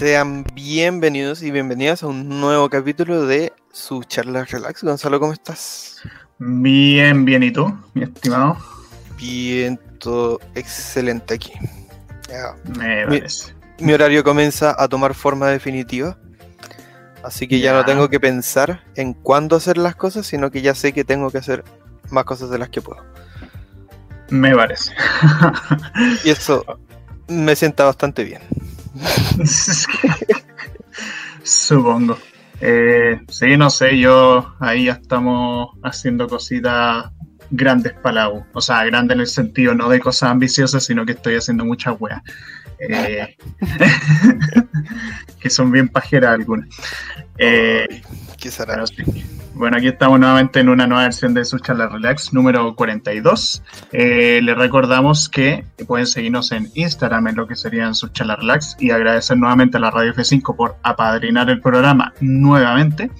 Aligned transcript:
Sean 0.00 0.44
bienvenidos 0.54 1.42
y 1.42 1.50
bienvenidas 1.50 2.02
a 2.02 2.06
un 2.06 2.40
nuevo 2.40 2.70
capítulo 2.70 3.26
de 3.26 3.52
su 3.70 4.02
charla 4.04 4.44
relax. 4.46 4.82
Gonzalo, 4.82 5.20
¿cómo 5.20 5.34
estás? 5.34 6.00
Bien, 6.38 7.26
bien, 7.26 7.42
¿y 7.42 7.50
tú, 7.50 7.70
mi 7.92 8.04
estimado? 8.04 8.56
Bien, 9.18 9.78
todo 9.98 10.40
excelente 10.54 11.34
aquí. 11.34 11.52
Me 12.78 13.06
mi, 13.08 13.20
mi, 13.80 13.92
horario 13.92 14.24
comienza 14.24 14.74
a 14.78 14.88
tomar 14.88 15.12
forma 15.12 15.48
definitiva. 15.48 16.16
Así 17.22 17.46
que 17.46 17.60
ya 17.60 17.74
no 17.74 17.84
tengo 17.84 18.08
que 18.08 18.18
pensar 18.18 18.82
en 18.94 19.12
cuándo 19.12 19.56
hacer 19.56 19.76
las 19.76 19.96
cosas, 19.96 20.26
sino 20.26 20.50
que 20.50 20.62
ya 20.62 20.74
sé 20.74 20.94
que 20.94 21.04
tengo 21.04 21.30
que 21.30 21.36
hacer 21.36 21.62
más 22.10 22.24
cosas 22.24 22.48
de 22.48 22.58
las 22.58 22.70
que 22.70 22.80
puedo. 22.80 23.04
Me 24.30 24.54
parece. 24.54 24.92
y 26.24 26.30
eso 26.30 26.64
me 27.28 27.54
sienta 27.56 27.84
bastante 27.84 28.24
bien. 28.24 28.42
Supongo. 31.42 32.18
Eh, 32.60 33.20
sí, 33.28 33.56
no 33.56 33.70
sé, 33.70 33.98
yo 33.98 34.54
ahí 34.60 34.84
ya 34.84 34.92
estamos 34.92 35.70
haciendo 35.82 36.28
cositas 36.28 37.10
grandes 37.50 37.94
para 37.94 38.14
la 38.14 38.28
U. 38.30 38.44
O 38.52 38.60
sea, 38.60 38.84
grandes 38.84 39.14
en 39.14 39.20
el 39.20 39.26
sentido 39.26 39.74
no 39.74 39.88
de 39.88 40.00
cosas 40.00 40.30
ambiciosas, 40.30 40.84
sino 40.84 41.06
que 41.06 41.12
estoy 41.12 41.36
haciendo 41.36 41.64
muchas 41.64 41.96
weas. 41.98 42.22
Eh, 42.78 43.36
que 45.40 45.50
son 45.50 45.70
bien 45.70 45.88
pajeras 45.88 46.34
algunas. 46.34 46.68
Eh, 47.38 48.02
¿Qué 48.38 48.50
será? 48.50 48.84
Bueno, 49.54 49.76
aquí 49.76 49.88
estamos 49.88 50.18
nuevamente 50.18 50.60
en 50.60 50.68
una 50.68 50.86
nueva 50.86 51.02
versión 51.04 51.34
de 51.34 51.44
su 51.44 51.58
relax 51.58 52.32
número 52.32 52.74
42. 52.76 53.62
Eh, 53.92 54.40
les 54.42 54.56
recordamos 54.56 55.28
que 55.28 55.64
pueden 55.86 56.06
seguirnos 56.06 56.52
en 56.52 56.70
Instagram 56.74 57.28
en 57.28 57.36
lo 57.36 57.46
que 57.46 57.56
serían 57.56 57.94
sus 57.94 58.10
relax 58.12 58.76
y 58.78 58.90
agradecer 58.90 59.36
nuevamente 59.36 59.76
a 59.76 59.80
la 59.80 59.90
Radio 59.90 60.14
F5 60.14 60.56
por 60.56 60.76
apadrinar 60.82 61.50
el 61.50 61.60
programa 61.60 62.14
nuevamente. 62.20 63.10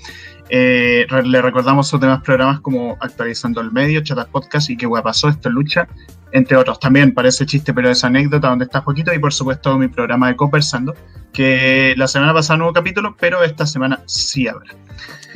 Eh, 0.52 1.06
le 1.24 1.42
recordamos 1.42 1.86
sus 1.86 2.00
demás 2.00 2.22
programas 2.22 2.58
como 2.60 2.96
Actualizando 3.00 3.60
el 3.60 3.70
Medio, 3.70 4.02
Chatas 4.02 4.26
Podcast 4.26 4.68
y 4.68 4.76
Qué 4.76 4.84
Guay 4.84 5.02
Pasó, 5.02 5.28
Esto 5.28 5.48
Lucha, 5.48 5.86
entre 6.32 6.56
otros. 6.56 6.80
También 6.80 7.14
parece 7.14 7.46
chiste, 7.46 7.72
pero 7.72 7.88
es 7.88 8.02
anécdota 8.02 8.48
donde 8.48 8.64
está 8.64 8.82
poquito 8.82 9.14
y 9.14 9.18
por 9.20 9.32
supuesto 9.32 9.78
mi 9.78 9.86
programa 9.86 10.26
de 10.26 10.34
Conversando, 10.34 10.94
que 11.32 11.94
la 11.96 12.08
semana 12.08 12.34
pasada 12.34 12.56
no 12.56 12.64
hubo 12.64 12.72
capítulo, 12.72 13.16
pero 13.18 13.44
esta 13.44 13.64
semana 13.64 14.02
sí 14.06 14.48
habrá. 14.48 14.74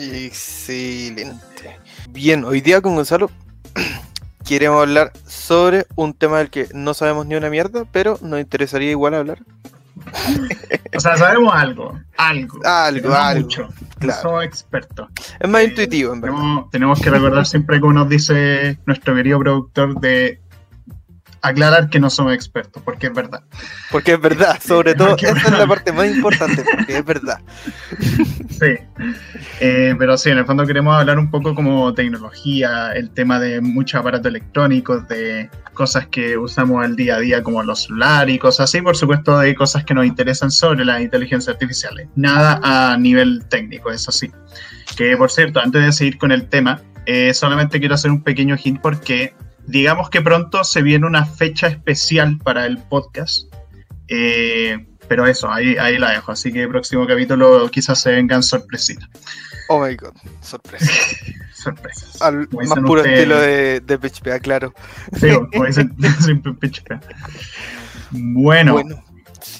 Excelente. 0.00 1.78
Bien, 2.10 2.44
hoy 2.44 2.60
día 2.60 2.80
con 2.80 2.96
Gonzalo 2.96 3.30
queremos 4.44 4.80
hablar 4.82 5.12
sobre 5.26 5.86
un 5.94 6.12
tema 6.12 6.38
del 6.38 6.50
que 6.50 6.66
no 6.74 6.92
sabemos 6.92 7.26
ni 7.26 7.36
una 7.36 7.50
mierda, 7.50 7.84
pero 7.92 8.18
nos 8.20 8.40
interesaría 8.40 8.90
igual 8.90 9.14
hablar. 9.14 9.38
O 10.96 11.00
sea, 11.00 11.16
sabemos 11.16 11.54
algo, 11.54 11.98
algo. 12.16 12.60
Algo, 12.64 13.14
algo. 13.14 13.42
Mucho. 13.42 13.68
Claro. 13.98 14.22
Somos 14.22 14.44
expertos. 14.44 15.08
Es 15.40 15.48
más 15.48 15.64
intuitivo, 15.64 16.12
en 16.12 16.20
verdad. 16.20 16.36
Tenemos, 16.36 16.70
tenemos 16.70 17.00
que 17.00 17.10
recordar 17.10 17.46
siempre, 17.46 17.80
como 17.80 17.92
nos 17.94 18.08
dice 18.08 18.78
nuestro 18.86 19.14
querido 19.14 19.38
productor, 19.38 20.00
de 20.00 20.40
aclarar 21.44 21.90
que 21.90 22.00
no 22.00 22.08
somos 22.08 22.32
expertos, 22.32 22.82
porque 22.82 23.08
es 23.08 23.12
verdad. 23.12 23.42
Porque 23.90 24.12
es 24.12 24.20
verdad, 24.20 24.58
sobre 24.64 24.94
todo, 24.94 25.14
esa 25.14 25.32
es 25.32 25.50
la 25.50 25.66
parte 25.66 25.92
más 25.92 26.06
importante, 26.06 26.64
porque 26.70 26.98
es 26.98 27.04
verdad. 27.04 27.40
Sí, 28.54 28.76
eh, 29.58 29.96
pero 29.98 30.16
sí, 30.16 30.30
en 30.30 30.38
el 30.38 30.46
fondo 30.46 30.64
queremos 30.64 30.96
hablar 30.96 31.18
un 31.18 31.28
poco 31.28 31.56
como 31.56 31.92
tecnología, 31.92 32.92
el 32.92 33.10
tema 33.10 33.40
de 33.40 33.60
muchos 33.60 33.98
aparatos 33.98 34.26
electrónicos, 34.26 35.08
de 35.08 35.50
cosas 35.72 36.06
que 36.06 36.38
usamos 36.38 36.84
al 36.84 36.94
día 36.94 37.16
a 37.16 37.18
día 37.18 37.42
como 37.42 37.64
los 37.64 37.82
celulares 37.82 38.32
y 38.32 38.38
cosas 38.38 38.70
así, 38.70 38.80
por 38.80 38.96
supuesto 38.96 39.36
de 39.40 39.56
cosas 39.56 39.84
que 39.84 39.92
nos 39.92 40.06
interesan 40.06 40.52
sobre 40.52 40.84
las 40.84 41.00
inteligencias 41.00 41.52
artificiales. 41.52 42.06
Nada 42.14 42.60
a 42.62 42.96
nivel 42.96 43.44
técnico, 43.48 43.90
eso 43.90 44.12
sí. 44.12 44.30
Que 44.96 45.16
por 45.16 45.32
cierto, 45.32 45.58
antes 45.58 45.84
de 45.84 45.92
seguir 45.92 46.16
con 46.16 46.30
el 46.30 46.48
tema, 46.48 46.80
eh, 47.06 47.34
solamente 47.34 47.80
quiero 47.80 47.96
hacer 47.96 48.12
un 48.12 48.22
pequeño 48.22 48.56
hint 48.62 48.80
porque 48.80 49.34
digamos 49.66 50.10
que 50.10 50.20
pronto 50.20 50.64
se 50.64 50.82
viene 50.82 51.06
una 51.06 51.24
fecha 51.26 51.66
especial 51.66 52.38
para 52.38 52.66
el 52.66 52.78
podcast. 52.78 53.52
Eh, 54.08 54.86
pero 55.08 55.26
eso, 55.26 55.50
ahí, 55.50 55.76
ahí 55.76 55.98
la 55.98 56.10
dejo. 56.12 56.32
Así 56.32 56.52
que 56.52 56.62
el 56.62 56.68
próximo 56.68 57.06
capítulo 57.06 57.70
quizás 57.70 58.00
se 58.00 58.12
vengan 58.12 58.42
sorpresitas. 58.42 59.08
Oh 59.68 59.84
my 59.84 59.94
god, 59.96 60.14
sorpresa. 60.40 60.90
Sorpresas. 61.54 62.20
Al 62.20 62.46
más 62.52 62.78
puro 62.80 63.02
estilo 63.02 63.40
de, 63.40 63.80
de 63.80 63.98
PHP, 63.98 64.42
claro. 64.42 64.74
Sí, 65.18 65.28
como 65.50 65.64
dicen 65.64 65.96
siempre 66.20 66.52
PHP. 66.52 67.00
Bueno, 68.10 68.74
bueno 68.74 69.02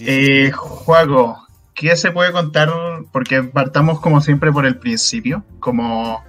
eh, 0.01 0.51
Juago, 0.53 1.47
¿qué 1.73 1.97
se 1.97 2.11
puede 2.11 2.33
contar? 2.33 2.71
Porque 3.11 3.43
partamos 3.43 4.01
como 4.01 4.21
siempre 4.21 4.53
por 4.53 4.67
el 4.67 4.77
principio, 4.77 5.45
como 5.61 6.23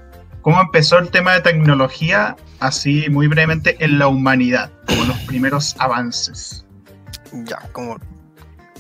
cómo 0.45 0.61
empezó 0.61 0.99
el 0.99 1.09
tema 1.09 1.33
de 1.33 1.41
tecnología, 1.41 2.35
así 2.59 3.09
muy 3.09 3.25
brevemente, 3.25 3.83
en 3.83 3.97
la 3.97 4.07
humanidad, 4.07 4.71
como 4.85 5.05
los 5.05 5.17
primeros 5.21 5.75
avances. 5.79 6.67
Ya, 7.47 7.57
como 7.71 7.97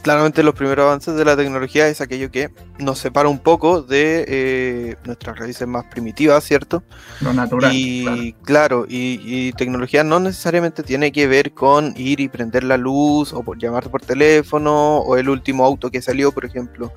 claramente 0.05 0.43
los 0.43 0.53
primeros 0.53 0.85
avances 0.85 1.15
de 1.15 1.25
la 1.25 1.35
tecnología 1.35 1.87
es 1.87 1.99
aquello 1.99 2.29
que 2.29 2.51
nos 2.77 2.99
separa 2.99 3.27
un 3.27 3.39
poco 3.39 3.81
de 3.81 4.23
eh, 4.27 4.95
nuestras 5.03 5.39
raíces 5.39 5.67
más 5.67 5.85
primitivas, 5.85 6.43
¿cierto? 6.43 6.83
Lo 7.21 7.33
natural. 7.33 7.71
Y 7.73 8.35
claro, 8.43 8.85
y, 8.87 9.51
tecnología 9.53 10.03
no 10.03 10.19
necesariamente 10.19 10.83
tiene 10.83 11.11
que 11.11 11.25
ver 11.25 11.53
con 11.55 11.95
ir 11.97 12.19
y 12.19 12.29
prender 12.29 12.63
la 12.65 12.77
luz 12.77 13.33
o 13.33 13.41
por 13.41 13.57
llamarte 13.57 13.89
por 13.89 14.03
teléfono 14.03 14.97
o 14.99 15.17
el 15.17 15.27
último 15.27 15.65
auto 15.65 15.89
que 15.89 16.03
salió, 16.03 16.31
por 16.31 16.45
ejemplo, 16.45 16.93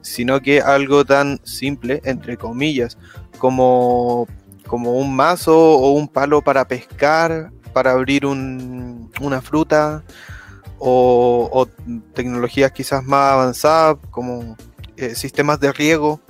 sino 0.00 0.40
que 0.40 0.60
algo 0.60 1.04
tan 1.04 1.40
simple, 1.42 2.00
entre 2.04 2.36
comillas, 2.36 2.96
como, 3.38 4.28
como 4.68 4.92
un 4.92 5.16
mazo 5.16 5.58
o 5.58 5.90
un 5.90 6.06
palo 6.06 6.42
para 6.42 6.68
pescar, 6.68 7.50
para 7.72 7.90
abrir 7.90 8.24
una 8.24 9.42
fruta, 9.42 10.04
o, 10.84 11.68
tecnologías 12.14 12.72
quizás 12.72 13.04
más 13.04 13.32
avanzadas, 13.32 13.98
como 14.10 14.56
eh, 14.96 15.14
sistemas 15.14 15.60
de 15.60 15.72
riego, 15.72 16.20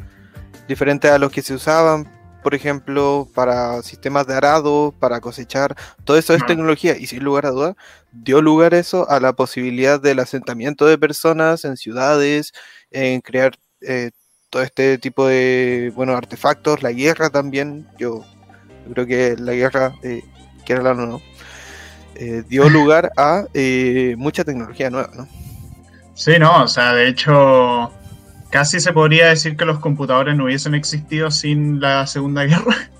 diferentes 0.68 1.10
a 1.10 1.18
los 1.18 1.32
que 1.32 1.42
se 1.42 1.54
usaban, 1.54 2.06
por 2.42 2.54
ejemplo, 2.54 3.28
para 3.34 3.82
sistemas 3.82 4.26
de 4.26 4.34
arado, 4.34 4.94
para 4.98 5.20
cosechar, 5.20 5.74
todo 6.04 6.18
eso 6.18 6.34
es 6.34 6.44
tecnología. 6.44 6.96
Y 6.98 7.06
sin 7.06 7.24
lugar 7.24 7.46
a 7.46 7.50
dudas 7.50 7.76
dio 8.12 8.42
lugar 8.42 8.74
eso 8.74 9.08
a 9.08 9.20
la 9.20 9.32
posibilidad 9.32 10.00
del 10.00 10.18
asentamiento 10.18 10.86
de 10.86 10.98
personas 10.98 11.64
en 11.64 11.76
ciudades, 11.76 12.52
en 12.90 13.20
crear 13.20 13.54
eh, 13.80 14.10
todo 14.50 14.62
este 14.62 14.98
tipo 14.98 15.26
de 15.26 15.92
bueno, 15.94 16.14
artefactos, 16.14 16.82
la 16.82 16.92
guerra 16.92 17.30
también, 17.30 17.88
yo, 17.98 18.24
creo 18.92 19.06
que 19.06 19.36
la 19.38 19.54
guerra, 19.54 19.94
eh, 20.02 20.22
que 20.66 20.74
era 20.74 20.82
la 20.82 20.94
no, 20.94 21.22
eh, 22.16 22.42
dio 22.48 22.68
lugar 22.68 23.10
a 23.16 23.44
eh, 23.54 24.14
mucha 24.18 24.44
tecnología 24.44 24.90
nueva, 24.90 25.10
¿no? 25.16 25.28
Sí, 26.14 26.38
no, 26.38 26.64
o 26.64 26.68
sea, 26.68 26.92
de 26.92 27.08
hecho, 27.08 27.92
casi 28.50 28.80
se 28.80 28.92
podría 28.92 29.28
decir 29.28 29.56
que 29.56 29.64
los 29.64 29.78
computadores 29.78 30.36
no 30.36 30.44
hubiesen 30.44 30.74
existido 30.74 31.30
sin 31.30 31.80
la 31.80 32.06
Segunda 32.06 32.44
Guerra. 32.46 32.90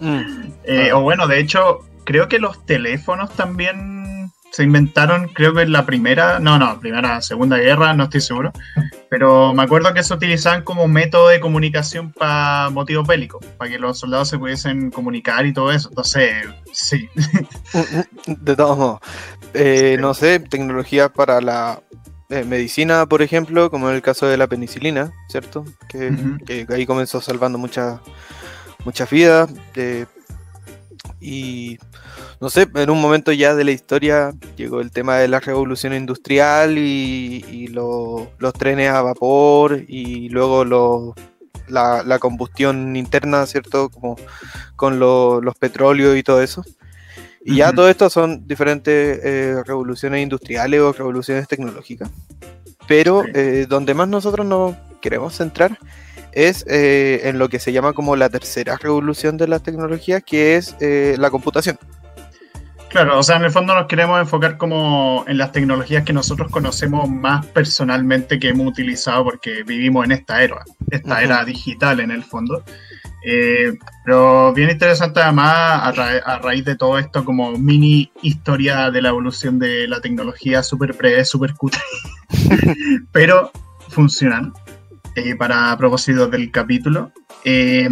Mm, 0.00 0.52
o 0.94 1.00
bueno, 1.00 1.28
de 1.28 1.38
hecho, 1.38 1.80
creo 2.04 2.28
que 2.28 2.38
los 2.38 2.64
teléfonos 2.66 3.30
también 3.36 4.01
se 4.52 4.64
inventaron, 4.64 5.28
creo 5.28 5.54
que 5.54 5.62
en 5.62 5.72
la 5.72 5.86
primera, 5.86 6.38
no, 6.38 6.58
no, 6.58 6.78
primera, 6.78 7.22
segunda 7.22 7.56
guerra, 7.56 7.94
no 7.94 8.04
estoy 8.04 8.20
seguro, 8.20 8.52
pero 9.08 9.54
me 9.54 9.62
acuerdo 9.62 9.94
que 9.94 10.02
se 10.02 10.12
utilizaban 10.12 10.62
como 10.62 10.86
método 10.88 11.28
de 11.28 11.40
comunicación 11.40 12.12
para 12.12 12.68
motivos 12.68 13.06
bélicos, 13.08 13.44
para 13.56 13.70
que 13.70 13.78
los 13.78 13.98
soldados 13.98 14.28
se 14.28 14.38
pudiesen 14.38 14.90
comunicar 14.90 15.46
y 15.46 15.54
todo 15.54 15.72
eso. 15.72 15.88
Entonces, 15.88 16.46
sí. 16.70 17.08
De 18.26 18.54
todos 18.54 18.76
modos, 18.76 19.00
eh, 19.54 19.96
no 19.98 20.12
sé, 20.12 20.38
tecnología 20.38 21.08
para 21.08 21.40
la 21.40 21.80
eh, 22.28 22.44
medicina, 22.44 23.06
por 23.06 23.22
ejemplo, 23.22 23.70
como 23.70 23.88
en 23.88 23.96
el 23.96 24.02
caso 24.02 24.26
de 24.26 24.36
la 24.36 24.48
penicilina, 24.48 25.12
¿cierto? 25.28 25.64
Que, 25.88 26.66
ahí 26.68 26.84
comenzó 26.84 27.22
salvando 27.22 27.56
muchas 27.56 28.00
muchas 28.84 29.08
vidas. 29.08 29.50
Eh, 29.76 30.04
y 31.20 31.78
no 32.42 32.50
sé, 32.50 32.66
en 32.74 32.90
un 32.90 33.00
momento 33.00 33.30
ya 33.30 33.54
de 33.54 33.62
la 33.62 33.70
historia 33.70 34.32
llegó 34.56 34.80
el 34.80 34.90
tema 34.90 35.16
de 35.16 35.28
la 35.28 35.38
revolución 35.38 35.94
industrial 35.94 36.76
y, 36.76 37.68
los 37.68 38.52
trenes 38.58 38.90
a 38.90 39.00
vapor 39.00 39.84
y 39.86 40.28
luego 40.28 41.14
la, 41.68 42.18
combustión 42.18 42.96
interna, 42.96 43.46
¿cierto? 43.46 43.90
Como 43.90 44.16
con 44.74 44.98
los 44.98 45.54
petróleos 45.54 46.16
y 46.16 46.24
todo 46.24 46.42
eso. 46.42 46.64
Y 47.44 47.58
ya 47.58 47.72
todo 47.72 47.88
esto 47.88 48.10
son 48.10 48.44
diferentes 48.48 49.20
eh, 49.22 49.62
revoluciones 49.64 50.20
industriales 50.20 50.80
o 50.80 50.92
revoluciones 50.92 51.46
tecnológicas. 51.46 52.10
Pero 52.88 53.22
eh, 53.34 53.66
donde 53.68 53.94
más 53.94 54.08
nosotros 54.08 54.44
nos 54.44 54.74
queremos 55.00 55.36
centrar 55.36 55.78
es 56.32 56.64
eh, 56.66 57.20
en 57.22 57.38
lo 57.38 57.48
que 57.48 57.60
se 57.60 57.72
llama 57.72 57.92
como 57.92 58.16
la 58.16 58.28
tercera 58.28 58.76
revolución 58.78 59.36
de 59.36 59.46
las 59.46 59.62
tecnologías, 59.62 60.24
que 60.24 60.56
es 60.56 60.74
la 60.80 61.30
computación. 61.30 61.78
Claro, 62.92 63.18
o 63.18 63.22
sea, 63.22 63.36
en 63.36 63.44
el 63.44 63.50
fondo 63.50 63.74
nos 63.74 63.86
queremos 63.86 64.20
enfocar 64.20 64.58
como 64.58 65.24
en 65.26 65.38
las 65.38 65.50
tecnologías 65.50 66.04
que 66.04 66.12
nosotros 66.12 66.50
conocemos 66.50 67.08
más 67.08 67.46
personalmente 67.46 68.38
que 68.38 68.50
hemos 68.50 68.66
utilizado 68.66 69.24
porque 69.24 69.62
vivimos 69.62 70.04
en 70.04 70.12
esta 70.12 70.42
era, 70.42 70.62
esta 70.90 71.22
era 71.22 71.42
digital 71.42 72.00
en 72.00 72.10
el 72.10 72.22
fondo. 72.22 72.62
Eh, 73.24 73.72
pero 74.04 74.52
bien 74.52 74.68
interesante 74.68 75.22
además 75.22 75.96
a, 75.96 76.38
raíz 76.42 76.66
de 76.66 76.76
todo 76.76 76.98
esto 76.98 77.24
como 77.24 77.52
mini 77.52 78.12
historia 78.20 78.90
de 78.90 79.00
la 79.00 79.08
evolución 79.08 79.58
de 79.58 79.88
la 79.88 80.02
tecnología 80.02 80.62
súper 80.62 80.92
breve, 80.92 81.24
súper 81.24 81.54
cutre, 81.54 81.80
pero 83.12 83.50
funcionan 83.88 84.52
eh, 85.16 85.34
para 85.34 85.74
propósito 85.78 86.26
del 86.26 86.50
capítulo. 86.50 87.10
Eh, 87.42 87.88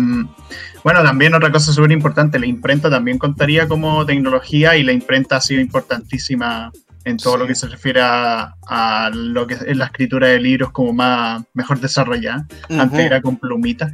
bueno, 0.83 1.03
también 1.03 1.35
otra 1.35 1.53
cosa 1.53 1.73
súper 1.73 1.93
importante, 1.93 2.39
la 2.39 2.47
imprenta 2.47 2.89
también 2.89 3.19
contaría 3.19 3.69
como 3.69 4.05
tecnología 4.07 4.77
y 4.77 4.83
la 4.83 4.93
imprenta 4.93 5.37
ha 5.37 5.41
sido 5.41 5.61
importantísima 5.61 6.73
en 7.05 7.17
todo 7.17 7.37
lo 7.39 7.47
que 7.47 7.55
se 7.55 7.67
refiere 7.67 8.01
a, 8.03 9.11
lo 9.13 9.47
que 9.47 9.55
es 9.55 9.77
la 9.77 9.87
escritura 9.87 10.29
de 10.29 10.41
libros 10.41 10.71
como 10.71 10.93
más 10.93 11.43
mejor 11.55 11.81
desarrollada. 11.81 12.47
Antes 12.69 13.01
era 13.01 13.21
con 13.21 13.37
plumitas. 13.37 13.93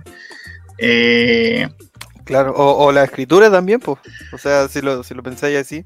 Eh, 0.78 1.68
claro, 2.24 2.52
o, 2.56 2.90
la 2.92 3.04
escritura 3.04 3.50
también, 3.50 3.80
pues. 3.80 3.98
O 4.32 4.38
sea, 4.38 4.68
si 4.68 4.80
lo, 4.80 5.02
si 5.02 5.14
lo 5.14 5.22
pensáis 5.22 5.56
así, 5.56 5.84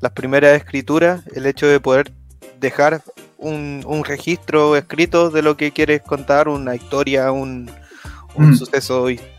las 0.00 0.12
primeras 0.12 0.56
escrituras, 0.56 1.22
el 1.34 1.46
hecho 1.46 1.66
de 1.66 1.80
poder 1.80 2.12
dejar 2.60 3.02
un, 3.38 4.02
registro 4.04 4.76
escrito 4.76 5.30
de 5.30 5.42
lo 5.42 5.56
que 5.56 5.72
quieres 5.72 6.02
contar, 6.02 6.48
una 6.48 6.74
historia, 6.74 7.30
un, 7.32 7.70
mm. 8.36 8.54
suceso 8.54 9.10
histórico 9.10 9.31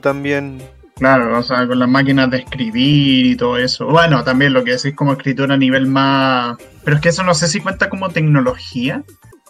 también. 0.00 0.62
Claro, 0.96 1.38
o 1.38 1.42
sea, 1.42 1.66
con 1.66 1.78
las 1.78 1.88
máquinas 1.88 2.30
de 2.30 2.38
escribir 2.38 3.26
y 3.26 3.36
todo 3.36 3.58
eso. 3.58 3.86
Bueno, 3.86 4.22
también 4.22 4.52
lo 4.52 4.62
que 4.62 4.72
decís 4.72 4.94
como 4.94 5.12
escritura 5.12 5.54
a 5.54 5.58
nivel 5.58 5.86
más... 5.86 6.56
Pero 6.84 6.96
es 6.96 7.02
que 7.02 7.08
eso 7.08 7.24
no 7.24 7.34
sé 7.34 7.48
si 7.48 7.60
cuenta 7.60 7.90
como 7.90 8.10
tecnología. 8.10 9.02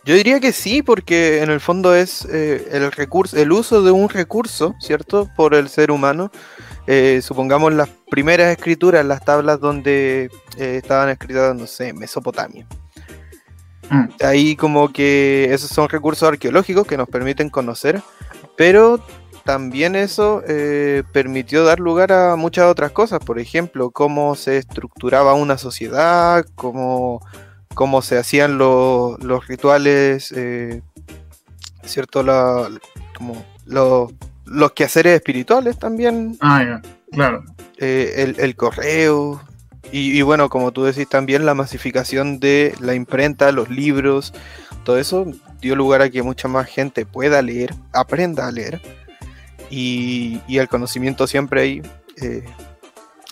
Yo 0.06 0.14
diría 0.14 0.41
que 0.41 0.52
sí, 0.52 0.82
porque 0.82 1.43
en 1.43 1.50
el 1.50 1.61
fondo 1.61 1.94
es 1.94 2.26
eh, 2.31 2.69
el 2.73 2.93
recurso, 2.93 3.38
el 3.38 3.52
uso 3.52 3.82
de 3.82 3.91
un 3.91 4.08
recurso, 4.08 4.75
¿cierto? 4.79 5.31
Por 5.35 5.55
el 5.55 5.69
ser 5.69 5.91
humano. 5.91 6.31
Eh, 6.87 7.20
supongamos 7.23 7.73
las 7.73 7.88
primeras 8.11 8.50
escrituras, 8.50 9.05
las 9.05 9.25
tablas 9.25 9.61
donde 9.61 10.31
eh, 10.58 10.81
estaban 10.82 11.08
escritas, 11.08 11.56
no 11.56 11.67
sé, 11.67 11.94
Mesopotamia. 11.94 12.67
Mm. 13.88 14.05
Ahí 14.23 14.56
como 14.56 14.93
que 14.93 15.49
esos 15.50 15.70
son 15.70 15.88
recursos 15.88 16.29
arqueológicos 16.29 16.87
que 16.87 16.99
nos 16.99 17.08
permiten 17.08 17.49
conocer, 17.49 18.02
pero 18.56 19.05
también 19.44 19.94
eso 19.96 20.43
permitió 21.12 21.64
dar 21.64 21.81
lugar 21.81 22.12
a 22.12 22.37
muchas 22.37 22.67
otras 22.67 22.93
cosas, 22.93 23.20
por 23.20 23.38
ejemplo, 23.38 23.91
cómo 23.91 24.35
se 24.35 24.58
estructuraba 24.58 25.35
una 25.35 25.58
sociedad, 25.58 26.44
cómo 26.55 27.20
cómo 27.75 28.02
se 28.02 28.17
hacían 28.17 28.56
los 28.56 29.46
rituales, 29.46 30.32
eh, 30.32 30.82
¿cierto? 31.85 32.23
La, 32.23 32.70
como 33.17 33.44
los 33.67 34.73
quehaceres 34.73 35.14
espirituales 35.17 35.79
también. 35.79 36.38
Ah, 36.40 36.62
ya, 36.64 36.82
claro. 37.12 37.44
Eh, 37.79 38.35
el, 38.38 38.56
correo. 38.56 39.43
Y, 39.93 40.23
bueno, 40.23 40.49
como 40.49 40.73
tú 40.73 40.85
decís 40.85 41.08
también, 41.08 41.47
la 41.47 41.55
masificación 41.55 42.40
de 42.40 42.75
la 42.81 42.94
imprenta, 42.94 43.52
los 43.52 43.69
libros, 43.69 44.32
todo 44.82 44.99
eso 44.99 45.26
dio 45.61 45.76
lugar 45.76 46.02
a 46.02 46.11
que 46.11 46.23
mucha 46.23 46.49
más 46.49 46.67
gente 46.67 47.06
pueda 47.06 47.43
leer, 47.43 47.75
aprenda 47.93 48.49
a 48.49 48.50
leer. 48.50 48.81
Y, 49.76 50.41
el 50.59 50.69
conocimiento 50.69 51.26
siempre 51.26 51.61
ahí 51.62 51.82
eh, 52.21 52.44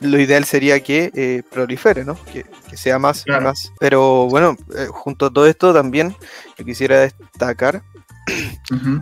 lo 0.01 0.19
ideal 0.19 0.45
sería 0.45 0.81
que 0.81 1.11
eh, 1.15 1.43
prolifere, 1.51 2.05
¿no? 2.05 2.17
Que, 2.33 2.45
sea 2.77 2.99
más 2.99 3.25
y 3.27 3.31
más. 3.31 3.73
Pero 3.79 4.27
bueno, 4.29 4.57
eh, 4.77 4.87
junto 4.91 5.27
a 5.27 5.33
todo 5.33 5.47
esto 5.47 5.73
también 5.73 6.17
yo 6.59 6.65
quisiera 6.65 7.01
destacar 7.01 7.83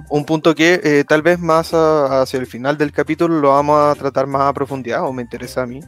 un 0.09 0.25
punto 0.25 0.55
que 0.55 0.81
eh, 0.83 1.05
tal 1.07 1.23
vez 1.23 1.39
más 1.39 1.73
hacia 1.73 2.41
el 2.41 2.47
final 2.47 2.77
del 2.79 2.91
capítulo 2.91 3.39
lo 3.41 3.51
vamos 3.51 3.81
a 3.81 3.95
tratar 3.95 4.27
más 4.27 4.43
a 4.43 4.53
profundidad, 4.53 5.05
o 5.05 5.13
me 5.13 5.23
interesa 5.23 5.63
a 5.63 5.67
mí, 5.67 5.81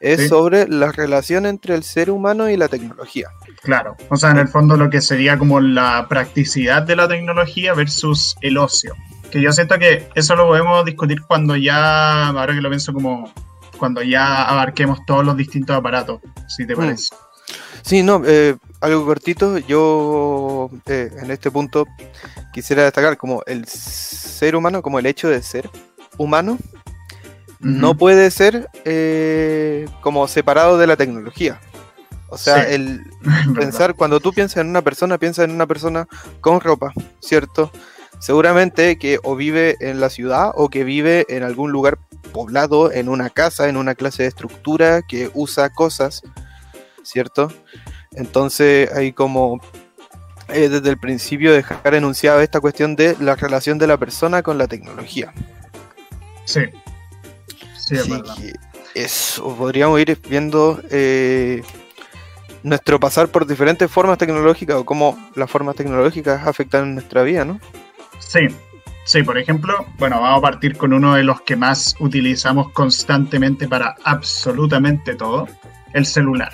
es 0.00 0.28
sobre 0.28 0.66
la 0.66 0.90
relación 0.90 1.46
entre 1.46 1.74
el 1.74 1.82
ser 1.82 2.10
humano 2.10 2.48
y 2.48 2.56
la 2.56 2.68
tecnología. 2.68 3.28
Claro, 3.62 3.96
o 4.08 4.16
sea, 4.16 4.30
en 4.30 4.38
el 4.38 4.48
fondo 4.48 4.76
lo 4.76 4.90
que 4.90 5.00
sería 5.00 5.38
como 5.38 5.60
la 5.60 6.06
practicidad 6.08 6.82
de 6.82 6.96
la 6.96 7.06
tecnología 7.06 7.74
versus 7.74 8.34
el 8.40 8.58
ocio. 8.58 8.94
Que 9.30 9.40
yo 9.40 9.52
siento 9.52 9.78
que 9.78 10.08
eso 10.14 10.34
lo 10.34 10.46
podemos 10.46 10.84
discutir 10.84 11.22
cuando 11.22 11.56
ya, 11.56 12.28
ahora 12.28 12.54
que 12.54 12.60
lo 12.60 12.68
pienso 12.68 12.92
como 12.92 13.32
cuando 13.78 14.02
ya 14.02 14.44
abarquemos 14.44 15.04
todos 15.06 15.24
los 15.24 15.36
distintos 15.36 15.74
aparatos, 15.74 16.20
si 16.48 16.66
te 16.66 16.74
mm. 16.74 16.78
parece. 16.78 17.14
Sí, 17.82 18.02
no, 18.02 18.22
eh, 18.26 18.56
algo 18.80 19.06
cortito, 19.06 19.58
yo 19.58 20.70
eh, 20.86 21.10
en 21.22 21.30
este 21.30 21.50
punto 21.50 21.86
quisiera 22.52 22.84
destacar 22.84 23.16
como 23.16 23.42
el 23.46 23.66
ser 23.66 24.54
humano, 24.54 24.82
como 24.82 24.98
el 24.98 25.06
hecho 25.06 25.28
de 25.28 25.42
ser 25.42 25.70
humano, 26.18 26.58
no 27.60 27.96
puede 27.96 28.30
ser 28.30 28.68
eh, 28.84 29.86
como 30.00 30.26
separado 30.28 30.78
de 30.78 30.86
la 30.86 30.96
tecnología. 30.96 31.60
O 32.28 32.38
sea, 32.38 32.62
el 32.62 33.02
pensar, 33.54 33.94
cuando 33.94 34.20
tú 34.20 34.32
piensas 34.32 34.58
en 34.58 34.68
una 34.68 34.82
persona, 34.82 35.18
piensas 35.18 35.46
en 35.46 35.50
una 35.50 35.66
persona 35.66 36.06
con 36.40 36.60
ropa, 36.60 36.92
¿cierto? 37.20 37.70
Seguramente 38.20 38.98
que 38.98 39.18
o 39.22 39.34
vive 39.34 39.76
en 39.80 39.98
la 39.98 40.10
ciudad 40.10 40.52
o 40.54 40.68
que 40.68 40.84
vive 40.84 41.24
en 41.30 41.42
algún 41.42 41.72
lugar 41.72 41.98
poblado 42.32 42.92
en 42.92 43.08
una 43.08 43.30
casa, 43.30 43.68
en 43.68 43.76
una 43.76 43.94
clase 43.94 44.22
de 44.22 44.28
estructura 44.28 45.02
que 45.02 45.30
usa 45.34 45.70
cosas, 45.70 46.22
¿cierto? 47.02 47.50
Entonces 48.12 48.92
hay 48.92 49.12
como 49.12 49.58
eh, 50.48 50.68
desde 50.68 50.90
el 50.90 50.98
principio 50.98 51.52
dejar 51.52 51.94
enunciado 51.94 52.40
esta 52.40 52.60
cuestión 52.60 52.94
de 52.94 53.16
la 53.20 53.36
relación 53.36 53.78
de 53.78 53.86
la 53.86 53.96
persona 53.96 54.42
con 54.42 54.58
la 54.58 54.68
tecnología. 54.68 55.32
Sí. 56.44 56.60
Sí, 57.78 57.94
es 57.96 58.08
verdad. 58.08 58.36
eso, 58.94 59.56
podríamos 59.56 59.98
ir 59.98 60.20
viendo 60.28 60.80
eh, 60.90 61.62
nuestro 62.62 63.00
pasar 63.00 63.28
por 63.28 63.46
diferentes 63.46 63.90
formas 63.90 64.18
tecnológicas 64.18 64.76
o 64.76 64.84
cómo 64.84 65.18
las 65.34 65.50
formas 65.50 65.74
tecnológicas 65.74 66.46
afectan 66.46 66.94
nuestra 66.94 67.22
vida, 67.22 67.44
¿no? 67.44 67.60
Sí, 68.20 68.48
Sí, 69.04 69.24
por 69.24 69.38
ejemplo, 69.38 69.86
bueno, 69.98 70.20
vamos 70.20 70.38
a 70.38 70.42
partir 70.42 70.76
con 70.76 70.92
uno 70.92 71.14
de 71.14 71.24
los 71.24 71.40
que 71.40 71.56
más 71.56 71.96
utilizamos 71.98 72.70
constantemente 72.70 73.66
para 73.66 73.96
absolutamente 74.04 75.16
todo, 75.16 75.48
el 75.94 76.06
celular. 76.06 76.52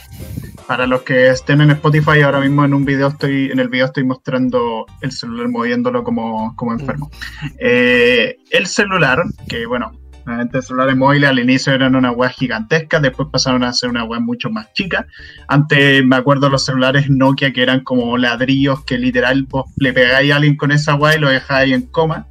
Para 0.66 0.86
los 0.86 1.02
que 1.02 1.28
estén 1.28 1.60
en 1.60 1.72
Spotify, 1.72 2.22
ahora 2.22 2.40
mismo 2.40 2.64
en 2.64 2.72
un 2.72 2.84
video 2.84 3.08
estoy, 3.08 3.50
en 3.50 3.58
el 3.58 3.68
video 3.68 3.84
estoy 3.84 4.04
mostrando 4.04 4.86
el 5.02 5.12
celular 5.12 5.48
moviéndolo 5.48 6.02
como, 6.02 6.56
como 6.56 6.72
enfermo. 6.72 7.10
Eh, 7.58 8.38
el 8.50 8.66
celular, 8.66 9.22
que 9.48 9.66
bueno, 9.66 9.92
Realmente 10.26 10.60
celulares 10.60 10.96
móviles 10.96 11.30
al 11.30 11.38
inicio 11.38 11.72
eran 11.72 11.94
una 11.94 12.10
web 12.10 12.30
gigantesca, 12.32 12.98
después 12.98 13.28
pasaron 13.30 13.62
a 13.62 13.72
ser 13.72 13.90
una 13.90 14.04
web 14.04 14.20
mucho 14.20 14.50
más 14.50 14.72
chica. 14.72 15.06
Antes 15.46 16.04
me 16.04 16.16
acuerdo 16.16 16.48
los 16.48 16.64
celulares 16.64 17.08
Nokia 17.08 17.52
que 17.52 17.62
eran 17.62 17.84
como 17.84 18.18
ladrillos 18.18 18.84
que 18.84 18.98
literal 18.98 19.46
le 19.76 19.92
pegáis 19.92 20.32
a 20.32 20.36
alguien 20.36 20.56
con 20.56 20.72
esa 20.72 20.96
web 20.96 21.16
y 21.16 21.20
lo 21.20 21.28
dejáis 21.28 21.72
en 21.72 21.82
coma. 21.82 22.26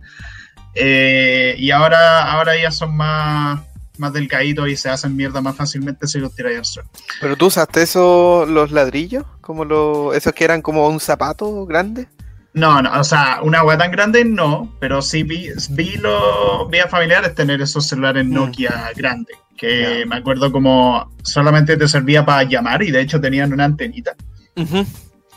Eh, 0.73 1.55
y 1.57 1.71
ahora, 1.71 2.33
ahora 2.33 2.59
ya 2.61 2.69
son 2.69 2.97
más, 2.97 3.61
más 3.97 4.11
delgaditos 4.11 4.67
y 4.67 4.75
se 4.75 4.89
hacen 4.89 5.15
mierda 5.15 5.39
más 5.39 5.55
fácilmente 5.55 6.05
si 6.05 6.19
los 6.19 6.35
tiráis 6.35 6.57
al 6.57 6.65
suelo. 6.65 6.89
¿Pero 7.21 7.37
tú 7.37 7.45
usaste 7.45 7.81
esos, 7.81 8.49
los 8.49 8.71
ladrillos? 8.71 9.23
como 9.39 9.63
los, 9.63 10.13
¿Esos 10.15 10.33
que 10.33 10.43
eran 10.43 10.61
como 10.61 10.87
un 10.89 10.99
zapato 10.99 11.65
grande? 11.65 12.09
No, 12.55 12.81
no, 12.81 13.00
o 13.00 13.03
sea, 13.03 13.39
una 13.43 13.63
web 13.63 13.77
tan 13.77 13.91
grande 13.91 14.24
no, 14.24 14.74
pero 14.79 15.01
sí 15.01 15.24
vi, 15.24 15.50
vi, 15.71 15.97
lo, 15.97 16.65
vi 16.69 16.79
a 16.79 16.88
familiares 16.88 17.35
tener 17.35 17.62
esos 17.62 17.85
celulares 17.85 18.25
mm. 18.25 18.33
Nokia 18.33 18.91
grandes, 18.95 19.35
que 19.57 20.05
me 20.07 20.15
acuerdo 20.15 20.53
como 20.53 21.12
solamente 21.21 21.75
te 21.75 21.85
servía 21.89 22.25
para 22.25 22.43
llamar 22.43 22.81
y 22.81 22.91
de 22.91 23.01
hecho 23.01 23.19
tenían 23.19 23.51
una 23.51 23.65
antenita. 23.65 24.15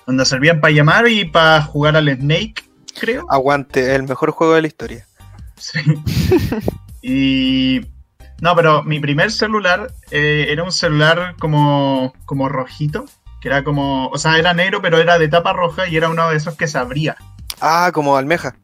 Donde 0.07 0.25
servían 0.25 0.61
para 0.61 0.73
llamar 0.73 1.09
y 1.09 1.25
para 1.25 1.61
jugar 1.61 1.97
al 1.97 2.09
Snake, 2.09 2.63
creo. 3.01 3.27
Aguante, 3.29 3.97
el 3.97 4.05
mejor 4.05 4.31
juego 4.31 4.55
de 4.55 4.63
la 4.63 4.69
historia. 4.69 5.07
Sí. 5.57 5.81
y. 7.03 7.81
No, 8.41 8.55
pero 8.55 8.85
mi 8.85 9.01
primer 9.01 9.33
celular 9.33 9.93
eh, 10.13 10.47
era 10.51 10.63
un 10.63 10.71
celular 10.71 11.35
como, 11.41 12.15
como 12.27 12.49
rojito, 12.49 13.07
que 13.41 13.49
era 13.49 13.65
como, 13.65 14.09
o 14.09 14.19
sea, 14.19 14.39
era 14.39 14.53
negro, 14.55 14.83
pero 14.83 14.99
era 14.99 15.19
de 15.19 15.29
tapa 15.29 15.53
roja 15.53 15.89
y 15.89 15.97
era 15.97 16.09
uno 16.09 16.29
de 16.29 16.37
esos 16.37 16.57
que 16.57 16.67
se 16.67 16.79
abría. 16.79 17.17
Ah, 17.61 17.91
como 17.93 18.17
almeja. 18.17 18.57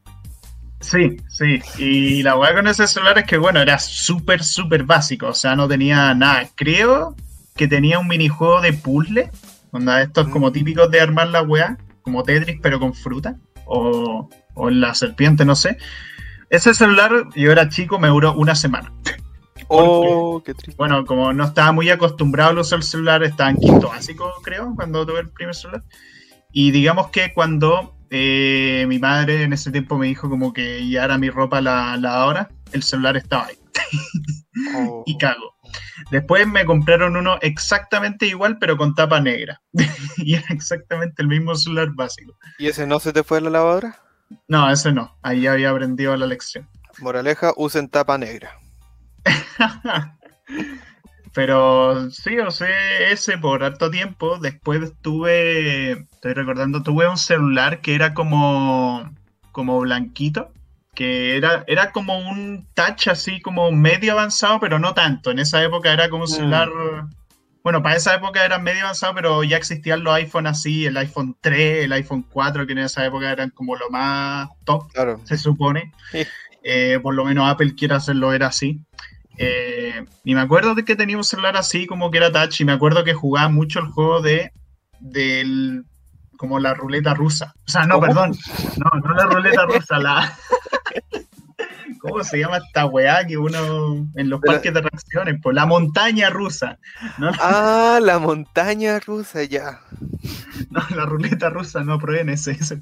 Sí, 0.81 1.17
sí. 1.29 1.63
Y 1.79 2.23
la 2.23 2.37
weá 2.37 2.55
con 2.55 2.67
ese 2.67 2.87
celular 2.87 3.19
es 3.19 3.25
que, 3.25 3.39
bueno, 3.39 3.61
era 3.61 3.79
súper, 3.79 4.43
súper 4.45 4.85
básico. 4.85 5.29
O 5.29 5.35
sea, 5.35 5.57
no 5.57 5.67
tenía 5.67 6.15
nada. 6.15 6.47
Creo 6.55 7.17
que 7.57 7.67
tenía 7.67 7.99
un 7.99 8.07
minijuego 8.09 8.61
de 8.61 8.75
puzzle. 8.75 9.31
Onda, 9.71 10.03
estos 10.03 10.29
como 10.29 10.53
típicos 10.53 10.91
de 10.91 11.01
armar 11.01 11.29
la 11.29 11.43
weá, 11.43 11.79
como 12.03 12.23
Tetris, 12.23 12.61
pero 12.63 12.79
con 12.79 12.95
fruta. 12.95 13.37
O, 13.65 14.29
o 14.55 14.71
la 14.71 14.95
serpiente, 14.95 15.45
no 15.45 15.57
sé. 15.57 15.79
Ese 16.51 16.75
celular, 16.75 17.11
yo 17.35 17.51
era 17.51 17.69
chico, 17.69 17.99
me 17.99 18.09
duró 18.09 18.35
una 18.35 18.55
semana. 18.55 18.93
Oh, 19.77 20.43
qué 20.45 20.55
triste. 20.55 20.77
Bueno, 20.77 21.05
como 21.05 21.33
no 21.33 21.45
estaba 21.45 21.73
muy 21.73 21.91
acostumbrado 21.91 22.59
a 22.59 22.61
usar 22.61 22.79
el 22.79 22.83
celular, 22.83 23.23
estaba 23.23 23.51
en 23.51 23.57
quinto 23.57 23.89
básico, 23.89 24.33
creo, 24.43 24.73
cuando 24.75 25.05
tuve 25.07 25.21
el 25.21 25.31
primer 25.31 25.55
celular. 25.55 25.83
Y 26.53 26.71
digamos 26.71 27.09
que 27.11 27.33
cuando 27.35 27.97
eh, 28.11 28.85
mi 28.89 28.99
madre 28.99 29.43
en 29.43 29.53
ese 29.53 29.73
tiempo 29.73 29.99
me 29.99 30.07
dijo 30.07 30.31
como 30.31 30.53
que 30.53 30.89
ya 30.89 31.05
era 31.05 31.19
mi 31.19 31.31
ropa 31.31 31.61
la, 31.61 31.97
la 31.97 32.27
hora, 32.27 32.49
el 32.73 32.83
celular 32.83 33.17
estaba 33.17 33.47
ahí. 33.47 33.59
y 35.07 35.15
oh. 35.15 35.19
cago. 35.19 35.55
Después 36.11 36.47
me 36.47 36.65
compraron 36.65 37.17
uno 37.17 37.39
exactamente 37.41 38.27
igual, 38.27 38.59
pero 38.59 38.77
con 38.77 38.95
tapa 38.95 39.21
negra. 39.21 39.61
y 40.19 40.35
era 40.35 40.47
exactamente 40.51 41.23
el 41.23 41.29
mismo 41.29 41.55
celular 41.55 41.91
básico. 41.95 42.37
¿Y 42.59 42.69
ese 42.69 42.87
no 42.87 43.01
se 43.01 43.13
te 43.13 43.25
fue 43.25 43.41
la 43.41 43.51
lavadora? 43.51 43.99
No, 44.49 44.71
ese 44.71 44.93
no. 44.93 45.17
Ahí 45.23 45.47
había 45.47 45.71
aprendido 45.71 46.17
la 46.17 46.27
lección. 46.27 46.69
Moraleja, 47.01 47.53
usen 47.57 47.89
tapa 47.89 48.17
negra. 48.19 48.57
Pero 51.35 52.11
sí, 52.11 52.39
o 52.39 52.51
sea, 52.53 52.69
ese 53.11 53.37
por 53.39 53.65
harto 53.65 53.91
tiempo. 53.91 54.39
Después 54.39 54.93
tuve, 55.03 55.91
estoy 55.93 56.33
recordando, 56.33 56.83
tuve 56.83 57.09
un 57.09 57.19
celular 57.19 57.81
que 57.81 57.97
era 57.97 58.15
como, 58.15 59.13
como 59.51 59.81
blanquito, 59.81 60.53
que 60.95 61.37
era, 61.37 61.65
era 61.67 61.91
como 61.91 62.17
un 62.19 62.69
touch 62.75 63.09
así 63.09 63.41
como 63.41 63.73
medio 63.73 64.13
avanzado, 64.13 64.61
pero 64.61 64.79
no 64.79 64.95
tanto. 64.95 65.33
En 65.33 65.41
esa 65.41 65.63
época 65.63 65.93
era 65.93 66.09
como 66.09 66.25
un 66.25 66.31
mm. 66.31 66.35
celular... 66.35 66.69
Bueno, 67.65 67.83
para 67.83 67.97
esa 67.97 68.15
época 68.15 68.45
era 68.45 68.59
medio 68.59 68.83
avanzado, 68.83 69.15
pero 69.15 69.43
ya 69.43 69.57
existían 69.57 70.05
los 70.05 70.15
iPhone 70.15 70.47
así, 70.47 70.85
el 70.85 70.99
iPhone 70.99 71.35
3, 71.41 71.87
el 71.87 71.93
iPhone 71.95 72.23
4, 72.31 72.67
que 72.67 72.73
en 72.73 72.79
esa 72.79 73.07
época 73.07 73.33
eran 73.33 73.49
como 73.51 73.75
lo 73.75 73.89
más 73.89 74.51
top, 74.65 74.85
se 75.25 75.39
supone. 75.39 75.91
Eh, 76.63 76.99
por 77.03 77.15
lo 77.15 77.25
menos 77.25 77.51
Apple 77.51 77.75
quiere 77.75 77.95
hacerlo, 77.95 78.35
era 78.35 78.49
así. 78.49 78.81
Eh, 79.37 80.05
y 80.23 80.35
me 80.35 80.41
acuerdo 80.41 80.75
de 80.75 80.85
que 80.85 80.97
tenía 80.97 81.17
un 81.17 81.25
celular 81.25 81.57
así 81.57 81.87
como 81.87 82.11
que 82.11 82.19
era 82.19 82.33
touch 82.33 82.61
y 82.61 82.65
me 82.65 82.73
acuerdo 82.73 83.03
que 83.05 83.15
jugaba 83.15 83.49
mucho 83.49 83.81
el 83.81 83.87
juego 83.87 84.21
de 84.21 84.53
del 85.01 85.85
como 86.37 86.59
la 86.59 86.75
ruleta 86.75 87.15
rusa. 87.15 87.55
O 87.67 87.71
sea, 87.71 87.87
no, 87.87 88.01
perdón. 88.01 88.37
No, 88.77 89.01
no 89.01 89.15
la 89.15 89.27
ruleta 89.27 89.67
rusa, 89.67 89.99
la 89.99 90.37
¿Cómo 92.01 92.23
se 92.23 92.39
llama 92.39 92.59
esta 92.59 92.85
weá 92.85 93.27
que 93.27 93.39
uno 93.39 94.07
en 94.15 94.29
los 94.29 94.41
parques 94.43 94.75
de 94.75 94.81
atracciones? 94.81 95.41
Pues 95.43 95.55
la 95.55 95.65
montaña 95.65 96.29
rusa. 96.29 96.79
Ah, 97.41 97.99
la 98.03 98.19
montaña 98.19 99.01
rusa, 99.01 99.43
ya. 99.45 99.81
No, 100.69 100.83
la 100.95 101.07
ruleta 101.07 101.49
rusa, 101.49 101.83
no, 101.83 101.99
prueben 101.99 102.29
ese. 102.29 102.53
ese. 102.53 102.79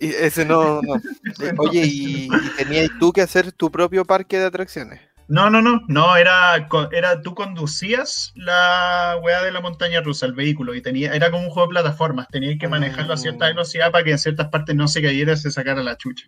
Y 0.00 0.08
ese 0.08 0.44
no, 0.44 0.80
no. 0.82 0.94
Oye, 1.58 1.86
¿y, 1.86 2.24
¿y 2.26 2.50
tenías 2.56 2.90
tú 2.98 3.12
que 3.12 3.22
hacer 3.22 3.52
tu 3.52 3.70
propio 3.70 4.04
parque 4.04 4.38
de 4.38 4.46
atracciones? 4.46 5.00
No, 5.28 5.50
no, 5.50 5.60
no, 5.60 5.82
no, 5.88 6.16
era, 6.16 6.68
era 6.92 7.20
tú 7.20 7.34
conducías 7.34 8.32
la 8.36 9.18
weá 9.22 9.42
de 9.42 9.50
la 9.50 9.60
montaña 9.60 10.00
rusa, 10.00 10.26
el 10.26 10.34
vehículo, 10.34 10.74
y 10.74 10.82
tenía, 10.82 11.12
era 11.14 11.30
como 11.30 11.44
un 11.44 11.50
juego 11.50 11.68
de 11.68 11.72
plataformas, 11.72 12.28
tenías 12.28 12.58
que 12.60 12.68
manejarlo 12.68 13.12
a 13.12 13.16
cierta 13.16 13.46
mm. 13.46 13.48
velocidad 13.48 13.90
para 13.90 14.04
que 14.04 14.12
en 14.12 14.18
ciertas 14.18 14.48
partes 14.48 14.76
no 14.76 14.86
se 14.86 15.02
cayera 15.02 15.32
y 15.32 15.36
se 15.36 15.50
sacara 15.50 15.82
la 15.82 15.96
chucha. 15.96 16.26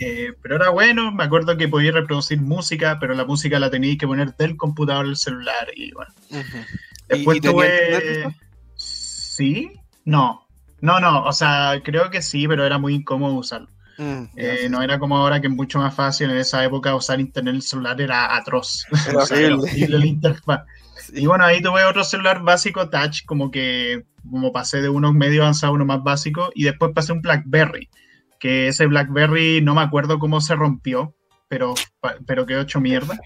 Eh, 0.00 0.32
pero 0.42 0.56
era 0.56 0.70
bueno, 0.70 1.12
me 1.12 1.24
acuerdo 1.24 1.56
que 1.56 1.68
podía 1.68 1.92
reproducir 1.92 2.40
música, 2.40 2.98
pero 3.00 3.14
la 3.14 3.24
música 3.24 3.58
la 3.58 3.70
tenías 3.70 3.96
que 3.96 4.06
poner 4.06 4.34
del 4.36 4.56
computador 4.56 5.06
al 5.06 5.16
celular, 5.16 5.68
y 5.74 5.92
bueno. 5.92 6.12
Después 7.08 7.40
tuve... 7.40 8.26
¿Sí? 8.74 9.72
No, 10.04 10.46
no, 10.80 11.00
no, 11.00 11.24
o 11.24 11.32
sea, 11.32 11.80
creo 11.82 12.10
que 12.10 12.22
sí, 12.22 12.46
pero 12.46 12.66
era 12.66 12.78
muy 12.78 12.94
incómodo 12.94 13.34
usarlo. 13.34 13.68
Mm, 13.98 14.24
eh, 14.36 14.68
no 14.70 14.80
era 14.80 14.98
como 14.98 15.16
ahora 15.16 15.40
que 15.40 15.48
es 15.48 15.52
mucho 15.52 15.80
más 15.80 15.94
fácil. 15.94 16.30
En 16.30 16.38
esa 16.38 16.64
época 16.64 16.94
usar 16.94 17.20
internet 17.20 17.50
en 17.50 17.56
el 17.56 17.62
celular 17.62 18.00
era 18.00 18.36
atroz. 18.36 18.86
Y 21.12 21.26
bueno, 21.26 21.44
ahí 21.44 21.62
tuve 21.62 21.84
otro 21.84 22.04
celular 22.04 22.42
básico 22.42 22.90
touch, 22.90 23.24
como 23.24 23.50
que 23.50 24.04
como 24.30 24.52
pasé 24.52 24.82
de 24.82 24.90
uno 24.90 25.12
medio 25.12 25.42
avanzado 25.42 25.72
a 25.72 25.76
uno 25.76 25.86
más 25.86 26.02
básico, 26.02 26.50
y 26.54 26.64
después 26.64 26.92
pasé 26.94 27.12
un 27.12 27.22
BlackBerry, 27.22 27.88
que 28.38 28.68
ese 28.68 28.86
BlackBerry 28.86 29.62
no 29.62 29.74
me 29.74 29.80
acuerdo 29.80 30.18
cómo 30.18 30.42
se 30.42 30.54
rompió, 30.54 31.14
pero, 31.48 31.74
pero 32.26 32.44
quedó 32.44 32.60
hecho 32.60 32.80
mierda. 32.80 33.18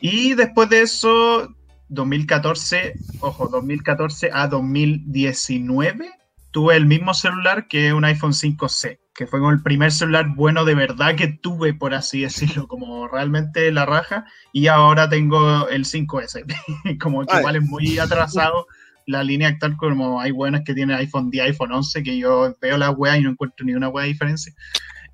Y 0.00 0.34
después 0.34 0.70
de 0.70 0.82
eso, 0.82 1.54
2014, 1.88 2.94
ojo, 3.20 3.48
2014 3.48 4.30
a 4.32 4.48
2019, 4.48 6.10
tuve 6.50 6.76
el 6.76 6.86
mismo 6.86 7.12
celular 7.12 7.68
que 7.68 7.92
un 7.92 8.06
iPhone 8.06 8.32
5C 8.32 8.98
que 9.16 9.26
fue 9.26 9.40
como 9.40 9.50
el 9.50 9.62
primer 9.62 9.92
celular 9.92 10.34
bueno 10.34 10.64
de 10.64 10.74
verdad 10.74 11.16
que 11.16 11.28
tuve, 11.28 11.72
por 11.74 11.94
así 11.94 12.20
decirlo, 12.20 12.68
como 12.68 13.08
realmente 13.08 13.72
la 13.72 13.86
raja, 13.86 14.26
y 14.52 14.66
ahora 14.66 15.08
tengo 15.08 15.68
el 15.68 15.84
5S, 15.84 16.44
como 17.00 17.24
que 17.24 17.38
igual 17.38 17.56
es 17.56 17.62
muy 17.62 17.98
atrasado 17.98 18.66
la 19.06 19.22
línea 19.22 19.48
actual, 19.48 19.76
como 19.76 20.20
hay 20.20 20.32
buenas 20.32 20.62
que 20.64 20.74
tienen 20.74 20.96
iPhone 20.96 21.30
10, 21.30 21.46
iPhone 21.46 21.72
11, 21.72 22.02
que 22.02 22.18
yo 22.18 22.54
veo 22.60 22.76
la 22.76 22.90
web 22.90 23.18
y 23.18 23.22
no 23.22 23.30
encuentro 23.30 23.64
ni 23.64 23.74
una 23.74 23.88
web 23.88 24.06
diferencia. 24.06 24.52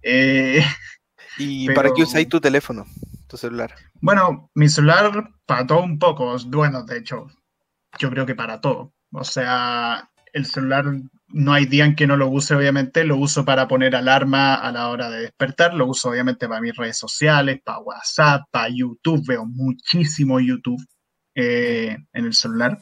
Eh, 0.02 0.64
¿Y 1.38 1.68
para 1.74 1.92
qué 1.94 2.02
usáis 2.02 2.28
tu 2.28 2.40
teléfono, 2.40 2.86
tu 3.28 3.36
celular? 3.36 3.74
Bueno, 4.00 4.50
mi 4.54 4.68
celular 4.68 5.30
para 5.46 5.66
todo 5.66 5.82
un 5.82 5.98
poco, 5.98 6.36
bueno, 6.46 6.84
de 6.84 6.98
hecho, 6.98 7.26
yo 7.98 8.10
creo 8.10 8.26
que 8.26 8.34
para 8.34 8.60
todo. 8.60 8.94
O 9.12 9.24
sea, 9.24 10.10
el 10.32 10.46
celular 10.46 10.86
no 11.32 11.52
hay 11.52 11.66
día 11.66 11.84
en 11.84 11.96
que 11.96 12.06
no 12.06 12.16
lo 12.16 12.28
use, 12.28 12.54
obviamente. 12.54 13.04
Lo 13.04 13.16
uso 13.16 13.44
para 13.44 13.68
poner 13.68 13.96
alarma 13.96 14.54
a 14.54 14.70
la 14.72 14.88
hora 14.88 15.10
de 15.10 15.22
despertar. 15.22 15.74
Lo 15.74 15.86
uso, 15.86 16.10
obviamente, 16.10 16.48
para 16.48 16.60
mis 16.60 16.76
redes 16.76 16.98
sociales, 16.98 17.60
para 17.64 17.78
WhatsApp, 17.78 18.42
para 18.50 18.68
YouTube. 18.68 19.24
Veo 19.26 19.44
muchísimo 19.46 20.40
YouTube 20.40 20.82
eh, 21.34 21.96
en 22.12 22.24
el 22.24 22.34
celular. 22.34 22.78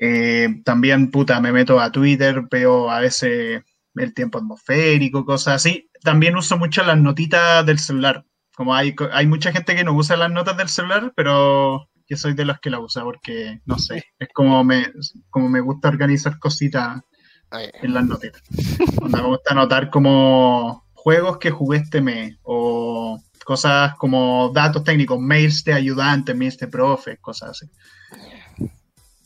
Eh, 0.00 0.62
también, 0.64 1.10
puta, 1.10 1.40
me 1.40 1.52
meto 1.52 1.78
a 1.78 1.92
Twitter, 1.92 2.42
veo 2.50 2.90
a 2.90 3.00
veces 3.00 3.62
el 3.94 4.14
tiempo 4.14 4.38
atmosférico, 4.38 5.24
cosas 5.24 5.56
así. 5.56 5.90
También 6.02 6.36
uso 6.36 6.56
mucho 6.56 6.82
las 6.82 6.98
notitas 6.98 7.66
del 7.66 7.78
celular. 7.78 8.24
Como 8.54 8.74
hay, 8.74 8.94
hay 9.12 9.26
mucha 9.26 9.52
gente 9.52 9.74
que 9.74 9.84
no 9.84 9.92
usa 9.92 10.16
las 10.16 10.30
notas 10.30 10.56
del 10.56 10.68
celular, 10.68 11.12
pero 11.14 11.88
yo 12.08 12.16
soy 12.16 12.34
de 12.34 12.44
los 12.44 12.58
que 12.60 12.70
la 12.70 12.80
usa 12.80 13.02
porque, 13.04 13.60
no 13.66 13.78
sé, 13.78 14.04
es 14.18 14.28
como 14.32 14.64
me, 14.64 14.86
como 15.28 15.48
me 15.48 15.60
gusta 15.60 15.88
organizar 15.88 16.38
cositas 16.38 17.00
en 17.52 17.94
las 17.94 18.04
notitas. 18.04 18.42
me 19.02 19.22
gusta 19.22 19.52
anotar 19.52 19.90
como 19.90 20.84
juegos 20.94 21.38
que 21.38 21.50
jugué 21.50 21.78
este 21.78 22.00
mes 22.00 22.36
o 22.42 23.20
cosas 23.44 23.94
como 23.96 24.50
datos 24.54 24.84
técnicos, 24.84 25.18
mails 25.18 25.64
de 25.64 25.72
ayudantes, 25.72 26.36
mails 26.36 26.58
de 26.58 26.68
profes, 26.68 27.18
cosas 27.20 27.50
así. 27.50 27.70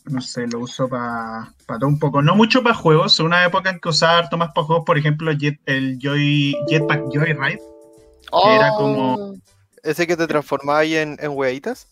No 0.05 0.21
sé, 0.21 0.47
lo 0.47 0.59
uso 0.59 0.87
para 0.87 1.51
todo 1.67 1.87
un 1.87 1.99
poco. 1.99 2.21
No 2.21 2.35
mucho 2.35 2.61
para 2.61 2.75
juegos. 2.75 3.19
Una 3.19 3.43
época 3.43 3.71
en 3.71 3.79
que 3.79 3.89
usaba 3.89 4.19
harto 4.19 4.37
más 4.37 4.51
para 4.53 4.67
juegos, 4.67 4.85
por 4.85 4.97
ejemplo, 4.97 5.31
el 5.31 5.99
Joy, 5.99 6.55
Jetpack 6.67 7.05
Joyride. 7.11 7.61
Oh, 8.31 8.51
era 8.51 8.69
como. 8.71 9.35
¿Ese 9.83 10.05
que 10.05 10.15
te 10.15 10.27
transformaba 10.27 10.79
ahí 10.79 10.95
en, 10.95 11.17
en 11.19 11.31
hueitas? 11.31 11.87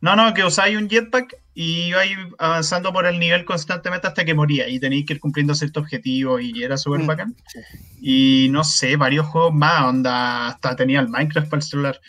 No, 0.00 0.16
no, 0.16 0.32
que 0.32 0.44
usáis 0.44 0.76
un 0.76 0.88
jetpack 0.88 1.36
y 1.62 1.88
ibais 1.88 2.16
avanzando 2.38 2.90
por 2.90 3.04
el 3.04 3.18
nivel 3.18 3.44
constantemente 3.44 4.06
hasta 4.06 4.24
que 4.24 4.32
moría 4.32 4.66
y 4.66 4.80
tenéis 4.80 5.04
que 5.04 5.12
ir 5.12 5.20
cumpliendo 5.20 5.54
cierto 5.54 5.80
objetivo 5.80 6.40
y 6.40 6.62
era 6.62 6.78
súper 6.78 7.00
mm, 7.00 7.06
bacán. 7.06 7.36
Y 8.00 8.48
no 8.50 8.64
sé, 8.64 8.96
varios 8.96 9.26
juegos 9.26 9.52
más, 9.52 9.84
onda, 9.84 10.48
hasta 10.48 10.74
tenía 10.74 11.00
el 11.00 11.10
Minecraft 11.10 11.50
para 11.50 11.58
el 11.58 11.68
celular, 11.68 12.00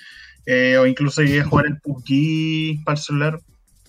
eh, 0.45 0.77
o 0.77 0.85
incluso 0.85 1.21
llegué 1.21 1.41
a 1.41 1.45
jugar 1.45 1.65
el 1.65 1.81
PUBG 1.81 2.81
para 2.85 2.95
el 2.97 3.03
celular, 3.03 3.41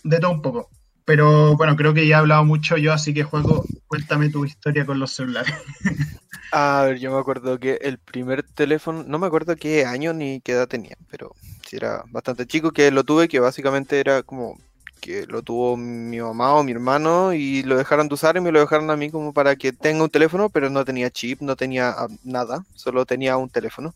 de 0.03 0.19
todo 0.19 0.33
un 0.33 0.43
poco. 0.43 0.69
Pero 1.05 1.57
bueno, 1.57 1.77
creo 1.77 1.95
que 1.95 2.09
ya 2.09 2.17
he 2.17 2.19
hablado 2.19 2.45
mucho 2.45 2.77
yo, 2.77 2.93
así 2.93 3.15
que 3.15 3.23
juego, 3.23 3.65
cuéntame 3.87 4.31
tu 4.31 4.45
historia 4.45 4.85
con 4.85 4.99
los 4.99 5.13
celulares. 5.13 5.55
A 6.51 6.87
ver, 6.87 6.99
yo 6.99 7.13
me 7.13 7.21
acuerdo 7.21 7.61
que 7.61 7.79
el 7.83 7.99
primer 7.99 8.43
teléfono, 8.43 9.05
no 9.07 9.21
me 9.21 9.29
acuerdo 9.29 9.55
qué 9.55 9.87
año 9.87 10.13
ni 10.13 10.41
qué 10.41 10.53
edad 10.53 10.67
tenía, 10.67 10.97
pero 11.09 11.37
era 11.71 12.03
bastante 12.11 12.49
chico, 12.49 12.73
que 12.73 12.91
lo 12.91 13.05
tuve, 13.05 13.29
que 13.29 13.39
básicamente 13.39 14.01
era 14.01 14.25
como 14.25 14.59
que 15.03 15.27
lo 15.27 15.43
tuvo 15.43 15.77
mi 15.77 16.21
mamá 16.21 16.55
o 16.55 16.63
mi 16.63 16.71
hermano 16.71 17.35
y 17.35 17.65
lo 17.65 17.77
dejaron 17.77 18.07
de 18.07 18.15
usar 18.15 18.37
y 18.37 18.41
me 18.41 18.53
lo 18.53 18.61
dejaron 18.61 18.89
a 18.89 18.97
mí 18.97 19.11
como 19.11 19.33
para 19.33 19.57
que 19.57 19.73
tenga 19.73 20.05
un 20.05 20.09
teléfono, 20.09 20.49
pero 20.49 20.71
no 20.71 20.85
tenía 20.85 21.11
chip, 21.11 21.41
no 21.43 21.57
tenía 21.57 21.91
ah, 21.91 22.07
nada, 22.23 22.65
solo 22.77 23.05
tenía 23.05 23.37
un 23.37 23.51
teléfono. 23.51 23.93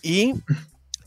Y 0.00 0.32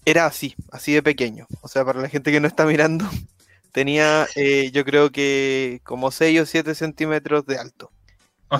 era 0.05 0.27
así, 0.27 0.55
así 0.71 0.93
de 0.93 1.01
pequeño. 1.01 1.47
O 1.61 1.67
sea, 1.67 1.83
para 1.83 1.99
la 1.99 2.07
gente 2.07 2.31
que 2.31 2.39
no 2.39 2.47
está 2.47 2.67
mirando, 2.67 3.09
tenía 3.71 4.27
eh, 4.35 4.69
yo 4.71 4.85
creo 4.85 5.11
que 5.11 5.81
como 5.83 6.11
6 6.11 6.41
o 6.41 6.45
7 6.45 6.75
centímetros 6.75 7.47
de 7.47 7.57
alto. 7.57 7.91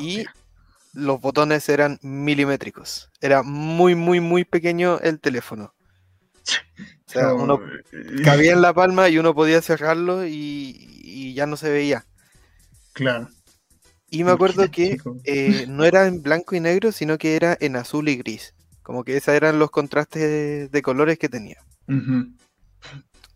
Y 0.02 0.26
los 0.94 1.22
botones 1.22 1.70
eran 1.70 2.00
milimétricos. 2.02 3.12
Era 3.22 3.44
muy, 3.44 3.94
muy, 3.94 4.20
muy 4.20 4.46
pequeño 4.46 5.00
el 5.00 5.20
teléfono. 5.20 5.76
O 7.08 7.12
sea, 7.12 7.34
uno 7.34 7.60
cabía 8.24 8.54
en 8.54 8.62
la 8.62 8.74
palma 8.74 9.10
y 9.10 9.18
uno 9.18 9.36
podía 9.36 9.62
cerrarlo 9.62 10.26
y, 10.26 11.34
ya 11.34 11.46
no 11.46 11.58
se 11.58 11.70
veía. 11.70 12.06
Claro. 12.94 13.30
Y 14.10 14.24
me 14.24 14.32
acuerdo 14.32 14.70
que 14.72 14.98
eh, 15.26 15.66
no 15.68 15.84
era 15.84 16.08
en 16.08 16.22
blanco 16.22 16.56
y 16.56 16.60
negro, 16.60 16.92
sino 16.92 17.18
que 17.18 17.36
era 17.36 17.58
en 17.60 17.76
azul 17.76 18.08
y 18.08 18.16
gris. 18.16 18.54
Como 18.82 19.04
que 19.04 19.18
esos 19.18 19.34
eran 19.34 19.60
los 19.60 19.72
contrastes 19.72 20.72
de, 20.72 20.82
colores 20.82 21.18
que 21.20 21.28
tenía. 21.28 21.58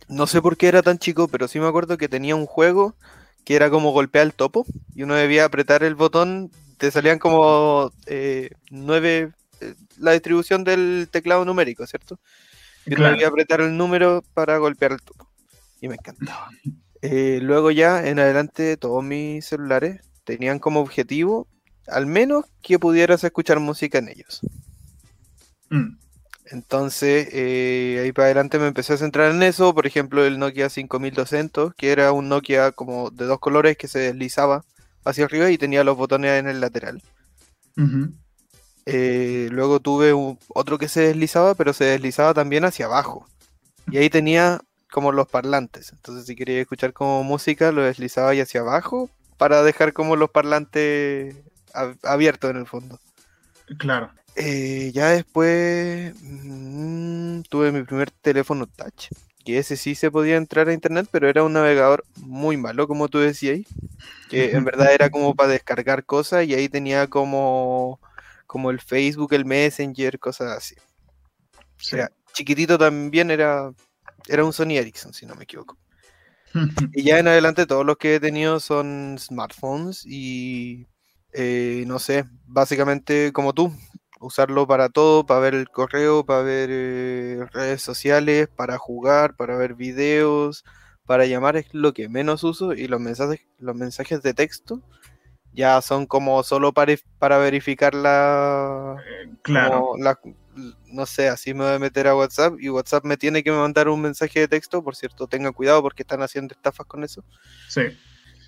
No 0.07 0.27
sé 0.27 0.41
por 0.41 0.57
qué 0.57 0.67
era 0.67 0.81
tan 0.81 0.97
chico, 0.97 1.27
pero 1.27 1.47
sí 1.47 1.59
me 1.59 1.67
acuerdo 1.67 1.97
que 1.97 2.07
tenía 2.07 2.35
un 2.35 2.45
juego 2.45 2.95
que 3.43 3.55
era 3.55 3.69
como 3.69 3.91
golpear 3.91 4.25
el 4.25 4.33
topo 4.33 4.65
y 4.93 5.03
uno 5.03 5.15
debía 5.15 5.45
apretar 5.45 5.83
el 5.83 5.95
botón, 5.95 6.51
te 6.77 6.91
salían 6.91 7.19
como 7.19 7.91
eh, 8.05 8.51
nueve, 8.69 9.31
eh, 9.59 9.73
la 9.97 10.11
distribución 10.11 10.63
del 10.63 11.07
teclado 11.11 11.45
numérico, 11.45 11.85
¿cierto? 11.87 12.19
Y 12.85 12.95
uno 12.95 13.05
debía 13.05 13.27
apretar 13.27 13.61
el 13.61 13.77
número 13.77 14.23
para 14.33 14.57
golpear 14.57 14.93
el 14.93 15.01
topo. 15.01 15.29
Y 15.81 15.87
me 15.87 15.95
encantaba. 15.95 16.49
Eh, 17.01 17.39
luego 17.41 17.71
ya 17.71 18.05
en 18.05 18.19
adelante 18.19 18.75
todos 18.77 19.03
mis 19.03 19.45
celulares 19.45 20.01
tenían 20.25 20.59
como 20.59 20.81
objetivo 20.81 21.47
al 21.87 22.05
menos 22.05 22.45
que 22.61 22.79
pudieras 22.79 23.23
escuchar 23.23 23.59
música 23.59 23.97
en 23.97 24.09
ellos. 24.09 24.41
Mm. 25.69 25.97
Entonces, 26.51 27.27
eh, 27.31 28.01
ahí 28.03 28.11
para 28.11 28.25
adelante 28.25 28.57
me 28.57 28.67
empecé 28.67 28.93
a 28.93 28.97
centrar 28.97 29.31
en 29.31 29.43
eso. 29.43 29.73
Por 29.75 29.85
ejemplo, 29.85 30.25
el 30.25 30.39
Nokia 30.39 30.69
5200, 30.69 31.75
que 31.75 31.91
era 31.91 32.11
un 32.11 32.27
Nokia 32.27 32.71
como 32.71 33.11
de 33.11 33.25
dos 33.25 33.39
colores 33.39 33.77
que 33.77 33.87
se 33.87 33.99
deslizaba 33.99 34.65
hacia 35.05 35.25
arriba 35.25 35.51
y 35.51 35.57
tenía 35.57 35.83
los 35.83 35.95
botones 35.95 36.39
en 36.39 36.47
el 36.47 36.59
lateral. 36.59 37.01
Eh, 38.91 39.49
luego 39.51 39.79
tuve 39.79 40.13
otro 40.47 40.77
que 40.77 40.87
se 40.87 41.01
deslizaba, 41.01 41.53
pero 41.53 41.73
se 41.73 41.85
deslizaba 41.85 42.33
también 42.33 42.65
hacia 42.65 42.85
abajo. 42.85 43.27
Y 43.91 43.97
ahí 43.97 44.09
tenía 44.09 44.61
como 44.91 45.11
los 45.11 45.27
parlantes. 45.27 45.91
Entonces, 45.91 46.25
si 46.25 46.35
quería 46.35 46.61
escuchar 46.61 46.93
como 46.93 47.23
música, 47.23 47.71
lo 47.71 47.83
deslizaba 47.83 48.29
ahí 48.29 48.39
hacia 48.39 48.61
abajo 48.61 49.09
para 49.37 49.63
dejar 49.63 49.93
como 49.93 50.15
los 50.15 50.29
parlantes 50.31 51.35
abiertos 52.03 52.49
en 52.51 52.57
el 52.57 52.67
fondo. 52.67 52.99
Claro. 53.77 54.11
Eh, 54.35 54.91
ya 54.93 55.09
después 55.09 56.13
mm, 56.21 57.41
tuve 57.49 57.71
mi 57.71 57.83
primer 57.83 58.11
teléfono 58.11 58.67
touch. 58.67 59.09
Que 59.45 59.57
ese 59.57 59.77
sí 59.77 59.95
se 59.95 60.11
podía 60.11 60.37
entrar 60.37 60.67
a 60.67 60.73
internet, 60.73 61.07
pero 61.11 61.29
era 61.29 61.43
un 61.43 61.53
navegador 61.53 62.03
muy 62.17 62.57
malo, 62.57 62.87
como 62.87 63.07
tú 63.07 63.19
decías. 63.19 63.59
Que 64.29 64.51
en 64.51 64.63
verdad 64.65 64.93
era 64.93 65.09
como 65.09 65.35
para 65.35 65.49
descargar 65.49 66.05
cosas 66.05 66.45
y 66.45 66.53
ahí 66.53 66.69
tenía 66.69 67.07
como, 67.07 67.99
como 68.49 68.71
el 68.71 68.81
Facebook, 68.81 69.31
el 69.35 69.45
Messenger, 69.45 70.17
cosas 70.17 70.57
así. 70.57 70.75
O 71.53 71.83
sea, 71.83 72.09
chiquitito 72.33 72.79
también 72.79 73.29
era, 73.29 73.71
era 74.27 74.43
un 74.43 74.53
Sony 74.53 74.71
Ericsson, 74.71 75.13
si 75.13 75.27
no 75.27 75.35
me 75.35 75.43
equivoco. 75.43 75.77
y 76.93 77.03
ya 77.03 77.19
en 77.19 77.27
adelante 77.27 77.67
todos 77.67 77.85
los 77.85 77.97
que 77.97 78.15
he 78.15 78.19
tenido 78.19 78.59
son 78.59 79.17
smartphones 79.19 80.03
y 80.03 80.87
eh, 81.31 81.83
no 81.85 81.99
sé, 81.99 82.25
básicamente 82.47 83.31
como 83.33 83.53
tú, 83.53 83.71
usarlo 84.19 84.65
para 84.65 84.89
todo, 84.89 85.27
para 85.27 85.41
ver 85.41 85.53
el 85.53 85.69
correo, 85.69 86.25
para 86.25 86.41
ver 86.41 86.69
eh, 86.71 87.45
redes 87.51 87.83
sociales, 87.83 88.47
para 88.47 88.79
jugar, 88.79 89.35
para 89.35 89.57
ver 89.57 89.75
videos, 89.75 90.65
para 91.05 91.27
llamar 91.27 91.55
es 91.55 91.71
lo 91.71 91.93
que 91.93 92.09
menos 92.09 92.43
uso 92.43 92.73
y 92.73 92.87
los 92.87 92.99
mensajes, 92.99 93.41
los 93.59 93.75
mensajes 93.75 94.23
de 94.23 94.33
texto 94.33 94.81
ya 95.53 95.81
son 95.81 96.05
como 96.05 96.41
solo 96.43 96.73
para, 96.73 96.93
para 97.17 97.37
verificar 97.37 97.93
la, 97.93 98.95
eh, 98.99 99.29
claro. 99.41 99.93
no 100.87 101.05
sé, 101.05 101.29
así 101.29 101.53
me 101.53 101.65
voy 101.65 101.73
a 101.73 101.79
meter 101.79 102.07
a 102.07 102.15
WhatsApp 102.15 102.53
y 102.59 102.69
WhatsApp 102.69 103.05
me 103.05 103.17
tiene 103.17 103.43
que 103.43 103.51
mandar 103.51 103.89
un 103.89 104.01
mensaje 104.01 104.41
de 104.41 104.47
texto, 104.47 104.83
por 104.83 104.95
cierto, 104.95 105.27
tenga 105.27 105.51
cuidado 105.51 105.81
porque 105.81 106.03
están 106.03 106.21
haciendo 106.21 106.53
estafas 106.53 106.85
con 106.85 107.03
eso. 107.03 107.23
Sí. 107.67 107.81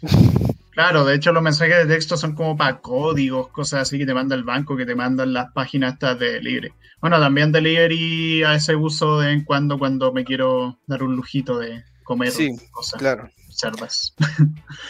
Claro, 0.72 1.04
de 1.04 1.16
hecho 1.16 1.34
los 1.34 1.44
mensajes 1.44 1.86
de 1.86 1.94
texto 1.94 2.16
son 2.16 2.34
como 2.34 2.56
para 2.56 2.80
códigos, 2.80 3.50
cosas 3.50 3.82
así 3.82 3.98
que 3.98 4.06
te 4.06 4.14
manda 4.14 4.36
el 4.36 4.46
banco, 4.46 4.78
que 4.78 4.86
te 4.86 4.96
mandan 4.96 5.34
las 5.34 5.52
páginas 5.52 5.94
estas 5.94 6.18
de 6.18 6.32
delivery. 6.34 6.74
Bueno, 7.02 7.20
también 7.20 7.52
delivery 7.52 8.44
a 8.44 8.56
ese 8.56 8.76
uso 8.76 9.20
de 9.20 9.34
en 9.34 9.44
cuando 9.44 9.78
cuando 9.78 10.14
me 10.14 10.24
quiero 10.24 10.80
dar 10.88 11.04
un 11.04 11.18
lujito 11.18 11.60
de 11.60 11.84
comer 12.04 12.32
sí, 12.32 12.52
cosas. 12.72 13.00
Claro. 13.00 13.30
Charlas. 13.62 14.16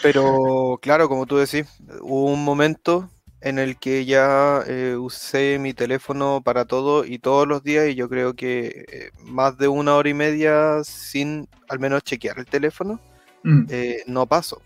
Pero 0.01 0.80
claro, 0.82 1.10
como 1.10 1.25
tú 1.25 1.38
decís, 1.38 1.68
hubo 2.01 2.32
un 2.32 2.44
momento 2.44 3.10
en 3.42 3.60
el 3.60 3.77
que 3.77 4.05
ya 4.05 4.64
eh, 4.68 4.96
usé 4.98 5.57
mi 5.60 5.74
teléfono 5.74 6.42
para 6.44 6.66
todo 6.66 7.05
y 7.05 7.20
todos 7.20 7.48
los 7.48 7.64
días 7.64 7.90
y 7.90 7.96
yo 7.96 8.07
creo 8.07 8.36
que 8.36 8.86
eh, 8.88 9.12
más 9.24 9.57
de 9.57 9.68
una 9.68 9.96
hora 9.96 10.10
y 10.10 10.14
media 10.14 10.84
sin 10.84 11.50
al 11.68 11.79
menos 11.79 12.03
chequear 12.03 12.38
el 12.38 12.46
teléfono 12.46 13.00
mm. 13.44 13.64
eh, 13.70 14.03
no 14.05 14.27
paso 14.27 14.62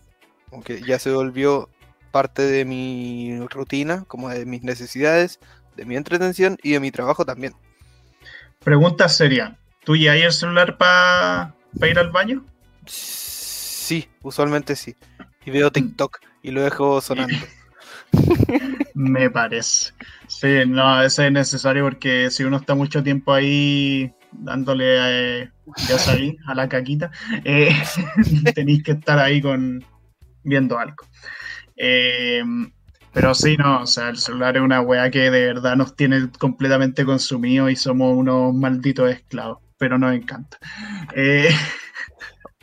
aunque 0.51 0.81
ya 0.81 0.99
se 0.99 1.11
volvió 1.11 1.69
parte 2.11 2.43
de 2.43 2.63
mi 2.63 3.37
rutina, 3.49 4.05
como 4.07 4.29
de 4.29 4.45
mis 4.45 4.63
necesidades, 4.63 5.39
de 5.75 5.85
mi 5.85 5.97
entretención 5.97 6.57
y 6.63 6.71
de 6.71 6.79
mi 6.79 6.89
trabajo 6.91 7.25
también. 7.25 7.53
Pregunta 8.63 9.09
seria, 9.09 9.57
¿tú 9.83 9.97
ya 9.97 10.13
hay 10.13 10.21
el 10.21 10.31
celular 10.31 10.77
para 10.77 11.53
ir 11.81 11.99
al 11.99 12.09
baño? 12.11 12.45
Sí, 12.85 13.24
usualmente 14.21 14.75
sí. 14.75 14.95
Y 15.45 15.51
veo 15.51 15.71
TikTok 15.71 16.19
y 16.41 16.51
lo 16.51 16.63
dejo 16.63 17.01
sonando. 17.01 17.35
Me 18.95 19.29
parece. 19.29 19.93
Sí, 20.27 20.63
no, 20.67 21.01
ese 21.01 21.27
es 21.27 21.31
necesario 21.31 21.83
porque 21.83 22.29
si 22.31 22.43
uno 22.43 22.57
está 22.57 22.75
mucho 22.75 23.03
tiempo 23.03 23.33
ahí 23.33 24.13
dándole, 24.31 25.41
eh, 25.43 25.49
ya 25.87 25.97
sabí, 25.97 26.37
a 26.47 26.55
la 26.55 26.67
caquita, 26.67 27.11
eh, 27.43 27.75
tenéis 28.55 28.83
que 28.83 28.93
estar 28.93 29.19
ahí 29.19 29.41
con, 29.41 29.83
viendo 30.43 30.79
algo. 30.79 31.05
Eh, 31.77 32.43
pero 33.13 33.33
sí, 33.33 33.55
no, 33.57 33.81
o 33.81 33.87
sea, 33.87 34.09
el 34.09 34.17
celular 34.17 34.57
es 34.57 34.63
una 34.63 34.81
weá 34.81 35.09
que 35.09 35.31
de 35.31 35.45
verdad 35.47 35.75
nos 35.75 35.95
tiene 35.95 36.29
completamente 36.37 37.05
consumidos 37.05 37.71
y 37.71 37.75
somos 37.75 38.15
unos 38.15 38.53
malditos 38.53 39.09
esclavos, 39.09 39.59
pero 39.77 39.97
nos 39.97 40.13
encanta. 40.13 40.57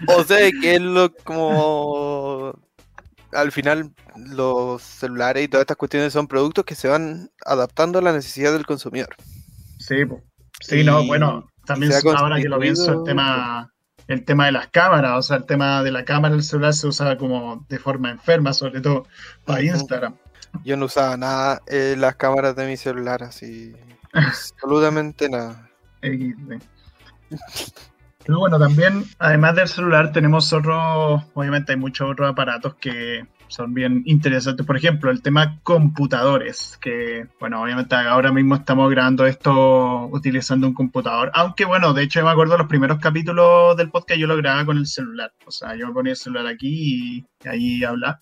O 0.08 0.24
sea, 0.24 0.50
que 0.60 0.74
es 0.74 0.80
lo 0.80 1.14
como 1.14 2.54
al 3.32 3.52
final 3.52 3.92
los 4.16 4.82
celulares 4.82 5.44
y 5.44 5.48
todas 5.48 5.62
estas 5.62 5.76
cuestiones 5.76 6.12
son 6.12 6.28
productos 6.28 6.64
que 6.64 6.74
se 6.74 6.88
van 6.88 7.30
adaptando 7.44 7.98
a 7.98 8.02
la 8.02 8.12
necesidad 8.12 8.52
del 8.52 8.66
consumidor. 8.66 9.16
Sí, 9.78 9.96
sí, 10.60 10.84
no, 10.84 11.04
bueno, 11.06 11.48
también 11.64 11.92
ahora 12.14 12.40
que 12.40 12.48
lo 12.48 12.58
pienso, 12.58 12.92
el 12.92 13.04
tema 13.04 13.72
el 14.08 14.24
tema 14.24 14.46
de 14.46 14.52
las 14.52 14.68
cámaras, 14.68 15.18
o 15.18 15.22
sea, 15.22 15.36
el 15.38 15.46
tema 15.46 15.82
de 15.82 15.90
la 15.90 16.04
cámara 16.04 16.34
del 16.34 16.44
celular 16.44 16.74
se 16.74 16.86
usaba 16.86 17.16
como 17.16 17.64
de 17.68 17.78
forma 17.78 18.10
enferma, 18.10 18.52
sobre 18.52 18.80
todo 18.80 19.06
para 19.44 19.62
Instagram. 19.62 20.16
Yo 20.64 20.76
no 20.76 20.86
usaba 20.86 21.16
nada 21.16 21.62
eh, 21.66 21.94
las 21.96 22.16
cámaras 22.16 22.54
de 22.56 22.66
mi 22.66 22.76
celular, 22.76 23.22
así, 23.22 23.74
absolutamente 24.12 25.28
nada. 25.28 25.70
Pero 28.24 28.38
bueno, 28.38 28.58
también, 28.58 29.04
además 29.18 29.56
del 29.56 29.68
celular, 29.68 30.12
tenemos 30.12 30.52
otros, 30.52 31.22
obviamente 31.34 31.72
hay 31.72 31.78
muchos 31.78 32.10
otros 32.10 32.30
aparatos 32.30 32.74
que 32.76 33.26
son 33.48 33.74
bien 33.74 34.02
interesantes. 34.06 34.64
Por 34.64 34.76
ejemplo, 34.76 35.10
el 35.10 35.20
tema 35.22 35.60
computadores, 35.62 36.78
que, 36.80 37.26
bueno, 37.38 37.62
obviamente 37.62 37.94
ahora 37.94 38.32
mismo 38.32 38.54
estamos 38.54 38.90
grabando 38.90 39.26
esto 39.26 40.06
utilizando 40.06 40.66
un 40.66 40.74
computador. 40.74 41.30
Aunque, 41.34 41.64
bueno, 41.64 41.92
de 41.92 42.04
hecho, 42.04 42.20
yo 42.20 42.26
me 42.26 42.32
acuerdo 42.32 42.56
los 42.56 42.66
primeros 42.66 42.98
capítulos 42.98 43.76
del 43.76 43.90
podcast 43.90 44.18
yo 44.18 44.26
lo 44.26 44.36
grababa 44.36 44.64
con 44.64 44.78
el 44.78 44.86
celular. 44.86 45.32
O 45.44 45.50
sea, 45.50 45.76
yo 45.76 45.88
me 45.88 45.92
ponía 45.92 46.12
el 46.12 46.16
celular 46.16 46.46
aquí 46.46 47.26
y 47.44 47.48
ahí 47.48 47.84
hablaba. 47.84 48.20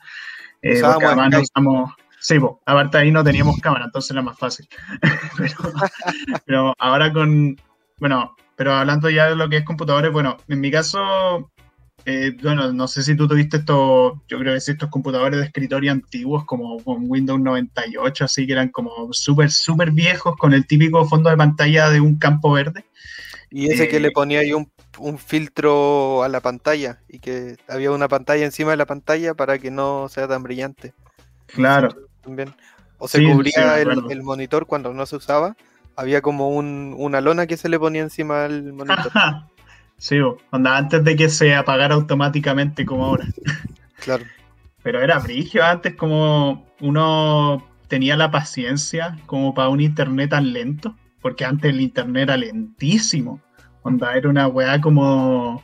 Eh, 0.63 0.81
porque 0.83 1.07
además 1.07 1.31
no 1.31 1.41
usamos... 1.41 1.93
Sí, 2.19 2.37
aparte 2.67 2.99
ahí 2.99 3.11
no 3.11 3.25
teníamos 3.25 3.59
cámara, 3.61 3.87
entonces 3.87 4.11
era 4.11 4.21
más 4.21 4.39
fácil. 4.39 4.69
pero 6.45 6.75
ahora 6.79 7.11
con, 7.13 7.57
bueno, 7.99 8.37
pero 8.61 8.75
hablando 8.75 9.09
ya 9.09 9.27
de 9.27 9.37
lo 9.37 9.49
que 9.49 9.57
es 9.57 9.65
computadores, 9.65 10.13
bueno, 10.13 10.37
en 10.47 10.61
mi 10.61 10.71
caso 10.71 11.51
eh, 12.05 12.37
bueno, 12.43 12.71
no 12.75 12.89
sé 12.89 13.03
si 13.03 13.17
tú 13.17 13.27
tuviste 13.27 13.57
estos, 13.57 14.19
yo 14.29 14.39
creo 14.39 14.53
que 14.53 14.61
sí, 14.61 14.73
estos 14.73 14.91
computadores 14.91 15.41
de 15.41 15.47
escritorio 15.47 15.91
antiguos 15.91 16.45
como 16.45 16.79
con 16.85 17.11
Windows 17.11 17.41
98, 17.41 18.27
así 18.27 18.47
que 18.47 18.53
eran 18.53 18.69
como 18.69 19.15
súper, 19.15 19.51
súper 19.51 19.93
viejos 19.93 20.37
con 20.37 20.53
el 20.53 20.67
típico 20.67 21.07
fondo 21.07 21.31
de 21.31 21.39
pantalla 21.39 21.89
de 21.89 22.03
un 22.03 22.19
campo 22.19 22.53
verde. 22.53 22.85
Y 23.49 23.71
ese 23.71 23.89
que 23.89 23.99
le 23.99 24.09
eh, 24.09 24.13
ponía 24.13 24.41
ahí 24.41 24.53
un, 24.53 24.69
filtro 25.17 26.23
a 26.23 26.29
la 26.29 26.41
pantalla 26.41 27.01
y 27.09 27.19
que 27.19 27.57
había 27.67 27.93
una 27.93 28.09
pantalla 28.09 28.45
encima 28.45 28.73
de 28.73 28.77
la 28.77 28.85
pantalla 28.85 29.33
para 29.33 29.59
que 29.59 29.71
no 29.71 30.11
sea 30.11 30.29
tan 30.29 30.43
brillante. 30.43 30.93
Claro. 31.47 31.97
También. 32.21 32.55
O 32.99 33.09
se 33.09 33.25
cubría 33.25 33.81
el, 33.81 34.23
monitor 34.23 34.67
cuando 34.67 34.93
no 34.93 35.07
se 35.07 35.17
usaba. 35.17 35.57
Había 35.97 36.23
como 36.23 36.49
una 36.49 37.21
lona 37.21 37.47
que 37.47 37.57
se 37.57 37.69
le 37.69 37.79
ponía 37.79 38.03
encima 38.03 38.41
del 38.43 38.73
monitor. 38.73 39.13
Sí, 39.99 40.19
onda, 40.51 40.79
antes 40.79 41.05
de 41.05 41.15
que 41.15 41.29
se 41.29 41.55
apagara 41.55 41.95
automáticamente 41.95 42.87
como 42.87 43.05
ahora. 43.05 43.27
Claro. 43.99 44.25
Pero 44.83 45.03
era 45.03 45.19
brigio 45.19 45.63
antes 45.63 45.95
como 45.95 46.67
uno 46.81 47.63
tenía 47.89 48.17
la 48.17 48.31
paciencia 48.31 49.19
como 49.27 49.53
para 49.53 49.69
un 49.69 49.81
internet 49.81 50.31
tan 50.31 50.55
lento, 50.55 50.97
porque 51.21 51.45
antes 51.45 51.71
el 51.71 51.83
internet 51.83 52.23
era 52.23 52.39
lentísimo. 52.39 53.43
Onda, 53.83 54.15
era 54.15 54.31
una 54.31 54.47
weá 54.49 54.81
como... 54.81 55.63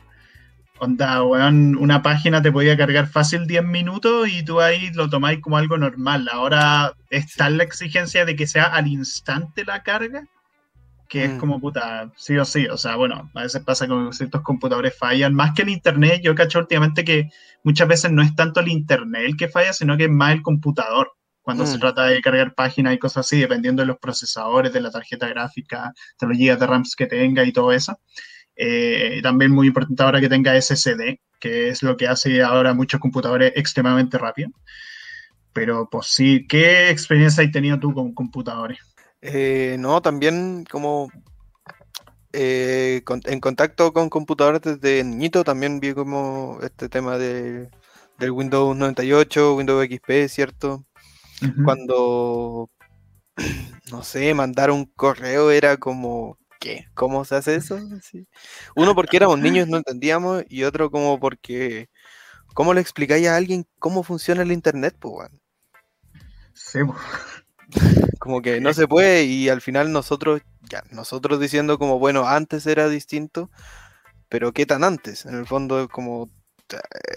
Onda, 0.79 1.23
weón, 1.23 1.75
una 1.75 2.01
página 2.03 2.41
te 2.41 2.51
podía 2.51 2.77
cargar 2.77 3.07
fácil 3.07 3.47
10 3.47 3.63
minutos 3.63 4.29
y 4.29 4.43
tú 4.43 4.61
ahí 4.61 4.91
lo 4.91 5.09
tomáis 5.09 5.39
como 5.41 5.57
algo 5.57 5.77
normal. 5.77 6.29
Ahora 6.31 6.93
está 7.09 7.49
la 7.49 7.63
exigencia 7.63 8.25
de 8.25 8.35
que 8.35 8.47
sea 8.47 8.65
al 8.65 8.87
instante 8.87 9.65
la 9.65 9.81
carga 9.83 10.27
que 11.07 11.25
es 11.25 11.33
mm. 11.33 11.37
como 11.37 11.59
puta, 11.59 12.11
sí 12.15 12.37
o 12.37 12.45
sí. 12.45 12.67
O 12.67 12.77
sea, 12.77 12.95
bueno, 12.95 13.29
a 13.33 13.43
veces 13.43 13.63
pasa 13.63 13.87
que 13.87 13.93
ciertos 14.11 14.41
computadores 14.41 14.97
fallan. 14.97 15.33
Más 15.33 15.53
que 15.53 15.61
el 15.63 15.69
internet, 15.69 16.21
yo 16.23 16.35
cacho 16.35 16.59
últimamente 16.59 17.03
que 17.03 17.29
muchas 17.63 17.87
veces 17.87 18.11
no 18.11 18.21
es 18.21 18.35
tanto 18.35 18.59
el 18.59 18.67
internet 18.67 19.23
el 19.25 19.37
que 19.37 19.47
falla, 19.47 19.73
sino 19.73 19.97
que 19.97 20.05
es 20.05 20.11
más 20.11 20.33
el 20.33 20.41
computador. 20.41 21.13
Cuando 21.41 21.65
se 21.65 21.77
mm. 21.77 21.79
trata 21.79 22.03
de 22.05 22.21
cargar 22.21 22.53
páginas 22.55 22.93
y 22.93 22.99
cosas 22.99 23.25
así, 23.25 23.39
dependiendo 23.39 23.81
de 23.81 23.85
los 23.87 23.97
procesadores, 23.99 24.73
de 24.73 24.81
la 24.81 24.91
tarjeta 24.91 25.27
gráfica, 25.29 25.93
de 26.19 26.27
los 26.27 26.37
gigas 26.37 26.59
de 26.59 26.67
RAM 26.67 26.83
que 26.97 27.05
tenga 27.05 27.43
y 27.45 27.53
todo 27.53 27.71
eso. 27.71 27.97
Eh, 28.57 29.19
también 29.21 29.51
muy 29.51 29.67
importante 29.67 30.01
ahora 30.01 30.19
que 30.19 30.29
tenga 30.29 30.59
SSD, 30.59 31.19
que 31.39 31.69
es 31.69 31.83
lo 31.83 31.95
que 31.95 32.07
hace 32.07 32.41
ahora 32.41 32.73
muchos 32.73 32.99
computadores 32.99 33.53
extremadamente 33.55 34.17
rápido. 34.17 34.49
Pero 35.53 35.87
pues 35.89 36.07
sí, 36.07 36.45
¿qué 36.47 36.89
experiencia 36.89 37.43
has 37.43 37.51
tenido 37.51 37.79
tú 37.79 37.93
con 37.93 38.13
computadores? 38.13 38.79
Eh, 39.21 39.77
no, 39.79 40.01
también 40.01 40.65
como 40.69 41.09
eh, 42.33 43.01
en 43.25 43.39
contacto 43.39 43.93
con 43.93 44.09
computadores 44.09 44.61
desde 44.61 45.03
niñito, 45.03 45.43
también 45.43 45.79
vi 45.79 45.93
como 45.93 46.59
este 46.61 46.89
tema 46.89 47.17
de, 47.17 47.69
del 48.19 48.31
Windows 48.31 48.75
98, 48.75 49.55
Windows 49.55 49.87
XP, 49.87 50.27
¿cierto? 50.27 50.85
Cuando, 51.63 52.69
no 53.91 54.03
sé, 54.03 54.33
mandar 54.33 54.71
un 54.71 54.85
correo 54.85 55.51
era 55.51 55.77
como, 55.77 56.37
¿qué? 56.59 56.87
¿Cómo 56.93 57.25
se 57.25 57.35
hace 57.35 57.55
eso? 57.55 57.77
Uno 58.75 58.95
porque 58.95 59.17
éramos 59.17 59.39
niños, 59.39 59.67
no 59.67 59.77
entendíamos, 59.77 60.43
y 60.49 60.63
otro 60.63 60.91
como 60.91 61.19
porque, 61.19 61.89
¿cómo 62.53 62.73
le 62.73 62.81
explicáis 62.81 63.27
a 63.27 63.35
alguien 63.35 63.65
cómo 63.79 64.03
funciona 64.03 64.41
el 64.43 64.51
Internet? 64.51 64.95
Pues, 64.99 65.29
Sí, 66.53 66.79
como 68.19 68.41
que 68.41 68.59
no 68.59 68.73
se 68.73 68.87
puede 68.87 69.25
y 69.25 69.49
al 69.49 69.61
final 69.61 69.91
nosotros, 69.91 70.41
ya, 70.69 70.83
nosotros 70.91 71.39
diciendo 71.39 71.77
como, 71.77 71.99
bueno, 71.99 72.27
antes 72.27 72.65
era 72.65 72.89
distinto, 72.89 73.51
pero 74.29 74.53
¿qué 74.53 74.65
tan 74.65 74.83
antes? 74.83 75.25
En 75.25 75.35
el 75.35 75.45
fondo 75.45 75.87
como 75.89 76.29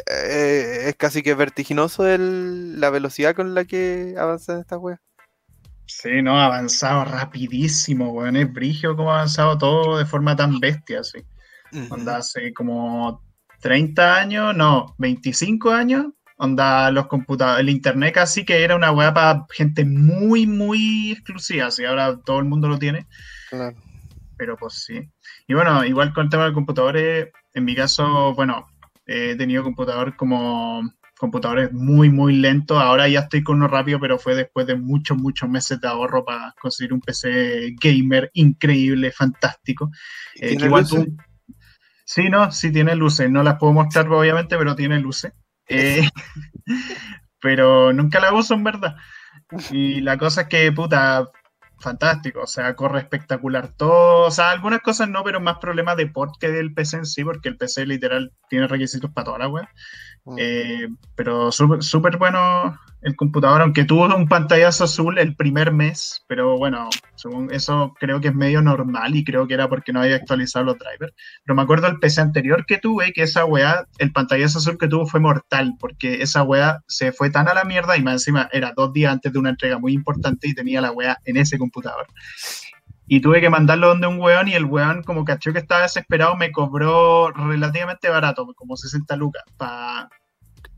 eh, 0.07 0.89
es 0.89 0.97
casi 0.97 1.23
que 1.23 1.35
vertiginoso 1.35 2.07
el, 2.07 2.81
la 2.81 2.91
velocidad 2.91 3.35
con 3.35 3.55
la 3.55 3.65
que 3.65 4.15
avanza 4.19 4.61
esta 4.61 4.79
wea. 4.79 5.01
Sí, 5.91 6.23
no, 6.23 6.39
ha 6.39 6.47
avanzado 6.47 7.05
rapidísimo, 7.05 8.13
weón. 8.13 8.37
Es 8.37 8.53
brigio 8.53 8.97
como 8.97 9.11
ha 9.11 9.17
avanzado 9.17 9.59
todo 9.59 9.99
de 9.99 10.07
forma 10.07 10.37
tan 10.37 10.61
bestia, 10.61 11.01
así. 11.01 11.19
hace 12.09 12.53
como 12.55 13.23
30 13.61 14.17
años, 14.17 14.57
no, 14.57 14.95
25 14.99 15.71
años, 15.71 16.07
Onda, 16.43 16.91
los 16.91 17.07
computadores, 17.07 17.61
el 17.61 17.69
internet 17.69 18.15
casi 18.15 18.47
que 18.47 18.65
era 18.65 18.75
una 18.75 18.93
weá 18.93 19.13
para 19.13 19.45
gente 19.51 19.85
muy, 19.85 20.47
muy 20.47 21.13
exclusiva, 21.13 21.67
así 21.67 21.85
ahora 21.85 22.19
todo 22.19 22.39
el 22.39 22.47
mundo 22.47 22.67
lo 22.67 22.79
tiene. 22.79 23.07
Claro. 23.51 23.77
Pero 24.39 24.57
pues 24.57 24.83
sí. 24.87 25.07
Y 25.47 25.53
bueno, 25.53 25.85
igual 25.85 26.15
con 26.15 26.25
el 26.25 26.31
tema 26.31 26.47
de 26.47 26.55
computadores, 26.55 27.29
en 27.53 27.65
mi 27.67 27.75
caso, 27.75 28.33
bueno, 28.35 28.67
he 29.05 29.37
tenido 29.37 29.63
computador 29.63 30.17
como 30.17 30.83
computadores 31.21 31.71
muy, 31.71 32.09
muy 32.09 32.35
lentos. 32.35 32.81
Ahora 32.81 33.07
ya 33.07 33.21
estoy 33.21 33.45
con 33.45 33.57
uno 33.57 33.69
rápido, 33.69 34.01
pero 34.01 34.19
fue 34.19 34.35
después 34.35 34.67
de 34.67 34.75
muchos, 34.75 35.19
muchos 35.19 35.51
meses 35.51 35.79
de 35.79 35.87
ahorro 35.87 36.25
para 36.25 36.55
conseguir 36.59 36.95
un 36.95 37.01
PC 37.03 37.75
gamer 37.79 38.31
increíble, 38.33 39.13
fantástico. 39.13 39.91
Eh, 40.37 40.57
igual 40.59 40.89
tú... 40.89 41.07
Sí, 42.07 42.31
no, 42.31 42.51
sí 42.51 42.73
tiene 42.73 42.97
luces. 42.97 43.31
No 43.31 43.43
las 43.43 43.57
puedo 43.59 43.75
mostrar, 43.75 44.09
obviamente, 44.09 44.57
pero 44.57 44.75
tiene 44.75 44.99
luces. 44.99 45.33
Eh, 45.69 46.09
pero 47.41 47.93
nunca 47.93 48.19
la 48.19 48.33
uso 48.33 48.55
en 48.55 48.65
verdad. 48.65 48.97
Y 49.71 50.01
la 50.01 50.17
cosa 50.17 50.43
es 50.43 50.49
que, 50.49 50.73
puta, 50.73 51.31
fantástico, 51.81 52.43
o 52.43 52.47
sea, 52.47 52.75
corre 52.77 53.01
espectacular 53.01 53.69
todo, 53.69 54.27
o 54.27 54.31
sea, 54.31 54.51
algunas 54.51 54.81
cosas 54.81 55.09
no, 55.09 55.25
pero 55.25 55.41
más 55.41 55.59
problemas 55.59 55.97
de 55.97 56.07
port 56.07 56.35
que 56.39 56.51
del 56.51 56.75
PC 56.75 56.99
en 56.99 57.07
sí, 57.07 57.25
porque 57.25 57.49
el 57.49 57.57
PC 57.57 57.87
literal 57.87 58.33
tiene 58.49 58.69
requisitos 58.69 59.11
para 59.11 59.25
toda 59.25 59.39
la 59.39 59.49
web. 59.49 59.67
Mm. 60.25 60.37
Eh, 60.39 60.89
pero 61.15 61.51
súper 61.51 62.19
bueno 62.19 62.79
el 63.03 63.17
computador, 63.17 63.63
aunque 63.63 63.85
tuvo 63.85 64.15
un 64.15 64.29
pantallazo 64.29 64.85
azul 64.85 65.19
el 65.19 65.35
primer 65.35 65.73
mes, 65.73 66.23
pero 66.27 66.59
bueno, 66.59 66.89
según 67.15 67.53
eso 67.53 67.95
creo 67.99 68.21
que 68.21 68.29
es 68.29 68.35
medio 68.35 68.61
normal 68.61 69.17
y 69.17 69.25
creo 69.25 69.47
que 69.47 69.55
era 69.55 69.69
porque 69.69 69.93
no 69.93 70.03
había 70.03 70.17
actualizado 70.17 70.67
los 70.67 70.79
drivers. 70.79 71.15
Pero 71.45 71.57
me 71.57 71.63
acuerdo 71.63 71.87
el 71.87 71.99
PC 71.99 72.21
anterior 72.21 72.67
que 72.67 72.79
tuve, 72.79 73.13
que 73.13 73.23
esa 73.23 73.45
weá, 73.45 73.87
el 73.99 74.13
pantallazo 74.13 74.59
azul 74.59 74.79
que 74.79 74.89
tuvo 74.89 75.07
fue 75.07 75.21
mortal, 75.21 75.75
porque 75.81 76.23
esa 76.23 76.43
weá 76.43 76.83
se 76.89 77.13
fue 77.13 77.31
tan 77.31 77.49
a 77.49 77.55
la 77.55 77.65
mierda 77.65 77.97
y 77.97 78.03
más 78.03 78.15
encima 78.15 78.49
era 78.53 78.73
dos 78.77 78.93
días 78.93 79.13
antes 79.13 79.33
de 79.33 79.39
una 79.39 79.51
entrega 79.51 79.79
muy 79.79 79.93
importante 79.93 80.49
y 80.49 80.55
tenía 80.55 80.81
la 80.81 80.93
weá 80.93 81.19
en 81.25 81.39
ese 81.39 81.59
computador. 81.59 82.07
Y 83.13 83.21
tuve 83.21 83.41
que 83.41 83.51
mandarlo 83.51 83.89
donde 83.89 84.07
un 84.07 84.21
weón 84.21 84.47
y 84.47 84.53
el 84.53 84.67
weón, 84.67 85.03
como 85.03 85.25
cachó 85.25 85.53
que 85.53 85.59
estaba 85.59 85.83
desesperado, 85.83 86.37
me 86.37 86.53
cobró 86.53 87.33
relativamente 87.33 88.09
barato, 88.09 88.47
como 88.55 88.77
60 88.77 89.17
lucas, 89.17 89.43
para 89.57 90.09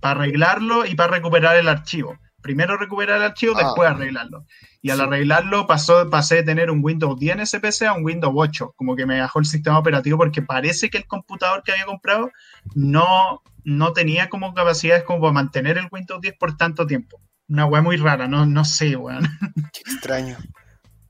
arreglarlo 0.03 0.85
y 0.87 0.95
para 0.95 1.13
recuperar 1.13 1.57
el 1.57 1.69
archivo. 1.69 2.19
Primero 2.43 2.77
recuperar 2.77 3.19
el 3.19 3.25
archivo, 3.25 3.55
ah. 3.57 3.63
después 3.65 3.89
arreglarlo. 3.89 4.45
Y 4.81 4.91
al 4.91 5.01
arreglarlo 5.01 5.67
pasó, 5.67 6.11
pasé 6.11 6.37
de 6.37 6.43
tener 6.43 6.71
un 6.71 6.81
Windows 6.83 7.19
10 7.19 7.35
en 7.35 7.41
ese 7.41 7.61
PC 7.61 7.87
a 7.87 7.93
un 7.93 8.05
Windows 8.05 8.35
8, 8.37 8.75
como 8.77 8.97
que 8.97 9.07
me 9.07 9.21
bajó 9.21 9.39
el 9.39 9.45
sistema 9.45 9.79
operativo 9.79 10.19
porque 10.19 10.43
parece 10.43 10.91
que 10.91 10.99
el 10.99 11.07
computador 11.07 11.63
que 11.63 11.71
había 11.71 11.87
comprado 11.87 12.31
no, 12.75 13.43
no 13.65 13.93
tenía 13.93 14.29
como 14.29 14.55
capacidades 14.55 15.05
como 15.05 15.21
para 15.21 15.33
mantener 15.33 15.79
el 15.79 15.89
Windows 15.91 16.21
10 16.21 16.35
por 16.37 16.57
tanto 16.57 16.87
tiempo. 16.87 17.21
Una 17.49 17.67
weá 17.67 17.81
muy 17.81 17.97
rara, 17.97 18.27
no, 18.27 18.45
no 18.45 18.65
sé, 18.65 18.97
weón. 18.97 19.29
Qué 19.73 19.81
extraño. 19.81 20.37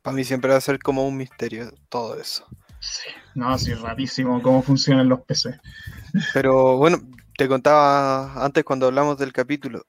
Para 0.02 0.16
mí 0.16 0.24
siempre 0.24 0.50
va 0.50 0.58
a 0.58 0.60
ser 0.60 0.78
como 0.80 1.06
un 1.06 1.16
misterio 1.16 1.72
todo 1.88 2.20
eso. 2.20 2.46
Sí, 2.80 3.08
no, 3.36 3.56
sí, 3.58 3.72
rarísimo 3.74 4.42
cómo 4.42 4.60
funcionan 4.60 5.08
los 5.08 5.20
PC. 5.20 5.60
Pero 6.34 6.76
bueno, 6.76 6.98
te 7.36 7.48
contaba 7.48 8.44
antes 8.44 8.64
cuando 8.64 8.86
hablamos 8.86 9.18
del 9.18 9.32
capítulo. 9.32 9.84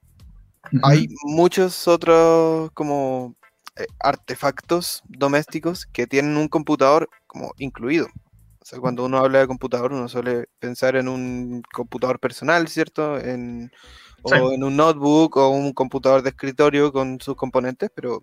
Hay 0.82 1.08
muchos 1.24 1.86
otros 1.88 2.70
como 2.72 3.36
eh, 3.76 3.86
artefactos 4.00 5.02
domésticos 5.06 5.86
que 5.86 6.06
tienen 6.06 6.36
un 6.36 6.48
computador 6.48 7.08
como 7.26 7.52
incluido. 7.58 8.06
O 8.06 8.64
sea, 8.64 8.80
cuando 8.80 9.04
uno 9.04 9.18
habla 9.18 9.40
de 9.40 9.46
computador, 9.46 9.92
uno 9.92 10.08
suele 10.08 10.46
pensar 10.58 10.96
en 10.96 11.08
un 11.08 11.62
computador 11.72 12.18
personal, 12.18 12.66
¿cierto? 12.68 13.18
En, 13.18 13.70
o 14.22 14.52
en 14.52 14.64
un 14.64 14.76
notebook 14.76 15.36
o 15.36 15.50
un 15.50 15.74
computador 15.74 16.22
de 16.22 16.30
escritorio 16.30 16.90
con 16.90 17.20
sus 17.20 17.36
componentes, 17.36 17.90
pero 17.94 18.22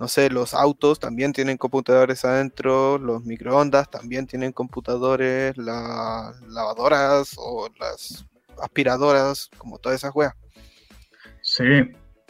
no 0.00 0.08
sé, 0.08 0.30
los 0.30 0.54
autos 0.54 0.98
también 0.98 1.34
tienen 1.34 1.58
computadores 1.58 2.24
adentro, 2.24 2.96
los 2.96 3.22
microondas 3.22 3.90
también 3.90 4.26
tienen 4.26 4.50
computadores, 4.50 5.54
las 5.58 6.40
lavadoras 6.48 7.34
o 7.36 7.68
las 7.78 8.24
aspiradoras, 8.62 9.50
como 9.58 9.76
todas 9.76 9.98
esas 9.98 10.12
weas. 10.14 10.32
Sí, 11.42 11.64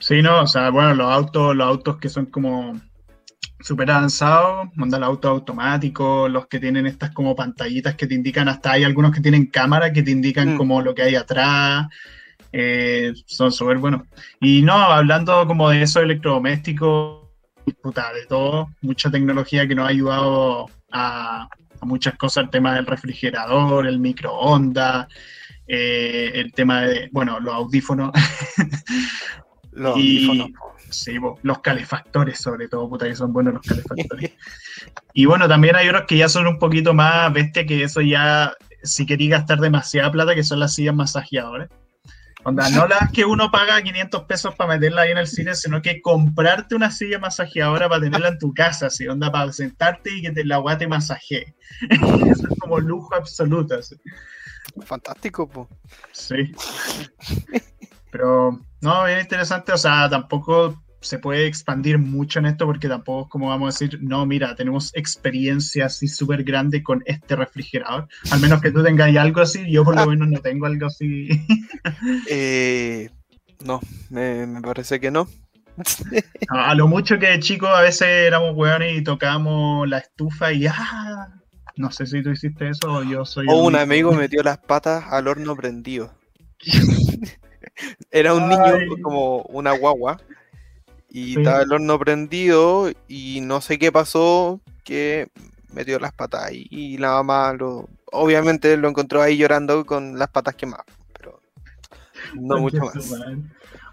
sí, 0.00 0.20
no, 0.20 0.42
o 0.42 0.46
sea, 0.48 0.70
bueno, 0.70 0.94
los 0.94 1.12
autos, 1.12 1.54
los 1.54 1.64
autos 1.64 1.98
que 1.98 2.08
son 2.08 2.26
como 2.26 2.72
súper 3.60 3.92
avanzados, 3.92 4.68
manda 4.74 4.96
el 4.96 5.04
auto 5.04 5.28
automático, 5.28 6.28
los 6.28 6.48
que 6.48 6.58
tienen 6.58 6.88
estas 6.88 7.12
como 7.12 7.36
pantallitas 7.36 7.94
que 7.94 8.08
te 8.08 8.16
indican, 8.16 8.48
hasta 8.48 8.72
hay 8.72 8.82
algunos 8.82 9.12
que 9.12 9.20
tienen 9.20 9.46
cámara 9.46 9.92
que 9.92 10.02
te 10.02 10.10
indican 10.10 10.54
mm. 10.54 10.56
como 10.56 10.82
lo 10.82 10.92
que 10.92 11.02
hay 11.02 11.14
atrás, 11.14 11.86
eh, 12.52 13.12
son 13.26 13.52
súper 13.52 13.78
buenos. 13.78 14.08
Y 14.40 14.62
no, 14.62 14.74
hablando 14.74 15.46
como 15.46 15.70
de 15.70 15.82
eso 15.82 16.00
electrodomésticos, 16.00 17.19
de 17.74 18.26
todo, 18.28 18.68
mucha 18.80 19.10
tecnología 19.10 19.66
que 19.66 19.74
nos 19.74 19.86
ha 19.86 19.90
ayudado 19.90 20.66
a, 20.92 21.48
muchas 21.82 22.16
cosas, 22.16 22.44
el 22.44 22.50
tema 22.50 22.74
del 22.74 22.86
refrigerador, 22.86 23.86
el 23.86 23.98
microondas, 23.98 25.08
eh, 25.66 26.32
el 26.34 26.52
tema 26.52 26.82
de, 26.82 27.08
bueno, 27.12 27.40
los 27.40 27.54
audífonos. 27.54 28.10
los 29.72 29.94
audífonos. 29.94 30.50
Sí, 30.90 31.14
los 31.42 31.60
calefactores 31.60 32.38
sobre 32.38 32.66
todo, 32.68 32.88
puta 32.88 33.06
que 33.06 33.14
son 33.14 33.32
buenos 33.32 33.54
los 33.54 33.62
calefactores. 33.62 34.32
y 35.14 35.24
bueno, 35.24 35.48
también 35.48 35.76
hay 35.76 35.88
otros 35.88 36.04
que 36.06 36.16
ya 36.16 36.28
son 36.28 36.46
un 36.46 36.58
poquito 36.58 36.92
más 36.92 37.32
bestia 37.32 37.64
que 37.64 37.84
eso 37.84 38.00
ya, 38.00 38.52
si 38.82 39.06
quería 39.06 39.38
gastar 39.38 39.60
demasiada 39.60 40.10
plata, 40.10 40.34
que 40.34 40.42
son 40.42 40.58
las 40.58 40.74
sillas 40.74 40.94
masajeadoras. 40.94 41.68
Onda, 42.42 42.70
no 42.70 42.86
las 42.86 43.12
que 43.12 43.24
uno 43.24 43.50
paga 43.50 43.82
500 43.82 44.24
pesos 44.24 44.54
para 44.54 44.74
meterla 44.74 45.02
ahí 45.02 45.10
en 45.10 45.18
el 45.18 45.26
cine, 45.26 45.54
sino 45.54 45.82
que 45.82 46.00
comprarte 46.00 46.74
una 46.74 46.90
silla 46.90 47.18
masajeadora 47.18 47.88
para 47.88 48.00
tenerla 48.00 48.28
en 48.28 48.38
tu 48.38 48.54
casa, 48.54 48.86
así, 48.86 49.06
onda, 49.06 49.30
para 49.30 49.52
sentarte 49.52 50.10
y 50.14 50.22
que 50.22 50.30
te, 50.30 50.44
la 50.44 50.56
agua 50.56 50.78
te 50.78 50.88
masajee. 50.88 51.54
Eso 51.90 52.48
es 52.50 52.58
como 52.58 52.78
lujo 52.78 53.14
absoluto. 53.14 53.74
Así. 53.74 53.96
Fantástico, 54.84 55.48
po. 55.48 55.68
Sí. 56.12 56.52
Pero, 58.10 58.58
no, 58.80 59.04
bien 59.04 59.20
interesante, 59.20 59.72
o 59.72 59.78
sea, 59.78 60.08
tampoco 60.08 60.82
se 61.00 61.18
puede 61.18 61.46
expandir 61.46 61.98
mucho 61.98 62.38
en 62.38 62.46
esto 62.46 62.66
porque 62.66 62.88
tampoco 62.88 63.24
es 63.24 63.30
como 63.30 63.48
vamos 63.48 63.74
a 63.74 63.78
decir, 63.78 63.98
no, 64.02 64.26
mira, 64.26 64.54
tenemos 64.54 64.94
experiencia 64.94 65.86
así 65.86 66.08
súper 66.08 66.44
grande 66.44 66.82
con 66.82 67.02
este 67.06 67.36
refrigerador. 67.36 68.06
Al 68.30 68.40
menos 68.40 68.60
que 68.60 68.70
tú 68.70 68.82
tengas 68.82 69.14
algo 69.16 69.40
así, 69.40 69.70
yo 69.70 69.84
por 69.84 69.94
lo 69.94 70.02
ah. 70.02 70.06
menos 70.06 70.28
no 70.28 70.40
tengo 70.40 70.66
algo 70.66 70.86
así. 70.86 71.28
Eh, 72.28 73.10
no, 73.64 73.80
me, 74.10 74.46
parece 74.62 75.00
que 75.00 75.10
no. 75.10 75.28
A 76.48 76.74
lo 76.74 76.88
mucho 76.88 77.18
que 77.18 77.26
de 77.26 77.40
chicos 77.40 77.68
a 77.70 77.80
veces 77.80 78.08
éramos 78.08 78.56
weones 78.56 78.98
y 78.98 79.02
tocábamos 79.02 79.88
la 79.88 79.98
estufa 79.98 80.52
y 80.52 80.66
¡ah! 80.66 81.28
No 81.76 81.90
sé 81.90 82.06
si 82.06 82.22
tú 82.22 82.30
hiciste 82.30 82.68
eso 82.68 82.92
o 82.92 83.02
yo 83.02 83.24
soy. 83.24 83.46
O 83.48 83.62
un 83.64 83.76
amigo 83.76 84.12
metió 84.14 84.42
las 84.42 84.58
patas 84.58 85.04
al 85.08 85.28
horno 85.28 85.56
prendido. 85.56 86.12
Era 88.10 88.34
un 88.34 88.48
niño 88.48 89.02
como 89.02 89.42
una 89.42 89.72
guagua 89.72 90.20
y 91.10 91.38
estaba 91.38 91.62
el 91.62 91.72
horno 91.72 91.98
prendido 91.98 92.90
y 93.08 93.40
no 93.42 93.60
sé 93.60 93.78
qué 93.78 93.90
pasó 93.90 94.60
que 94.84 95.28
metió 95.72 95.98
las 95.98 96.12
patas 96.12 96.44
ahí 96.44 96.66
y 96.70 96.98
la 96.98 97.10
mamá 97.12 97.52
lo 97.52 97.88
obviamente 98.12 98.76
lo 98.76 98.88
encontró 98.88 99.22
ahí 99.22 99.36
llorando 99.36 99.84
con 99.86 100.18
las 100.18 100.28
patas 100.28 100.54
quemadas, 100.54 100.86
pero 101.12 101.40
no 102.34 102.58
mucho 102.58 102.78
más. 102.78 103.12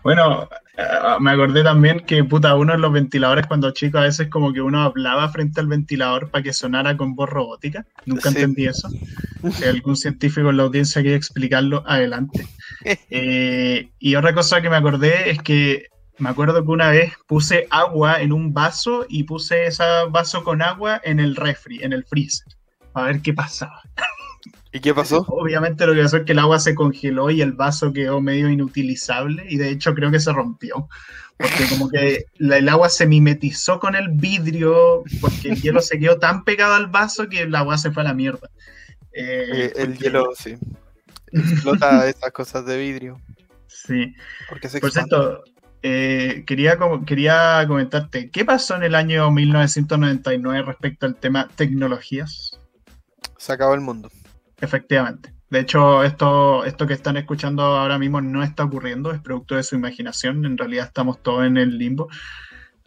Bueno, 0.03 0.47
eh, 0.77 0.83
me 1.19 1.31
acordé 1.31 1.63
también 1.63 1.99
que, 1.99 2.23
puta, 2.23 2.55
uno 2.55 2.71
de 2.71 2.79
los 2.79 2.93
ventiladores 2.93 3.45
cuando 3.45 3.71
chico 3.71 3.97
a 3.97 4.03
veces 4.03 4.29
como 4.29 4.53
que 4.53 4.61
uno 4.61 4.81
hablaba 4.81 5.27
frente 5.29 5.59
al 5.59 5.67
ventilador 5.67 6.29
para 6.29 6.43
que 6.43 6.53
sonara 6.53 6.95
con 6.95 7.15
voz 7.15 7.29
robótica. 7.29 7.85
Nunca 8.05 8.29
entendí 8.29 8.67
eso. 8.67 8.89
Si 9.51 9.63
algún 9.65 9.97
científico 9.97 10.49
en 10.49 10.57
la 10.57 10.63
audiencia 10.63 11.01
quiere 11.01 11.17
explicarlo, 11.17 11.83
adelante. 11.85 12.47
Eh, 13.09 13.89
y 13.99 14.15
otra 14.15 14.33
cosa 14.33 14.61
que 14.61 14.69
me 14.69 14.77
acordé 14.77 15.31
es 15.31 15.41
que 15.41 15.87
me 16.19 16.29
acuerdo 16.29 16.63
que 16.63 16.71
una 16.71 16.89
vez 16.89 17.13
puse 17.27 17.67
agua 17.69 18.21
en 18.21 18.33
un 18.33 18.53
vaso 18.53 19.05
y 19.07 19.23
puse 19.23 19.67
ese 19.67 19.83
vaso 20.09 20.43
con 20.43 20.61
agua 20.61 20.99
en 21.03 21.19
el 21.19 21.35
refri, 21.35 21.83
en 21.83 21.93
el 21.93 22.05
freezer, 22.05 22.47
para 22.91 23.07
ver 23.07 23.21
qué 23.21 23.33
pasaba. 23.33 23.81
¿Y 24.71 24.79
qué 24.79 24.93
pasó? 24.93 25.25
Obviamente 25.29 25.85
lo 25.85 25.93
que 25.93 26.03
pasó 26.03 26.17
es 26.17 26.23
que 26.23 26.31
el 26.31 26.39
agua 26.39 26.59
se 26.59 26.75
congeló 26.75 27.29
y 27.29 27.41
el 27.41 27.53
vaso 27.53 27.93
quedó 27.93 28.21
medio 28.21 28.49
inutilizable 28.49 29.45
y 29.47 29.57
de 29.57 29.69
hecho 29.69 29.93
creo 29.93 30.11
que 30.11 30.19
se 30.19 30.33
rompió. 30.33 30.87
Porque 31.37 31.67
como 31.69 31.87
que 31.89 32.25
el 32.39 32.67
agua 32.67 32.89
se 32.89 33.05
mimetizó 33.05 33.79
con 33.79 33.95
el 33.95 34.09
vidrio 34.09 35.03
porque 35.21 35.49
el 35.49 35.61
hielo 35.61 35.81
se 35.81 35.99
quedó 35.99 36.17
tan 36.17 36.43
pegado 36.43 36.73
al 36.73 36.87
vaso 36.87 37.29
que 37.29 37.41
el 37.41 37.53
agua 37.53 37.77
se 37.77 37.91
fue 37.91 38.01
a 38.01 38.05
la 38.05 38.15
mierda. 38.15 38.49
Eh, 39.13 39.71
el 39.75 39.97
hielo, 39.99 40.31
sí. 40.35 40.57
Explota 41.31 42.07
esas 42.09 42.31
cosas 42.31 42.65
de 42.65 42.79
vidrio. 42.79 43.21
Sí. 43.67 44.15
Porque 44.49 44.67
se 44.67 44.79
Por 44.79 44.91
cierto, 44.91 45.43
eh, 45.89 46.43
quería, 46.45 46.77
quería 47.05 47.63
comentarte, 47.65 48.29
¿qué 48.29 48.43
pasó 48.43 48.75
en 48.75 48.83
el 48.83 48.95
año 48.95 49.31
1999 49.31 50.63
respecto 50.63 51.05
al 51.05 51.15
tema 51.15 51.47
tecnologías? 51.55 52.59
Se 53.37 53.53
acabó 53.53 53.73
el 53.73 53.81
mundo. 53.81 54.09
Efectivamente. 54.59 55.33
De 55.49 55.61
hecho, 55.61 56.03
esto, 56.03 56.65
esto 56.65 56.87
que 56.87 56.93
están 56.93 57.15
escuchando 57.15 57.63
ahora 57.63 57.97
mismo 57.97 58.19
no 58.19 58.43
está 58.43 58.65
ocurriendo, 58.65 59.11
es 59.11 59.21
producto 59.21 59.55
de 59.55 59.63
su 59.63 59.75
imaginación. 59.75 60.45
En 60.45 60.57
realidad 60.57 60.87
estamos 60.87 61.23
todos 61.23 61.45
en 61.45 61.55
el 61.55 61.77
limbo. 61.77 62.09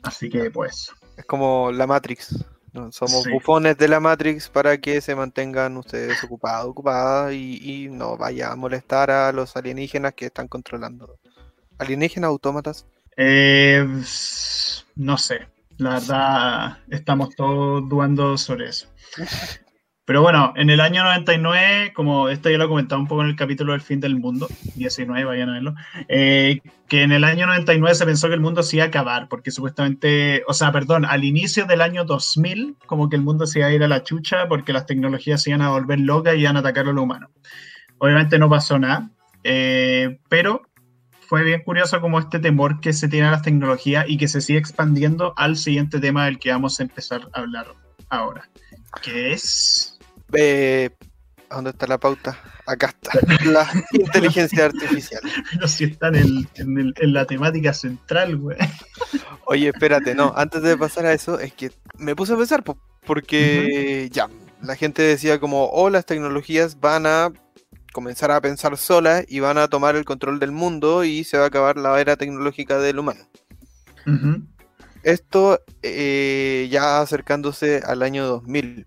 Así 0.02 0.28
que 0.28 0.50
pues. 0.50 0.92
Es 1.16 1.24
como 1.24 1.72
la 1.72 1.86
Matrix. 1.86 2.44
Somos 2.90 3.26
bufones 3.26 3.78
de 3.78 3.88
la 3.88 3.98
Matrix 3.98 4.48
para 4.48 4.78
que 4.78 5.00
se 5.00 5.16
mantengan 5.16 5.76
ustedes 5.76 6.22
ocupados, 6.22 6.68
ocupadas 6.68 7.32
y, 7.32 7.88
no 7.90 8.16
vaya 8.16 8.52
a 8.52 8.56
molestar 8.56 9.10
a 9.10 9.32
los 9.32 9.56
alienígenas 9.56 10.12
que 10.14 10.26
están 10.26 10.46
controlando. 10.46 11.18
¿Alienígenas 11.80 12.28
autómatas? 12.28 12.86
Eh, 13.16 13.86
no 14.96 15.16
sé. 15.16 15.48
La 15.78 15.94
verdad, 15.94 16.78
estamos 16.90 17.34
todos 17.34 17.88
dudando 17.88 18.36
sobre 18.36 18.68
eso. 18.68 18.86
Pero 20.04 20.20
bueno, 20.20 20.52
en 20.56 20.68
el 20.68 20.80
año 20.80 21.02
99, 21.04 21.92
como 21.94 22.28
esto 22.28 22.50
ya 22.50 22.58
lo 22.58 22.64
he 22.64 22.68
comentado 22.68 23.00
un 23.00 23.06
poco 23.06 23.22
en 23.22 23.28
el 23.28 23.36
capítulo 23.36 23.72
del 23.72 23.80
fin 23.80 23.98
del 23.98 24.18
mundo, 24.18 24.46
19, 24.74 25.24
vayan 25.24 25.48
a 25.48 25.52
verlo, 25.52 25.74
eh, 26.08 26.60
que 26.88 27.02
en 27.02 27.12
el 27.12 27.24
año 27.24 27.46
99 27.46 27.94
se 27.94 28.04
pensó 28.04 28.28
que 28.28 28.34
el 28.34 28.40
mundo 28.40 28.62
se 28.62 28.76
iba 28.76 28.84
a 28.84 28.88
acabar, 28.88 29.28
porque 29.28 29.50
supuestamente, 29.50 30.42
o 30.48 30.52
sea, 30.52 30.72
perdón, 30.72 31.04
al 31.04 31.24
inicio 31.24 31.64
del 31.64 31.80
año 31.80 32.04
2000, 32.04 32.76
como 32.86 33.08
que 33.08 33.16
el 33.16 33.22
mundo 33.22 33.46
se 33.46 33.60
iba 33.60 33.68
a 33.68 33.72
ir 33.72 33.84
a 33.84 33.88
la 33.88 34.02
chucha 34.02 34.48
porque 34.48 34.72
las 34.72 34.84
tecnologías 34.84 35.42
se 35.42 35.50
iban 35.50 35.62
a 35.62 35.70
volver 35.70 36.00
locas 36.00 36.34
y 36.34 36.40
iban 36.40 36.56
a 36.56 36.60
atacar 36.60 36.88
a 36.88 36.92
lo 36.92 37.04
humano. 37.04 37.30
Obviamente 37.98 38.38
no 38.38 38.50
pasó 38.50 38.78
nada, 38.78 39.10
eh, 39.44 40.18
pero 40.28 40.62
fue 41.30 41.44
bien 41.44 41.62
curioso 41.62 42.00
como 42.00 42.18
este 42.18 42.40
temor 42.40 42.80
que 42.80 42.92
se 42.92 43.06
tiene 43.06 43.28
a 43.28 43.30
las 43.30 43.42
tecnologías 43.42 44.04
y 44.08 44.18
que 44.18 44.26
se 44.26 44.40
sigue 44.40 44.58
expandiendo 44.58 45.32
al 45.36 45.56
siguiente 45.56 46.00
tema 46.00 46.24
del 46.24 46.40
que 46.40 46.50
vamos 46.50 46.80
a 46.80 46.82
empezar 46.82 47.20
a 47.32 47.38
hablar 47.38 47.68
ahora, 48.08 48.50
que 49.00 49.32
es 49.32 49.96
eh, 50.32 50.90
¿Dónde 51.48 51.70
está 51.70 51.86
la 51.86 51.98
pauta? 51.98 52.36
Acá 52.66 52.88
está, 52.88 53.12
la 53.44 53.64
inteligencia 53.92 54.64
artificial. 54.64 55.20
Pero 55.52 55.68
si 55.68 55.84
está 55.84 56.08
en, 56.08 56.48
la 57.12 57.24
temática 57.26 57.74
central, 57.74 58.36
güey. 58.36 58.58
Oye, 59.44 59.68
espérate, 59.68 60.16
no, 60.16 60.32
antes 60.36 60.62
de 60.62 60.76
pasar 60.76 61.06
a 61.06 61.12
eso, 61.12 61.38
es 61.38 61.52
que 61.52 61.70
me 61.96 62.16
puse 62.16 62.32
a 62.32 62.38
pensar, 62.38 62.64
porque 63.06 64.08
ya, 64.10 64.28
la 64.62 64.74
gente 64.74 65.02
decía 65.02 65.38
como, 65.38 65.66
oh, 65.66 65.90
las 65.90 66.06
tecnologías 66.06 66.80
van 66.80 67.06
a 67.06 67.32
comenzar 67.92 68.30
a 68.30 68.40
pensar 68.40 68.76
solas 68.76 69.24
y 69.28 69.40
van 69.40 69.58
a 69.58 69.68
tomar 69.68 69.96
el 69.96 70.04
control 70.04 70.38
del 70.38 70.52
mundo 70.52 71.04
y 71.04 71.24
se 71.24 71.38
va 71.38 71.44
a 71.44 71.46
acabar 71.48 71.76
la 71.76 72.00
era 72.00 72.16
tecnológica 72.16 72.78
del 72.78 72.98
humano. 72.98 73.26
Esto 75.02 75.60
eh, 75.82 76.68
ya 76.70 77.00
acercándose 77.00 77.82
al 77.84 78.02
año 78.02 78.26
2000. 78.26 78.86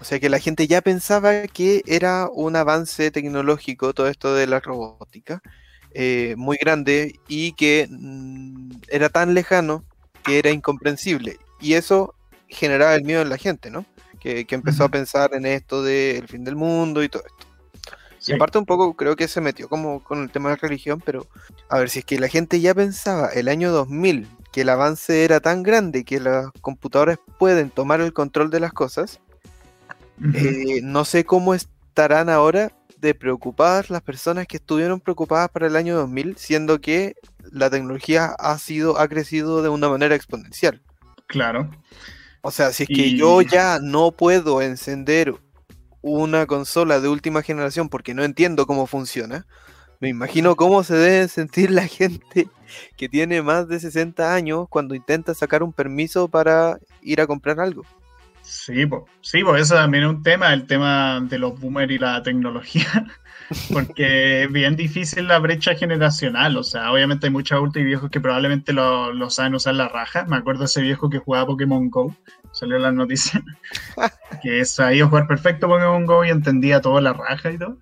O 0.00 0.04
sea 0.04 0.20
que 0.20 0.28
la 0.28 0.38
gente 0.38 0.66
ya 0.66 0.80
pensaba 0.80 1.46
que 1.48 1.82
era 1.86 2.28
un 2.32 2.56
avance 2.56 3.10
tecnológico 3.10 3.92
todo 3.94 4.08
esto 4.08 4.34
de 4.34 4.46
la 4.46 4.60
robótica, 4.60 5.42
eh, 5.92 6.34
muy 6.36 6.56
grande 6.56 7.18
y 7.26 7.52
que 7.52 7.88
mm, 7.90 8.70
era 8.88 9.08
tan 9.08 9.34
lejano 9.34 9.84
que 10.24 10.38
era 10.38 10.50
incomprensible. 10.50 11.38
Y 11.60 11.74
eso 11.74 12.14
generaba 12.48 12.94
el 12.94 13.04
miedo 13.04 13.22
en 13.22 13.28
la 13.28 13.38
gente, 13.38 13.70
¿no? 13.70 13.84
Que, 14.20 14.46
empezó 14.50 14.84
a 14.84 14.88
pensar 14.88 15.34
en 15.34 15.46
esto 15.46 15.82
del 15.82 16.26
fin 16.28 16.44
del 16.44 16.56
mundo 16.56 17.02
y 17.02 17.08
todo 17.08 17.22
esto. 17.24 17.47
Y 18.26 18.32
aparte 18.32 18.58
un 18.58 18.66
poco 18.66 18.94
creo 18.94 19.16
que 19.16 19.28
se 19.28 19.40
metió 19.40 19.68
como 19.68 20.02
con 20.02 20.22
el 20.22 20.30
tema 20.30 20.50
de 20.50 20.56
la 20.56 20.60
religión, 20.60 21.00
pero 21.04 21.26
a 21.68 21.78
ver, 21.78 21.90
si 21.90 22.00
es 22.00 22.04
que 22.04 22.18
la 22.18 22.28
gente 22.28 22.60
ya 22.60 22.74
pensaba 22.74 23.28
el 23.28 23.48
año 23.48 23.70
2000 23.70 24.26
que 24.52 24.62
el 24.62 24.68
avance 24.70 25.24
era 25.24 25.40
tan 25.40 25.62
grande 25.62 26.04
que 26.04 26.20
las 26.20 26.50
computadoras 26.60 27.18
pueden 27.38 27.70
tomar 27.70 28.00
el 28.00 28.12
control 28.12 28.50
de 28.50 28.60
las 28.60 28.72
cosas, 28.72 29.20
eh, 30.34 30.80
no 30.82 31.04
sé 31.04 31.24
cómo 31.24 31.54
estarán 31.54 32.28
ahora 32.28 32.72
de 33.00 33.14
preocupadas 33.14 33.90
las 33.90 34.02
personas 34.02 34.46
que 34.46 34.56
estuvieron 34.56 35.00
preocupadas 35.00 35.48
para 35.50 35.66
el 35.66 35.76
año 35.76 35.96
2000, 35.96 36.36
siendo 36.36 36.80
que 36.80 37.14
la 37.52 37.70
tecnología 37.70 38.34
ha 38.38 38.58
sido 38.58 38.98
ha 38.98 39.06
crecido 39.08 39.62
de 39.62 39.68
una 39.68 39.88
manera 39.88 40.14
exponencial. 40.14 40.82
Claro. 41.26 41.70
O 42.40 42.50
sea, 42.50 42.72
si 42.72 42.84
es 42.84 42.88
que 42.88 43.16
yo 43.16 43.42
ya 43.42 43.78
no 43.80 44.12
puedo 44.12 44.62
encender 44.62 45.34
una 46.02 46.46
consola 46.46 47.00
de 47.00 47.08
última 47.08 47.42
generación 47.42 47.88
porque 47.88 48.14
no 48.14 48.24
entiendo 48.24 48.66
cómo 48.66 48.86
funciona, 48.86 49.46
me 50.00 50.08
imagino 50.08 50.54
cómo 50.54 50.84
se 50.84 50.94
debe 50.94 51.28
sentir 51.28 51.70
la 51.70 51.86
gente 51.86 52.48
que 52.96 53.08
tiene 53.08 53.42
más 53.42 53.68
de 53.68 53.80
60 53.80 54.34
años 54.34 54.66
cuando 54.68 54.94
intenta 54.94 55.34
sacar 55.34 55.62
un 55.62 55.72
permiso 55.72 56.28
para 56.28 56.78
ir 57.02 57.20
a 57.20 57.26
comprar 57.26 57.58
algo. 57.60 57.84
Sí, 58.42 58.86
pues, 58.86 59.02
sí, 59.20 59.42
eso 59.58 59.74
también 59.74 60.04
es 60.04 60.10
un 60.10 60.22
tema, 60.22 60.54
el 60.54 60.66
tema 60.66 61.20
de 61.20 61.38
los 61.38 61.60
boomers 61.60 61.92
y 61.92 61.98
la 61.98 62.22
tecnología, 62.22 63.06
porque 63.72 64.44
es 64.44 64.52
bien 64.52 64.74
difícil 64.74 65.28
la 65.28 65.38
brecha 65.38 65.74
generacional, 65.74 66.56
o 66.56 66.62
sea, 66.62 66.90
obviamente 66.90 67.26
hay 67.26 67.32
muchos 67.32 67.56
adultos 67.56 67.82
y 67.82 67.84
viejos 67.84 68.08
que 68.08 68.20
probablemente 68.20 68.72
lo, 68.72 69.28
saben 69.28 69.54
usar 69.54 69.74
la 69.74 69.88
raja, 69.88 70.24
me 70.24 70.36
acuerdo 70.36 70.64
ese 70.64 70.80
viejo 70.80 71.10
que 71.10 71.18
jugaba 71.18 71.44
Pokémon 71.44 71.90
Go, 71.90 72.16
salió 72.58 72.76
en 72.76 72.82
las 72.82 72.94
noticias, 72.94 73.42
que 74.42 74.64
sabía 74.64 75.06
jugar 75.06 75.28
perfecto 75.28 75.68
Pokémon 75.68 76.06
Go 76.06 76.24
y 76.24 76.30
entendía 76.30 76.80
toda 76.80 77.00
la 77.00 77.12
raja 77.12 77.52
y 77.52 77.58
todo, 77.58 77.78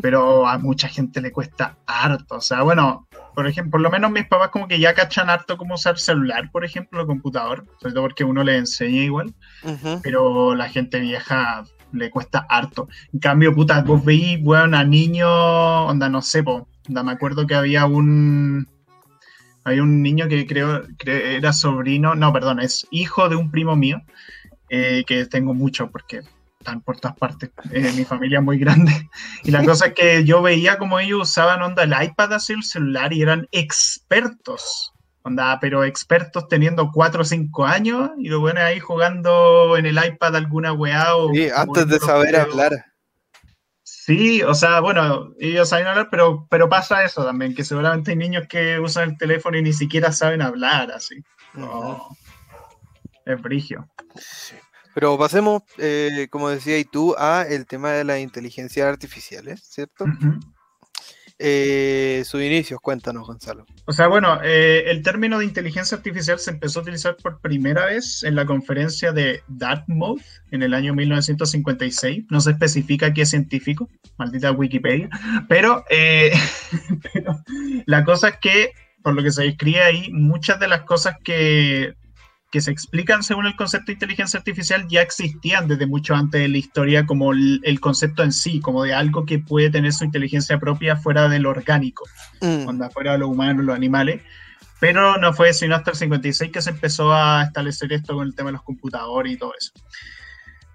pero 0.00 0.46
a 0.46 0.58
mucha 0.58 0.88
gente 0.88 1.20
le 1.20 1.32
cuesta 1.32 1.76
harto, 1.86 2.36
o 2.36 2.40
sea, 2.40 2.62
bueno, 2.62 3.08
por 3.34 3.48
ejemplo, 3.48 3.72
por 3.72 3.80
lo 3.80 3.90
menos 3.90 4.12
mis 4.12 4.26
papás 4.26 4.50
como 4.50 4.68
que 4.68 4.78
ya 4.78 4.94
cachan 4.94 5.28
harto 5.28 5.56
cómo 5.56 5.74
usar 5.74 5.98
celular, 5.98 6.50
por 6.52 6.64
ejemplo, 6.64 7.00
el 7.00 7.06
computador, 7.06 7.66
sobre 7.80 7.94
todo 7.94 8.04
porque 8.04 8.22
uno 8.22 8.44
le 8.44 8.58
enseña 8.58 9.02
igual, 9.02 9.34
pero 10.02 10.54
la 10.54 10.68
gente 10.68 11.00
vieja 11.00 11.64
le 11.92 12.10
cuesta 12.10 12.46
harto. 12.48 12.88
En 13.12 13.20
cambio, 13.20 13.54
puta, 13.54 13.82
vos 13.82 14.04
veis, 14.04 14.42
bueno, 14.42 14.78
a 14.78 14.84
niños, 14.84 15.28
onda, 15.28 16.08
no 16.08 16.22
sé, 16.22 16.42
po, 16.42 16.68
onda, 16.88 17.02
me 17.02 17.12
acuerdo 17.12 17.46
que 17.46 17.54
había 17.54 17.86
un, 17.86 18.66
había 19.64 19.82
un 19.82 20.02
niño 20.02 20.28
que 20.28 20.46
creo, 20.46 20.82
que 20.98 21.36
era 21.36 21.52
sobrino, 21.52 22.14
no, 22.14 22.32
perdón, 22.32 22.60
es 22.60 22.86
hijo 22.90 23.28
de 23.28 23.36
un 23.36 23.50
primo 23.50 23.76
mío, 23.76 24.02
eh, 24.68 25.04
que 25.06 25.26
tengo 25.26 25.54
mucho 25.54 25.90
porque 25.90 26.22
están 26.58 26.80
por 26.80 26.98
todas 26.98 27.16
partes. 27.16 27.50
Eh, 27.72 27.92
mi 27.96 28.04
familia 28.04 28.38
es 28.38 28.44
muy 28.44 28.58
grande. 28.58 29.08
Y 29.44 29.50
la 29.50 29.64
cosa 29.64 29.88
es 29.88 29.94
que 29.94 30.24
yo 30.24 30.42
veía 30.42 30.78
como 30.78 30.98
ellos 30.98 31.28
usaban 31.28 31.62
onda 31.62 31.82
el 31.82 31.92
iPad 31.92 32.34
así 32.34 32.52
el 32.52 32.62
celular 32.62 33.12
y 33.12 33.22
eran 33.22 33.48
expertos. 33.50 34.92
Onda, 35.24 35.58
pero 35.60 35.84
expertos 35.84 36.48
teniendo 36.48 36.90
4 36.92 37.22
o 37.22 37.24
5 37.24 37.64
años 37.64 38.10
y 38.18 38.28
lo 38.28 38.40
bueno 38.40 38.60
ahí 38.60 38.80
jugando 38.80 39.76
en 39.76 39.86
el 39.86 39.96
iPad 40.04 40.34
alguna 40.34 40.72
weá 40.72 41.14
o. 41.14 41.32
Sí, 41.32 41.48
antes 41.54 41.86
de 41.86 42.00
saber 42.00 42.34
hablar. 42.36 42.91
Sí, 44.04 44.42
o 44.42 44.52
sea, 44.52 44.80
bueno, 44.80 45.32
ellos 45.38 45.68
saben 45.68 45.86
hablar, 45.86 46.08
pero, 46.10 46.48
pero 46.50 46.68
pasa 46.68 47.04
eso 47.04 47.24
también, 47.24 47.54
que 47.54 47.62
seguramente 47.62 48.10
hay 48.10 48.16
niños 48.16 48.48
que 48.48 48.80
usan 48.80 49.10
el 49.10 49.16
teléfono 49.16 49.56
y 49.56 49.62
ni 49.62 49.72
siquiera 49.72 50.10
saben 50.10 50.42
hablar, 50.42 50.90
así. 50.90 51.22
Es 53.24 53.40
brigio. 53.40 53.88
Pero 54.92 55.16
pasemos, 55.16 55.62
eh, 55.78 56.26
como 56.32 56.48
decía 56.48 56.80
y 56.80 56.84
tú, 56.84 57.14
a 57.16 57.42
el 57.42 57.64
tema 57.64 57.92
de 57.92 58.02
las 58.02 58.18
inteligencias 58.18 58.88
artificiales, 58.88 59.62
¿cierto? 59.62 60.06
Eh, 61.44 62.22
sus 62.24 62.40
inicios, 62.40 62.80
cuéntanos, 62.80 63.26
Gonzalo. 63.26 63.66
O 63.86 63.92
sea, 63.92 64.06
bueno, 64.06 64.38
eh, 64.44 64.84
el 64.86 65.02
término 65.02 65.40
de 65.40 65.44
inteligencia 65.44 65.96
artificial 65.96 66.38
se 66.38 66.52
empezó 66.52 66.78
a 66.78 66.82
utilizar 66.82 67.16
por 67.16 67.40
primera 67.40 67.86
vez 67.86 68.22
en 68.22 68.36
la 68.36 68.46
conferencia 68.46 69.10
de 69.10 69.42
Dartmouth 69.48 70.22
en 70.52 70.62
el 70.62 70.72
año 70.72 70.94
1956. 70.94 72.26
No 72.30 72.40
se 72.40 72.52
especifica 72.52 73.12
qué 73.12 73.26
científico, 73.26 73.90
maldita 74.18 74.52
Wikipedia, 74.52 75.10
pero, 75.48 75.84
pero 77.12 77.42
la 77.86 78.04
cosa 78.04 78.28
es 78.28 78.36
que, 78.36 78.70
por 79.02 79.14
lo 79.14 79.22
que 79.24 79.32
se 79.32 79.42
describe 79.42 79.82
ahí, 79.82 80.12
muchas 80.12 80.60
de 80.60 80.68
las 80.68 80.82
cosas 80.82 81.16
que 81.24 81.94
que 82.52 82.60
se 82.60 82.70
explican 82.70 83.22
según 83.22 83.46
el 83.46 83.56
concepto 83.56 83.86
de 83.86 83.94
inteligencia 83.94 84.38
artificial 84.38 84.86
ya 84.86 85.00
existían 85.00 85.66
desde 85.66 85.86
mucho 85.86 86.14
antes 86.14 86.42
de 86.42 86.48
la 86.48 86.58
historia 86.58 87.06
como 87.06 87.32
el, 87.32 87.80
concepto 87.80 88.22
en 88.22 88.30
sí, 88.30 88.60
como 88.60 88.84
de 88.84 88.92
algo 88.92 89.24
que 89.24 89.38
puede 89.38 89.70
tener 89.70 89.92
su 89.94 90.04
inteligencia 90.04 90.60
propia 90.60 90.96
fuera 90.96 91.28
de 91.30 91.38
lo 91.38 91.48
orgánico, 91.48 92.04
mm. 92.42 92.90
fuera 92.92 93.12
de 93.12 93.18
lo 93.18 93.28
humano, 93.28 93.62
los 93.62 93.74
animales. 93.74 94.20
Pero 94.78 95.16
no 95.16 95.32
fue 95.32 95.54
sino 95.54 95.76
hasta 95.76 95.92
el 95.92 95.96
56 95.96 96.52
que 96.52 96.60
se 96.60 96.70
empezó 96.70 97.14
a 97.14 97.44
establecer 97.44 97.92
esto 97.92 98.14
con 98.14 98.26
el 98.26 98.34
tema 98.34 98.50
de 98.50 98.54
los 98.54 98.62
computadores 98.62 99.32
y 99.32 99.36
todo 99.38 99.54
eso. 99.58 99.72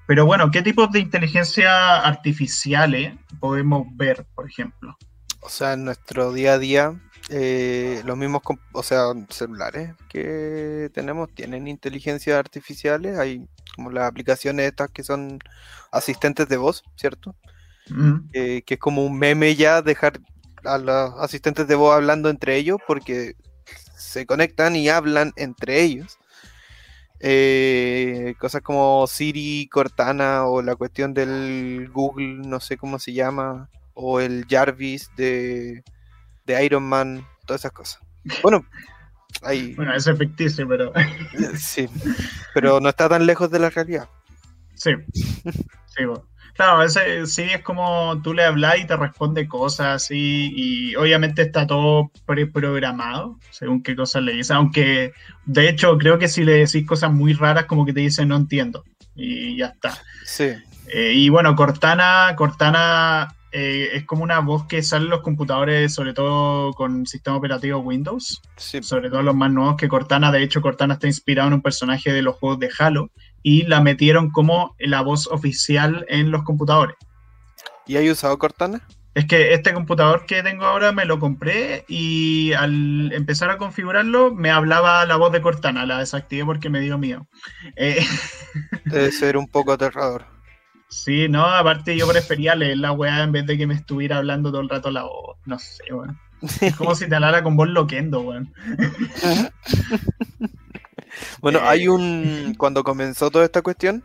Pero 0.07 0.25
bueno, 0.25 0.49
¿qué 0.49 0.63
tipos 0.63 0.91
de 0.91 0.99
inteligencia 0.99 1.99
artificiales 1.99 3.13
podemos 3.39 3.85
ver, 3.95 4.25
por 4.33 4.49
ejemplo? 4.49 4.97
O 5.41 5.49
sea, 5.49 5.73
en 5.73 5.83
nuestro 5.85 6.33
día 6.33 6.53
a 6.53 6.59
día 6.59 6.95
eh, 7.29 8.01
los 8.05 8.17
mismos, 8.17 8.41
o 8.71 8.83
sea, 8.83 9.13
celulares 9.29 9.93
que 10.09 10.89
tenemos 10.93 11.33
tienen 11.33 11.67
inteligencias 11.67 12.37
artificiales. 12.37 13.17
Hay 13.17 13.47
como 13.75 13.91
las 13.91 14.05
aplicaciones 14.09 14.67
estas 14.67 14.89
que 14.91 15.03
son 15.03 15.39
asistentes 15.91 16.47
de 16.47 16.57
voz, 16.57 16.83
¿cierto? 16.95 17.35
que 18.33 18.63
es 18.67 18.79
como 18.79 19.05
un 19.05 19.17
meme 19.17 19.55
ya 19.55 19.81
dejar 19.81 20.19
a 20.65 20.77
los 20.77 21.13
asistentes 21.19 21.67
de 21.69 21.75
voz 21.75 21.95
hablando 21.95 22.29
entre 22.29 22.57
ellos 22.57 22.79
porque 22.85 23.35
se 23.95 24.25
conectan 24.25 24.75
y 24.75 24.89
hablan 24.89 25.33
entre 25.35 25.81
ellos. 25.81 26.17
Eh, 27.19 28.35
cosas 28.39 28.61
como 28.61 29.07
Siri, 29.07 29.67
Cortana 29.71 30.45
o 30.45 30.61
la 30.61 30.75
cuestión 30.75 31.13
del 31.13 31.89
Google, 31.91 32.47
no 32.47 32.59
sé 32.59 32.77
cómo 32.77 32.99
se 32.99 33.13
llama, 33.13 33.69
o 33.93 34.19
el 34.19 34.45
Jarvis 34.47 35.09
de 35.17 35.83
de 36.47 36.65
Iron 36.65 36.83
Man, 36.83 37.27
todas 37.45 37.61
esas 37.61 37.73
cosas. 37.73 38.01
Bueno, 38.41 38.65
hay... 39.43 39.75
Bueno, 39.75 39.93
eso 39.93 40.11
es 40.11 40.17
ficticio, 40.17 40.67
pero... 40.67 40.91
sí, 41.57 41.87
pero 42.53 42.79
no 42.79 42.89
está 42.89 43.07
tan 43.07 43.27
lejos 43.27 43.51
de 43.51 43.59
la 43.59 43.69
realidad. 43.69 44.09
Sí, 44.73 44.91
sí, 45.13 46.03
Claro, 46.55 46.81
ese, 46.81 47.27
sí 47.27 47.43
es 47.43 47.61
como 47.61 48.19
tú 48.23 48.33
le 48.33 48.43
hablas 48.43 48.79
y 48.79 48.87
te 48.87 48.97
responde 48.97 49.47
cosas 49.47 50.09
y, 50.09 50.51
y 50.55 50.95
obviamente 50.95 51.43
está 51.43 51.67
todo 51.67 52.11
preprogramado 52.25 53.37
según 53.51 53.83
qué 53.83 53.95
cosas 53.95 54.23
le 54.23 54.33
dices, 54.33 54.49
aunque 54.49 55.13
de 55.45 55.69
hecho 55.69 55.95
creo 55.99 56.17
que 56.17 56.27
si 56.27 56.43
le 56.43 56.53
decís 56.53 56.83
cosas 56.87 57.11
muy 57.11 57.33
raras 57.33 57.65
como 57.65 57.85
que 57.85 57.93
te 57.93 57.99
dicen 57.99 58.29
no 58.29 58.37
entiendo 58.37 58.83
y 59.15 59.55
ya 59.57 59.67
está. 59.67 60.01
Sí. 60.25 60.51
Eh, 60.87 61.11
y 61.13 61.29
bueno, 61.29 61.55
Cortana, 61.55 62.33
Cortana 62.35 63.35
eh, 63.51 63.89
es 63.93 64.05
como 64.05 64.23
una 64.23 64.39
voz 64.39 64.65
que 64.65 64.83
sale 64.83 65.05
en 65.05 65.11
los 65.11 65.21
computadores, 65.21 65.93
sobre 65.93 66.13
todo 66.13 66.73
con 66.73 67.05
sistema 67.05 67.37
operativo 67.37 67.79
Windows. 67.79 68.41
Sobre 68.57 69.09
todo 69.09 69.21
los 69.21 69.35
más 69.35 69.51
nuevos 69.51 69.75
que 69.77 69.87
Cortana. 69.87 70.31
De 70.31 70.43
hecho, 70.43 70.61
Cortana 70.61 70.95
está 70.95 71.07
inspirado 71.07 71.47
en 71.47 71.55
un 71.55 71.61
personaje 71.61 72.11
de 72.11 72.21
los 72.21 72.35
juegos 72.35 72.59
de 72.59 72.69
Halo 72.77 73.09
y 73.43 73.63
la 73.63 73.81
metieron 73.81 74.31
como 74.31 74.75
la 74.79 75.01
voz 75.01 75.27
oficial 75.27 76.05
en 76.09 76.31
los 76.31 76.43
computadores. 76.43 76.97
¿Y 77.85 77.95
hay 77.95 78.11
usado 78.11 78.37
Cortana? 78.37 78.81
Es 79.15 79.25
que 79.25 79.53
este 79.53 79.73
computador 79.73 80.25
que 80.27 80.43
tengo 80.43 80.65
ahora 80.65 80.91
me 80.91 81.05
lo 81.05 81.19
compré 81.19 81.85
y 81.87 82.53
al 82.53 83.11
empezar 83.13 83.49
a 83.49 83.57
configurarlo 83.57 84.31
me 84.35 84.51
hablaba 84.51 85.05
la 85.05 85.15
voz 85.15 85.31
de 85.31 85.41
Cortana. 85.41 85.85
La 85.85 85.99
desactivé 85.99 86.45
porque 86.45 86.69
me 86.69 86.81
dio 86.81 86.97
miedo. 86.97 87.27
Eh, 87.77 88.05
Debe 88.85 89.11
ser 89.11 89.37
un 89.37 89.47
poco 89.47 89.71
aterrador. 89.71 90.36
Sí, 90.89 91.27
no, 91.27 91.45
aparte 91.45 91.97
yo 91.97 92.07
prefería 92.07 92.55
leer 92.55 92.77
la 92.77 92.91
weá 92.91 93.23
en 93.23 93.31
vez 93.31 93.45
de 93.45 93.57
que 93.57 93.67
me 93.67 93.73
estuviera 93.73 94.17
hablando 94.17 94.51
todo 94.51 94.61
el 94.61 94.69
rato 94.69 94.89
la 94.89 95.03
voz. 95.03 95.37
No 95.45 95.59
sé, 95.59 95.83
weón. 95.91 96.17
Es 96.61 96.75
como 96.75 96.95
si 96.95 97.09
te 97.09 97.15
hablara 97.15 97.43
con 97.43 97.57
voz 97.57 97.67
loquendo, 97.67 98.21
weón. 98.21 98.53
bueno, 101.41 101.59
hay 101.63 101.87
un. 101.87 102.55
Cuando 102.57 102.83
comenzó 102.83 103.31
toda 103.31 103.45
esta 103.45 103.61
cuestión, 103.61 104.03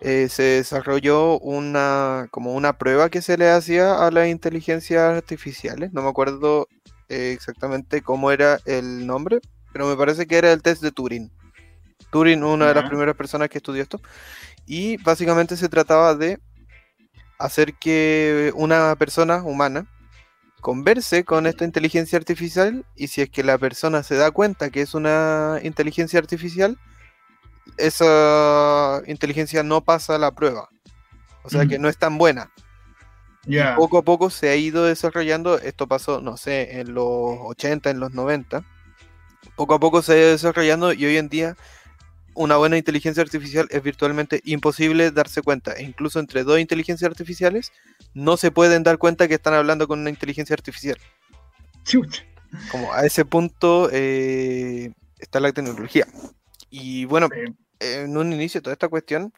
eh, 0.00 0.28
se 0.28 0.42
desarrolló 0.42 1.38
una 1.38 2.28
como 2.30 2.54
una 2.54 2.76
prueba 2.76 3.08
que 3.08 3.22
se 3.22 3.38
le 3.38 3.50
hacía 3.50 4.06
a 4.06 4.10
las 4.10 4.28
inteligencias 4.28 5.02
artificiales. 5.02 5.92
No 5.92 6.02
me 6.02 6.08
acuerdo 6.08 6.68
eh, 7.08 7.32
exactamente 7.34 8.02
cómo 8.02 8.30
era 8.30 8.58
el 8.64 9.06
nombre, 9.06 9.40
pero 9.72 9.86
me 9.86 9.96
parece 9.96 10.26
que 10.26 10.38
era 10.38 10.52
el 10.52 10.62
test 10.62 10.82
de 10.82 10.92
Turing. 10.92 11.30
Turing, 12.10 12.42
una 12.42 12.68
de 12.68 12.74
las 12.74 12.88
primeras 12.88 13.16
personas 13.16 13.48
que 13.48 13.58
estudió 13.58 13.82
esto. 13.82 14.00
Y 14.66 14.96
básicamente 14.98 15.56
se 15.56 15.68
trataba 15.68 16.14
de 16.14 16.38
hacer 17.38 17.74
que 17.74 18.52
una 18.54 18.96
persona 18.96 19.42
humana 19.42 19.86
converse 20.60 21.24
con 21.24 21.46
esta 21.46 21.64
inteligencia 21.64 22.18
artificial 22.18 22.84
y 22.96 23.06
si 23.08 23.22
es 23.22 23.30
que 23.30 23.44
la 23.44 23.58
persona 23.58 24.02
se 24.02 24.16
da 24.16 24.30
cuenta 24.32 24.70
que 24.70 24.80
es 24.80 24.94
una 24.94 25.60
inteligencia 25.62 26.18
artificial, 26.18 26.76
esa 27.76 29.02
inteligencia 29.06 29.62
no 29.62 29.82
pasa 29.82 30.18
la 30.18 30.32
prueba. 30.32 30.68
O 31.44 31.50
sea 31.50 31.66
que 31.66 31.78
no 31.78 31.88
es 31.88 31.96
tan 31.96 32.18
buena. 32.18 32.50
Y 33.46 33.58
poco 33.76 33.98
a 33.98 34.02
poco 34.02 34.28
se 34.30 34.48
ha 34.48 34.56
ido 34.56 34.84
desarrollando, 34.84 35.58
esto 35.58 35.86
pasó, 35.86 36.20
no 36.20 36.36
sé, 36.36 36.80
en 36.80 36.94
los 36.94 37.38
80, 37.42 37.90
en 37.90 38.00
los 38.00 38.12
90. 38.12 38.64
Poco 39.54 39.74
a 39.74 39.78
poco 39.78 40.02
se 40.02 40.12
ha 40.14 40.16
ido 40.16 40.30
desarrollando 40.30 40.92
y 40.92 41.04
hoy 41.06 41.16
en 41.16 41.28
día 41.28 41.56
una 42.36 42.56
buena 42.56 42.76
inteligencia 42.76 43.22
artificial 43.22 43.66
es 43.70 43.82
virtualmente 43.82 44.40
imposible 44.44 45.10
darse 45.10 45.42
cuenta. 45.42 45.72
E 45.72 45.82
incluso 45.82 46.20
entre 46.20 46.44
dos 46.44 46.60
inteligencias 46.60 47.10
artificiales 47.10 47.72
no 48.14 48.36
se 48.36 48.50
pueden 48.50 48.82
dar 48.82 48.98
cuenta 48.98 49.26
que 49.26 49.34
están 49.34 49.54
hablando 49.54 49.88
con 49.88 50.00
una 50.00 50.10
inteligencia 50.10 50.54
artificial. 50.54 50.98
Como 52.70 52.92
a 52.92 53.04
ese 53.04 53.24
punto 53.24 53.88
eh, 53.92 54.92
está 55.18 55.40
la 55.40 55.52
tecnología. 55.52 56.06
Y 56.70 57.06
bueno, 57.06 57.28
en 57.80 58.16
un 58.16 58.32
inicio 58.32 58.62
toda 58.62 58.74
esta 58.74 58.88
cuestión 58.88 59.32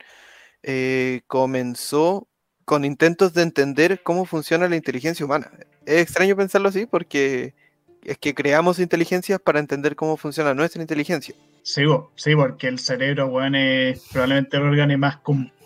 eh, 0.63 1.23
comenzó 1.27 2.29
con 2.65 2.85
intentos 2.85 3.33
de 3.33 3.43
entender 3.43 4.03
cómo 4.03 4.27
funciona 4.27 4.69
la 4.69 4.77
inteligencia 4.77 5.25
humana. 5.25 5.51
Es 5.87 6.03
extraño 6.03 6.37
pensarlo 6.37 6.69
así 6.69 6.85
porque 6.85 7.55
es 8.03 8.19
que 8.19 8.35
creamos 8.35 8.79
inteligencias 8.79 9.41
para 9.41 9.59
entender 9.59 9.97
cómo 9.97 10.17
funciona 10.17 10.53
nuestra 10.55 10.83
inteligencia. 10.83 11.35
Sí, 11.63 11.83
sí, 12.15 12.35
porque 12.35 12.69
el 12.69 12.79
cerebro, 12.79 13.29
bueno, 13.29 13.59
es 13.59 14.07
probablemente 14.11 14.57
el 14.57 14.63
órgano 14.63 14.99
más 14.99 15.19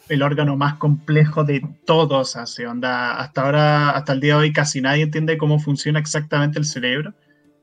el 0.09 0.22
órgano 0.22 0.57
más 0.57 0.74
complejo 0.74 1.44
de 1.44 1.62
todos, 1.87 2.37
así 2.37 2.64
onda. 2.64 3.18
Hasta 3.18 3.42
ahora, 3.42 3.90
hasta 3.90 4.12
el 4.12 4.20
día 4.20 4.35
de 4.35 4.40
hoy, 4.40 4.52
casi 4.52 4.81
nadie 4.81 5.05
entiende 5.05 5.38
cómo 5.38 5.59
funciona 5.59 5.98
exactamente 5.98 6.59
el 6.59 6.64
cerebro. 6.64 7.14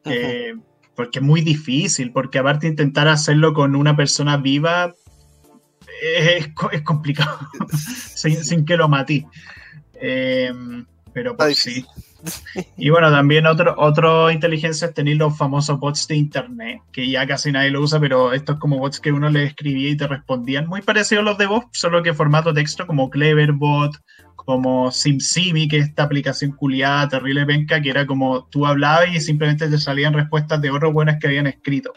Eh, 0.06 0.56
porque 0.96 1.20
es 1.20 1.26
muy 1.26 1.42
difícil, 1.42 2.12
porque 2.12 2.40
aparte 2.40 2.68
intentar 2.68 3.08
hacerlo 3.08 3.54
con 3.54 3.76
una 3.76 3.96
persona 3.96 4.38
viva 4.38 4.94
es, 6.02 6.48
complicado, 6.84 7.40
sin, 8.16 8.66
que 8.66 8.78
lo 8.78 8.88
matí. 8.88 9.26
Eh, 9.94 10.52
pero 11.14 11.36
pues 11.36 11.60
sí. 11.60 11.86
Y 12.78 12.90
bueno, 12.90 13.10
también 13.12 13.46
otro, 13.46 13.76
otro 13.78 14.30
inteligencia 14.30 14.88
es 14.88 14.94
tener 14.94 15.18
los 15.18 15.38
famosos 15.38 15.80
bots 15.80 16.08
de 16.08 16.18
internet, 16.18 16.82
que 16.92 17.10
ya 17.10 17.26
casi 17.26 17.52
nadie 17.52 17.72
lo 17.72 17.82
usa, 17.82 18.00
pero 18.00 18.34
estos 18.34 18.60
como 18.60 18.78
bots 18.78 19.00
que 19.00 19.12
uno 19.12 19.30
le 19.30 19.46
escribía 19.46 19.90
y 19.90 19.98
te 19.98 20.08
respondían, 20.08 20.68
muy 20.68 20.82
parecidos 20.82 21.22
a 21.22 21.26
los 21.26 21.38
de 21.38 21.46
voz, 21.46 21.66
solo 21.72 22.04
que 22.04 22.14
formato 22.14 22.54
texto 22.54 22.86
como 22.86 23.10
Cleverbot, 23.10 23.96
como 24.36 24.92
SimSimi, 24.92 25.68
que 25.68 25.78
es 25.78 25.88
esta 25.90 26.04
aplicación 26.04 26.52
culiada, 26.52 27.08
terrible 27.08 27.46
penca, 27.46 27.82
que 27.82 27.90
era 27.90 28.06
como 28.06 28.46
tú 28.46 28.66
hablabas 28.66 29.10
y 29.14 29.22
simplemente 29.22 29.68
te 29.68 29.78
salían 29.78 30.14
respuestas 30.14 30.62
de 30.62 30.72
otros 30.72 30.92
buenas 30.92 31.18
que 31.20 31.28
habían 31.28 31.48
escrito. 31.48 31.94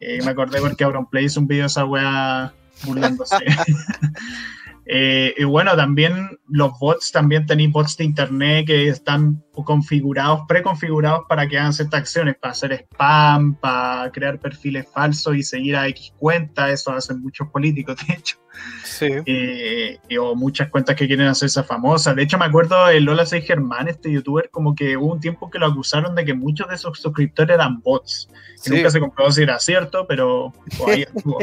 Eh, 0.00 0.20
me 0.24 0.30
acordé 0.30 0.60
porque 0.60 0.84
Auronplay 0.84 1.26
hizo 1.26 1.40
un 1.40 1.46
video 1.46 1.64
de 1.64 1.66
esa 1.66 1.84
wea 1.84 2.52
burlándose. 2.84 3.36
Eh, 4.86 5.34
y 5.38 5.44
bueno, 5.44 5.76
también 5.76 6.38
los 6.48 6.78
bots, 6.78 7.10
también 7.10 7.46
tenéis 7.46 7.72
bots 7.72 7.96
de 7.96 8.04
internet 8.04 8.66
que 8.66 8.88
están 8.88 9.42
configurados, 9.64 10.42
preconfigurados 10.46 11.24
para 11.28 11.48
que 11.48 11.58
hagan 11.58 11.72
ciertas 11.72 12.00
acciones, 12.00 12.36
para 12.36 12.52
hacer 12.52 12.72
spam, 12.72 13.54
para 13.54 14.10
crear 14.12 14.38
perfiles 14.38 14.86
falsos 14.92 15.36
y 15.36 15.42
seguir 15.42 15.76
a 15.76 15.88
X 15.88 16.12
cuenta, 16.18 16.70
eso 16.70 16.92
hacen 16.92 17.20
muchos 17.22 17.48
políticos, 17.48 17.96
de 18.06 18.14
hecho. 18.14 18.36
Sí. 18.84 19.08
Eh, 19.26 19.98
o 20.18 20.36
muchas 20.36 20.68
cuentas 20.68 20.94
que 20.94 21.08
quieren 21.08 21.26
hacerse 21.26 21.62
famosas. 21.64 22.14
De 22.14 22.22
hecho, 22.22 22.38
me 22.38 22.44
acuerdo 22.44 22.86
de 22.86 23.00
Lola 23.00 23.26
6 23.26 23.44
Germán, 23.44 23.88
este 23.88 24.12
youtuber, 24.12 24.48
como 24.50 24.74
que 24.74 24.96
hubo 24.96 25.12
un 25.12 25.20
tiempo 25.20 25.50
que 25.50 25.58
lo 25.58 25.66
acusaron 25.66 26.14
de 26.14 26.24
que 26.24 26.34
muchos 26.34 26.68
de 26.68 26.78
sus 26.78 27.00
suscriptores 27.00 27.54
eran 27.54 27.80
bots. 27.80 28.28
nunca 28.68 28.90
se 28.90 29.00
comprobó 29.00 29.32
si 29.32 29.42
era 29.42 29.58
cierto, 29.58 30.06
pero 30.06 30.52
ahí 30.86 31.02
estuvo. 31.14 31.38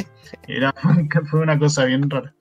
Era, 0.47 0.73
fue 1.29 1.41
una 1.41 1.59
cosa 1.59 1.85
bien 1.85 2.09
rara. 2.09 2.33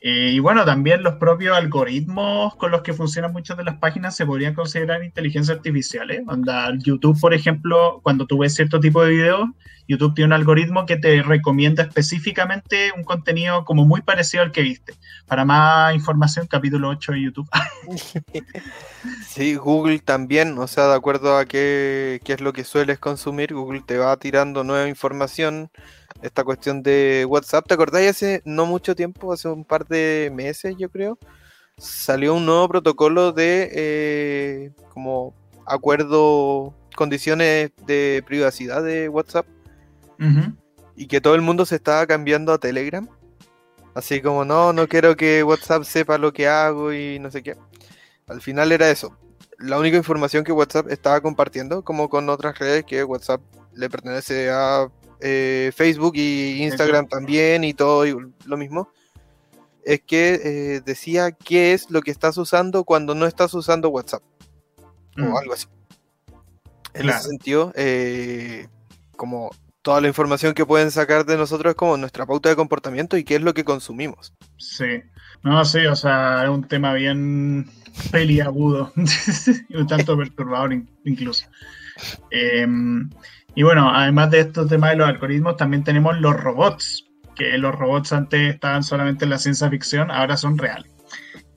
Eh, 0.00 0.30
y 0.32 0.38
bueno, 0.38 0.64
también 0.64 1.02
los 1.02 1.14
propios 1.14 1.56
algoritmos 1.56 2.54
con 2.54 2.70
los 2.70 2.82
que 2.82 2.92
funcionan 2.92 3.32
muchas 3.32 3.56
de 3.56 3.64
las 3.64 3.78
páginas 3.78 4.14
se 4.14 4.24
podrían 4.24 4.54
considerar 4.54 5.02
inteligencia 5.02 5.54
artificiales. 5.54 6.20
¿eh? 6.20 6.78
YouTube, 6.78 7.20
por 7.20 7.34
ejemplo, 7.34 8.00
cuando 8.02 8.26
tú 8.26 8.38
ves 8.38 8.54
cierto 8.54 8.78
tipo 8.78 9.02
de 9.02 9.10
videos, 9.10 9.48
YouTube 9.88 10.14
tiene 10.14 10.26
un 10.26 10.32
algoritmo 10.34 10.86
que 10.86 10.98
te 10.98 11.22
recomienda 11.22 11.82
específicamente 11.82 12.92
un 12.96 13.02
contenido 13.02 13.64
como 13.64 13.84
muy 13.86 14.02
parecido 14.02 14.44
al 14.44 14.52
que 14.52 14.62
viste. 14.62 14.94
Para 15.26 15.44
más 15.44 15.94
información, 15.94 16.46
capítulo 16.46 16.90
8 16.90 17.12
de 17.12 17.22
YouTube. 17.22 17.48
sí, 19.26 19.56
Google 19.56 19.98
también, 19.98 20.56
o 20.58 20.66
sea, 20.68 20.86
de 20.88 20.94
acuerdo 20.94 21.36
a 21.36 21.46
qué, 21.46 22.20
qué 22.22 22.34
es 22.34 22.40
lo 22.40 22.52
que 22.52 22.64
sueles 22.64 22.98
consumir, 22.98 23.54
Google 23.54 23.82
te 23.84 23.96
va 23.96 24.16
tirando 24.18 24.62
nueva 24.62 24.88
información 24.88 25.70
esta 26.22 26.44
cuestión 26.44 26.82
de 26.82 27.26
WhatsApp. 27.28 27.66
¿Te 27.66 27.74
acordáis 27.74 28.10
hace 28.10 28.42
no 28.44 28.66
mucho 28.66 28.94
tiempo, 28.94 29.32
hace 29.32 29.48
un 29.48 29.64
par 29.64 29.86
de 29.86 30.30
meses 30.34 30.74
yo 30.78 30.90
creo? 30.90 31.18
Salió 31.76 32.34
un 32.34 32.46
nuevo 32.46 32.68
protocolo 32.68 33.32
de 33.32 33.70
eh, 33.72 34.70
como 34.92 35.34
acuerdo, 35.64 36.74
condiciones 36.96 37.70
de 37.86 38.22
privacidad 38.26 38.82
de 38.82 39.08
WhatsApp. 39.08 39.46
Y 40.96 41.06
que 41.06 41.20
todo 41.20 41.36
el 41.36 41.42
mundo 41.42 41.64
se 41.64 41.76
estaba 41.76 42.04
cambiando 42.08 42.52
a 42.52 42.58
Telegram. 42.58 43.08
Así 43.94 44.20
como, 44.20 44.44
no, 44.44 44.72
no 44.72 44.88
quiero 44.88 45.16
que 45.16 45.44
WhatsApp 45.44 45.84
sepa 45.84 46.18
lo 46.18 46.32
que 46.32 46.48
hago 46.48 46.92
y 46.92 47.20
no 47.20 47.30
sé 47.30 47.42
qué. 47.44 47.56
Al 48.26 48.40
final 48.40 48.72
era 48.72 48.90
eso. 48.90 49.16
La 49.58 49.78
única 49.78 49.96
información 49.96 50.42
que 50.42 50.52
WhatsApp 50.52 50.88
estaba 50.90 51.20
compartiendo, 51.20 51.82
como 51.82 52.08
con 52.08 52.28
otras 52.28 52.58
redes, 52.58 52.84
que 52.84 53.04
WhatsApp 53.04 53.40
le 53.74 53.88
pertenece 53.88 54.50
a 54.50 54.88
eh, 55.20 55.72
Facebook 55.74 56.12
y 56.16 56.62
Instagram 56.62 57.08
también 57.08 57.64
y 57.64 57.74
todo 57.74 58.04
lo 58.44 58.56
mismo, 58.56 58.90
es 59.84 60.00
que 60.02 60.40
eh, 60.44 60.80
decía 60.84 61.32
qué 61.32 61.72
es 61.72 61.90
lo 61.90 62.02
que 62.02 62.10
estás 62.10 62.36
usando 62.36 62.84
cuando 62.84 63.14
no 63.14 63.26
estás 63.26 63.54
usando 63.54 63.88
WhatsApp 63.88 64.22
o 65.16 65.22
mm. 65.22 65.36
algo 65.36 65.54
así. 65.54 65.66
En 66.94 67.08
ese 67.08 67.28
sentido, 67.28 67.72
eh, 67.76 68.66
como 69.16 69.50
toda 69.82 70.00
la 70.00 70.08
información 70.08 70.54
que 70.54 70.66
pueden 70.66 70.90
sacar 70.90 71.24
de 71.24 71.36
nosotros 71.36 71.70
es 71.70 71.76
como 71.76 71.96
nuestra 71.96 72.26
pauta 72.26 72.48
de 72.48 72.56
comportamiento 72.56 73.16
y 73.16 73.24
qué 73.24 73.36
es 73.36 73.42
lo 73.42 73.54
que 73.54 73.64
consumimos. 73.64 74.34
Sí, 74.56 75.02
no, 75.42 75.64
sí, 75.64 75.86
o 75.86 75.96
sea, 75.96 76.44
es 76.44 76.50
un 76.50 76.64
tema 76.64 76.92
bien 76.92 77.70
peliagudo 78.10 78.92
y 79.68 79.76
un 79.76 79.86
tanto 79.86 80.16
perturbador 80.16 80.72
incluso. 81.04 81.46
Em, 82.30 83.08
y 83.58 83.64
bueno, 83.64 83.90
además 83.92 84.30
de 84.30 84.38
estos 84.38 84.68
temas 84.68 84.90
de 84.90 84.98
los 84.98 85.08
algoritmos, 85.08 85.56
también 85.56 85.82
tenemos 85.82 86.16
los 86.20 86.32
robots, 86.32 87.04
que 87.34 87.58
los 87.58 87.74
robots 87.74 88.12
antes 88.12 88.54
estaban 88.54 88.84
solamente 88.84 89.24
en 89.24 89.30
la 89.30 89.38
ciencia 89.38 89.68
ficción, 89.68 90.12
ahora 90.12 90.36
son 90.36 90.56
reales. 90.56 90.92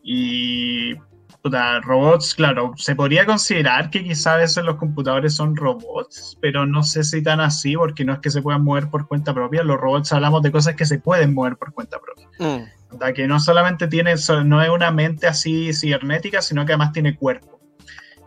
Y 0.02 0.96
puta, 1.44 1.80
robots, 1.82 2.34
claro, 2.34 2.74
se 2.76 2.96
podría 2.96 3.24
considerar 3.28 3.92
que 3.92 4.04
quizás 4.04 4.26
a 4.26 4.38
veces 4.38 4.64
los 4.64 4.78
computadores 4.78 5.36
son 5.36 5.56
robots, 5.56 6.40
pero 6.42 6.66
no 6.66 6.82
sé 6.82 7.04
si 7.04 7.22
tan 7.22 7.40
así, 7.40 7.76
porque 7.76 8.04
no 8.04 8.14
es 8.14 8.20
que 8.20 8.32
se 8.32 8.42
puedan 8.42 8.64
mover 8.64 8.90
por 8.90 9.08
cuenta 9.08 9.32
propia. 9.32 9.62
Los 9.62 9.80
robots 9.80 10.12
hablamos 10.12 10.42
de 10.42 10.52
cosas 10.52 10.76
que 10.76 10.88
se 10.88 10.98
pueden 10.98 11.36
mover 11.36 11.56
por 11.58 11.72
cuenta 11.72 12.00
propia. 12.00 12.28
Mm. 12.40 13.14
que 13.14 13.28
no 13.28 13.40
solamente 13.40 13.88
tiene, 13.88 14.16
no 14.44 14.64
es 14.64 14.70
una 14.70 14.90
mente 14.90 15.28
así 15.28 15.72
cibernética, 15.72 16.42
sino 16.42 16.66
que 16.66 16.72
además 16.72 16.94
tiene 16.94 17.16
cuerpo. 17.16 17.61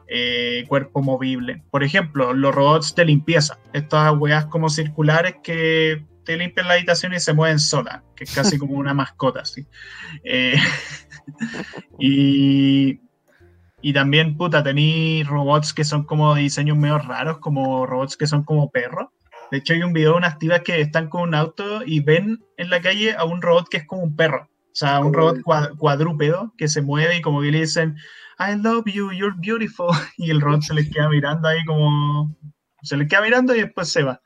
Eh, 0.07 0.65
cuerpo 0.69 1.03
movible. 1.03 1.63
Por 1.71 1.83
ejemplo, 1.83 2.35
los 2.35 2.55
robots 2.55 2.95
de 2.95 3.07
limpieza, 3.07 3.59
estas 3.73 4.15
weas 4.19 4.45
como 4.47 4.69
circulares 4.69 5.37
que 5.43 6.05
te 6.25 6.37
limpian 6.37 6.69
la 6.69 6.75
habitación 6.75 7.15
y 7.15 7.21
se 7.21 7.33
mueven 7.33 7.59
solas, 7.59 8.03
que 8.15 8.25
es 8.25 8.35
casi 8.35 8.59
como 8.59 8.75
una 8.75 8.93
mascota, 8.93 9.41
así. 9.41 9.67
Eh, 10.23 10.57
y, 11.99 13.01
y 13.81 13.93
también, 13.93 14.37
puta, 14.37 14.63
tenéis 14.63 15.27
robots 15.27 15.73
que 15.73 15.85
son 15.85 16.05
como 16.05 16.35
de 16.35 16.43
diseños 16.43 16.77
medio 16.77 16.99
raros, 16.99 17.39
como 17.39 17.87
robots 17.87 18.17
que 18.17 18.27
son 18.27 18.45
como 18.45 18.71
perros. 18.71 19.09
De 19.51 19.59
hecho, 19.59 19.75
hay 19.75 19.83
un 19.83 19.93
video 19.93 20.13
de 20.13 20.19
unas 20.19 20.39
tibas 20.39 20.63
que 20.63 20.81
están 20.81 21.09
con 21.09 21.23
un 21.23 21.35
auto 21.35 21.83
y 21.85 22.01
ven 22.01 22.43
en 22.57 22.71
la 22.71 22.81
calle 22.81 23.15
a 23.15 23.25
un 23.25 23.41
robot 23.41 23.69
que 23.69 23.79
es 23.79 23.87
como 23.87 24.03
un 24.03 24.17
perro. 24.17 24.49
O 24.51 24.77
sea, 24.77 24.99
un 25.01 25.15
robot 25.15 25.43
cuadrúpedo 25.79 26.53
que 26.59 26.67
se 26.67 26.83
mueve 26.83 27.17
y 27.19 27.21
como 27.21 27.41
que 27.41 27.53
le 27.53 27.61
dicen, 27.61 27.97
I 28.39 28.55
love 28.55 28.85
you, 28.87 29.13
you're 29.13 29.37
beautiful. 29.37 29.89
Y 30.17 30.31
el 30.31 30.41
robot 30.41 30.63
se 30.63 30.75
les 30.75 30.91
queda 30.91 31.09
mirando 31.09 31.49
ahí 31.49 31.65
como. 31.65 32.35
Se 32.83 32.97
les 32.97 33.09
queda 33.09 33.23
mirando 33.23 33.55
y 33.55 33.63
después 33.63 33.89
se 33.89 34.03
va. 34.03 34.21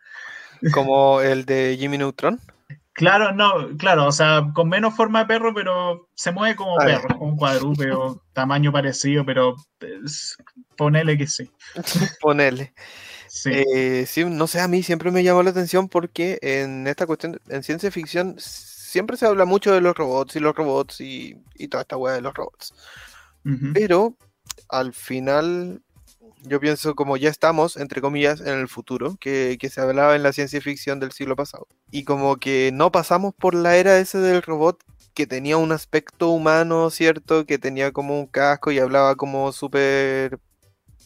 Como 0.73 1.21
el 1.21 1.45
de 1.45 1.77
Jimmy 1.79 1.99
Neutron. 1.99 2.41
Claro, 2.99 3.33
no, 3.33 3.77
claro, 3.79 4.07
o 4.07 4.13
sea, 4.13 4.51
con 4.53 4.69
menos 4.69 4.97
forma 4.97 5.21
de 5.21 5.27
perro, 5.27 5.55
pero 5.55 6.09
se 6.17 6.33
mueve 6.33 6.57
como 6.57 6.77
perro, 6.79 7.07
como 7.17 7.31
un 7.31 7.37
cuadrúpedo, 7.37 8.25
tamaño 8.33 8.73
parecido, 8.73 9.25
pero 9.25 9.55
ponele 10.77 11.17
que 11.17 11.29
sí. 11.29 11.49
ponele. 12.21 12.75
Sí. 13.29 13.51
Eh, 13.53 14.05
sí, 14.05 14.25
no 14.25 14.49
sé, 14.49 14.61
a 14.61 14.67
mí 14.67 14.83
siempre 14.83 15.13
me 15.13 15.23
llamó 15.23 15.45
la 15.45 15.51
atención 15.51 15.89
porque 15.89 16.41
en 16.43 16.89
esta 16.89 17.07
cuestión, 17.07 17.39
en 17.49 17.63
ciencia 17.63 17.93
ficción, 17.93 18.35
siempre 18.39 19.17
se 19.17 19.27
habla 19.27 19.45
mucho 19.45 19.73
de 19.73 19.81
los 19.81 19.97
robots 19.97 20.35
y 20.35 20.41
los 20.41 20.57
robots 20.57 21.01
y, 21.01 21.37
y 21.55 21.69
toda 21.69 21.83
esta 21.83 21.97
weá 21.97 22.15
de 22.15 22.23
los 22.23 22.35
robots. 22.35 22.75
Pero 23.73 24.17
al 24.69 24.93
final 24.93 25.83
yo 26.43 26.61
pienso 26.61 26.95
como 26.95 27.17
ya 27.17 27.31
estamos, 27.31 27.77
entre 27.77 28.01
comillas, 28.01 28.41
en 28.41 28.59
el 28.59 28.69
futuro, 28.69 29.17
que, 29.21 29.59
se 29.71 29.81
hablaba 29.81 30.17
en 30.17 30.23
la 30.23 30.33
ciencia 30.33 30.61
ficción 30.61 31.01
del 31.01 31.13
siglo 31.13 31.37
pasado. 31.37 31.67
Y 31.91 32.05
como 32.05 32.37
que 32.37 32.71
no 32.73 32.93
pasamos 32.93 33.35
por 33.35 33.55
la 33.55 33.77
era 33.77 33.99
ese 33.99 34.19
del 34.19 34.43
robot 34.43 34.83
que 35.15 35.27
tenía 35.27 35.57
un 35.57 35.73
aspecto 35.73 36.29
humano, 36.31 36.91
¿cierto? 36.91 37.45
Que 37.45 37.59
tenía 37.59 37.93
como 37.93 38.19
un 38.19 38.27
casco 38.27 38.71
y 38.71 38.79
hablaba 38.79 39.17
como 39.17 39.53
súper... 39.53 40.39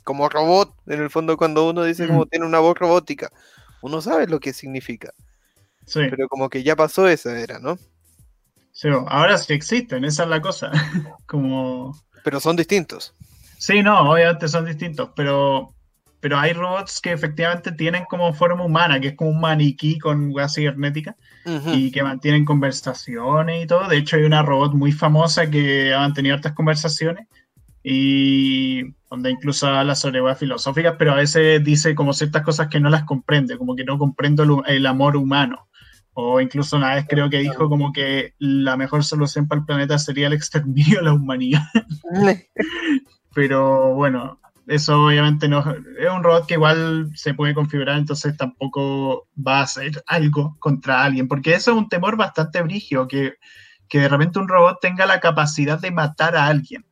como 0.04 0.28
robot, 0.28 0.74
en 0.86 1.00
el 1.00 1.10
fondo 1.10 1.36
cuando 1.36 1.68
uno 1.68 1.84
dice 1.84 2.06
como 2.06 2.26
tiene 2.26 2.46
una 2.46 2.58
voz 2.58 2.76
robótica, 2.76 3.30
uno 3.80 4.00
sabe 4.00 4.26
lo 4.26 4.40
que 4.40 4.52
significa. 4.52 5.12
Sí. 5.86 6.00
Pero 6.10 6.28
como 6.28 6.48
que 6.48 6.62
ya 6.62 6.76
pasó 6.76 7.08
esa 7.08 7.38
era, 7.38 7.58
¿no? 7.58 7.78
Sí, 8.72 8.88
ahora 9.08 9.36
sí 9.38 9.52
existen, 9.52 10.04
esa 10.04 10.22
es 10.24 10.28
la 10.28 10.40
cosa. 10.40 10.70
como 11.26 11.94
pero 12.22 12.40
son 12.40 12.56
distintos. 12.56 13.14
Sí, 13.58 13.82
no, 13.82 14.10
obviamente 14.10 14.48
son 14.48 14.64
distintos, 14.64 15.10
pero, 15.14 15.72
pero 16.20 16.38
hay 16.38 16.52
robots 16.52 17.00
que 17.00 17.12
efectivamente 17.12 17.72
tienen 17.72 18.04
como 18.06 18.32
forma 18.34 18.64
humana, 18.64 18.98
que 19.00 19.08
es 19.08 19.16
como 19.16 19.30
un 19.30 19.40
maniquí 19.40 19.98
con 19.98 20.32
hueá 20.32 20.48
cibernética 20.48 21.16
y 21.72 21.90
que 21.90 22.02
mantienen 22.02 22.44
conversaciones 22.44 23.64
y 23.64 23.66
todo. 23.66 23.88
De 23.88 23.98
hecho, 23.98 24.16
hay 24.16 24.22
una 24.22 24.42
robot 24.42 24.74
muy 24.74 24.92
famosa 24.92 25.50
que 25.50 25.94
ha 25.94 26.00
mantenido 26.00 26.34
hartas 26.34 26.52
conversaciones 26.52 27.26
y 27.84 28.82
donde 29.10 29.30
incluso 29.30 29.66
habla 29.66 29.94
sobre 29.94 30.22
hueá 30.22 30.34
filosóficas, 30.34 30.94
pero 30.98 31.12
a 31.12 31.16
veces 31.16 31.62
dice 31.62 31.94
como 31.94 32.12
ciertas 32.12 32.42
cosas 32.42 32.68
que 32.68 32.80
no 32.80 32.90
las 32.90 33.04
comprende, 33.04 33.58
como 33.58 33.76
que 33.76 33.84
no 33.84 33.98
comprendo 33.98 34.64
el 34.66 34.86
amor 34.86 35.16
humano. 35.16 35.68
O 36.14 36.40
incluso 36.40 36.76
una 36.76 36.94
vez 36.94 37.06
creo 37.08 37.30
que 37.30 37.38
dijo 37.38 37.68
como 37.68 37.92
que 37.92 38.34
la 38.38 38.76
mejor 38.76 39.02
solución 39.04 39.48
para 39.48 39.60
el 39.60 39.66
planeta 39.66 39.98
sería 39.98 40.26
el 40.26 40.34
exterminio 40.34 40.98
de 40.98 41.04
la 41.04 41.14
humanidad. 41.14 41.62
Pero 43.34 43.94
bueno, 43.94 44.38
eso 44.66 45.06
obviamente 45.06 45.48
no 45.48 45.60
es 45.60 46.10
un 46.10 46.22
robot 46.22 46.46
que 46.46 46.54
igual 46.54 47.10
se 47.14 47.34
puede 47.34 47.54
configurar, 47.54 47.98
entonces 47.98 48.36
tampoco 48.36 49.26
va 49.36 49.60
a 49.60 49.62
hacer 49.64 50.02
algo 50.06 50.56
contra 50.60 51.02
alguien, 51.02 51.28
porque 51.28 51.54
eso 51.54 51.72
es 51.72 51.76
un 51.76 51.88
temor 51.88 52.16
bastante 52.16 52.62
brigio, 52.62 53.08
que, 53.08 53.34
que 53.88 54.00
de 54.00 54.08
repente 54.08 54.38
un 54.38 54.48
robot 54.48 54.78
tenga 54.80 55.06
la 55.06 55.20
capacidad 55.20 55.80
de 55.80 55.90
matar 55.90 56.36
a 56.36 56.46
alguien, 56.46 56.84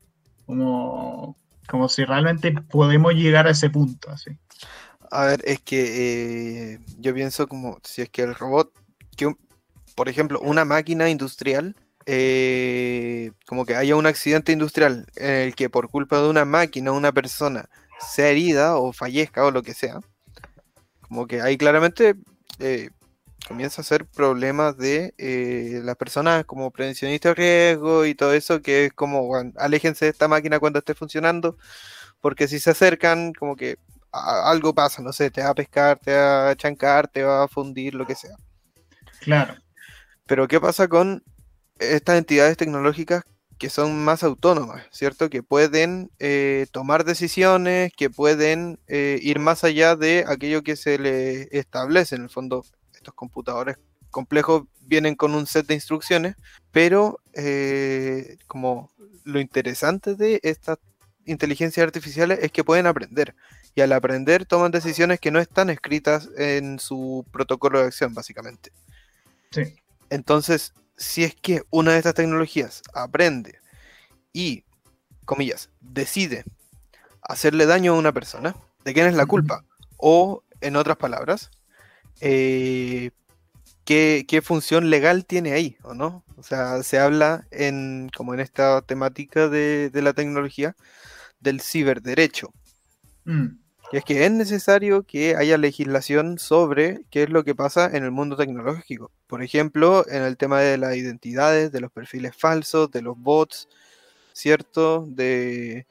como, 0.46 1.36
como 1.68 1.88
si 1.88 2.04
realmente 2.04 2.52
podemos 2.52 3.14
llegar 3.14 3.46
a 3.46 3.50
ese 3.50 3.70
punto. 3.70 4.10
Así. 4.10 4.30
A 5.10 5.26
ver, 5.26 5.40
es 5.44 5.60
que 5.60 6.72
eh, 6.72 6.78
yo 6.98 7.14
pienso 7.14 7.46
como 7.46 7.78
si 7.84 8.02
es 8.02 8.10
que 8.10 8.22
el 8.22 8.34
robot 8.34 8.72
que, 9.16 9.34
por 9.94 10.08
ejemplo, 10.08 10.40
una 10.40 10.64
máquina 10.64 11.08
industrial, 11.08 11.76
eh, 12.06 13.32
como 13.46 13.66
que 13.66 13.76
haya 13.76 13.96
un 13.96 14.06
accidente 14.06 14.52
industrial 14.52 15.06
en 15.16 15.30
el 15.30 15.54
que 15.54 15.70
por 15.70 15.90
culpa 15.90 16.20
de 16.20 16.28
una 16.28 16.44
máquina 16.44 16.92
una 16.92 17.12
persona 17.12 17.68
sea 18.00 18.28
herida 18.28 18.76
o 18.76 18.92
fallezca 18.92 19.44
o 19.44 19.50
lo 19.50 19.62
que 19.62 19.74
sea, 19.74 20.00
como 21.02 21.26
que 21.26 21.42
ahí 21.42 21.58
claramente 21.58 22.14
eh, 22.58 22.90
comienza 23.46 23.82
a 23.82 23.84
ser 23.84 24.06
problemas 24.06 24.76
de 24.76 25.14
eh, 25.18 25.80
las 25.82 25.96
personas 25.96 26.44
como 26.44 26.70
prevencionistas 26.70 27.34
de 27.36 27.42
riesgo 27.74 28.06
y 28.06 28.14
todo 28.14 28.32
eso, 28.32 28.62
que 28.62 28.86
es 28.86 28.92
como, 28.92 29.34
aléjense 29.56 30.06
de 30.06 30.10
esta 30.12 30.28
máquina 30.28 30.60
cuando 30.60 30.78
esté 30.78 30.94
funcionando, 30.94 31.56
porque 32.20 32.48
si 32.48 32.60
se 32.60 32.70
acercan, 32.70 33.32
como 33.32 33.56
que 33.56 33.76
algo 34.12 34.74
pasa, 34.74 35.02
no 35.02 35.12
sé, 35.12 35.30
te 35.30 35.42
va 35.42 35.50
a 35.50 35.54
pescar, 35.54 35.98
te 35.98 36.14
va 36.14 36.50
a 36.50 36.56
chancar, 36.56 37.08
te 37.08 37.22
va 37.22 37.44
a 37.44 37.48
fundir, 37.48 37.94
lo 37.94 38.06
que 38.06 38.14
sea. 38.14 38.36
Claro. 39.20 39.54
Pero 40.26 40.48
¿qué 40.48 40.60
pasa 40.60 40.88
con 40.88 41.22
estas 41.78 42.18
entidades 42.18 42.56
tecnológicas 42.56 43.24
que 43.60 43.68
son 43.68 44.02
más 44.04 44.22
autónomas, 44.22 44.86
¿cierto? 44.90 45.28
Que 45.28 45.42
pueden 45.42 46.10
eh, 46.18 46.66
tomar 46.72 47.04
decisiones, 47.04 47.92
que 47.94 48.08
pueden 48.08 48.78
eh, 48.88 49.18
ir 49.22 49.38
más 49.38 49.64
allá 49.64 49.96
de 49.96 50.24
aquello 50.26 50.62
que 50.62 50.76
se 50.76 50.98
le 50.98 51.42
establece. 51.50 52.16
En 52.16 52.22
el 52.22 52.30
fondo, 52.30 52.64
estos 52.94 53.12
computadores 53.12 53.76
complejos 54.10 54.64
vienen 54.80 55.14
con 55.14 55.34
un 55.34 55.46
set 55.46 55.66
de 55.66 55.74
instrucciones, 55.74 56.36
pero 56.72 57.20
eh, 57.34 58.38
como 58.46 58.90
lo 59.24 59.40
interesante 59.40 60.14
de 60.14 60.40
estas 60.42 60.78
inteligencias 61.26 61.84
artificiales 61.84 62.38
es 62.42 62.50
que 62.52 62.64
pueden 62.64 62.86
aprender. 62.86 63.34
Y 63.74 63.82
al 63.82 63.92
aprender 63.92 64.46
toman 64.46 64.72
decisiones 64.72 65.20
que 65.20 65.30
no 65.30 65.38
están 65.38 65.68
escritas 65.68 66.30
en 66.38 66.78
su 66.78 67.26
protocolo 67.30 67.78
de 67.80 67.86
acción, 67.88 68.14
básicamente. 68.14 68.72
Sí. 69.50 69.76
Entonces, 70.10 70.72
si 70.96 71.24
es 71.24 71.34
que 71.34 71.62
una 71.70 71.92
de 71.92 71.98
estas 71.98 72.14
tecnologías 72.14 72.82
aprende 72.92 73.58
y, 74.32 74.64
comillas, 75.24 75.70
decide 75.80 76.44
hacerle 77.22 77.66
daño 77.66 77.92
a 77.92 77.98
una 77.98 78.12
persona, 78.12 78.54
¿de 78.84 78.94
quién 78.94 79.06
es 79.06 79.14
la 79.14 79.26
culpa? 79.26 79.64
O, 79.96 80.42
en 80.60 80.76
otras 80.76 80.96
palabras, 80.96 81.50
eh, 82.20 83.10
¿qué, 83.84 84.42
función 84.42 84.90
legal 84.90 85.24
tiene 85.24 85.52
ahí, 85.52 85.76
o 85.82 85.94
no? 85.94 86.24
O 86.36 86.42
sea, 86.42 86.82
se 86.82 86.98
habla 86.98 87.46
en, 87.50 88.10
como 88.14 88.34
en 88.34 88.40
esta 88.40 88.82
temática 88.82 89.48
de, 89.48 89.90
la 89.94 90.12
tecnología, 90.12 90.76
del 91.40 91.60
ciberderecho. 91.60 92.52
Mm. 93.24 93.58
Y 93.92 93.96
es 93.96 94.04
que 94.04 94.24
es 94.24 94.30
necesario 94.30 95.02
que 95.02 95.34
haya 95.36 95.58
legislación 95.58 96.38
sobre 96.38 97.00
qué 97.10 97.24
es 97.24 97.30
lo 97.30 97.42
que 97.42 97.56
pasa 97.56 97.90
en 97.92 98.04
el 98.04 98.12
mundo 98.12 98.36
tecnológico. 98.36 99.10
Por 99.26 99.42
ejemplo, 99.42 100.04
en 100.08 100.22
el 100.22 100.36
tema 100.36 100.60
de 100.60 100.78
las 100.78 100.96
identidades, 100.96 101.72
de 101.72 101.80
los 101.80 101.90
perfiles 101.90 102.36
falsos, 102.36 102.90
de 102.92 103.02
los 103.02 103.18
bots, 103.18 103.68
¿cierto? 104.32 105.06
De, 105.08 105.86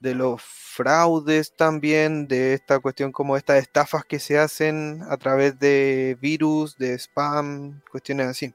los 0.00 0.40
fraudes 0.40 1.56
también, 1.56 2.28
de 2.28 2.54
esta 2.54 2.78
cuestión 2.78 3.10
como 3.10 3.36
estas 3.36 3.58
estafas 3.58 4.04
que 4.04 4.20
se 4.20 4.38
hacen 4.38 5.02
a 5.10 5.16
través 5.16 5.58
de 5.58 6.16
virus, 6.20 6.76
de 6.78 6.94
spam, 6.96 7.80
cuestiones 7.90 8.28
así. 8.28 8.54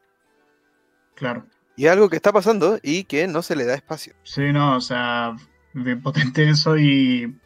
Claro. 1.15 1.45
Y 1.75 1.87
algo 1.87 2.09
que 2.09 2.15
está 2.15 2.31
pasando 2.31 2.79
y 2.81 3.03
que 3.03 3.27
no 3.27 3.41
se 3.41 3.57
le 3.57 3.65
da 3.65 3.73
espacio. 3.73 4.13
Sí, 4.23 4.53
no, 4.53 4.77
o 4.77 4.81
sea, 4.81 5.35
bien 5.73 6.01
potente 6.01 6.49
eso 6.49 6.77
y 6.77 7.37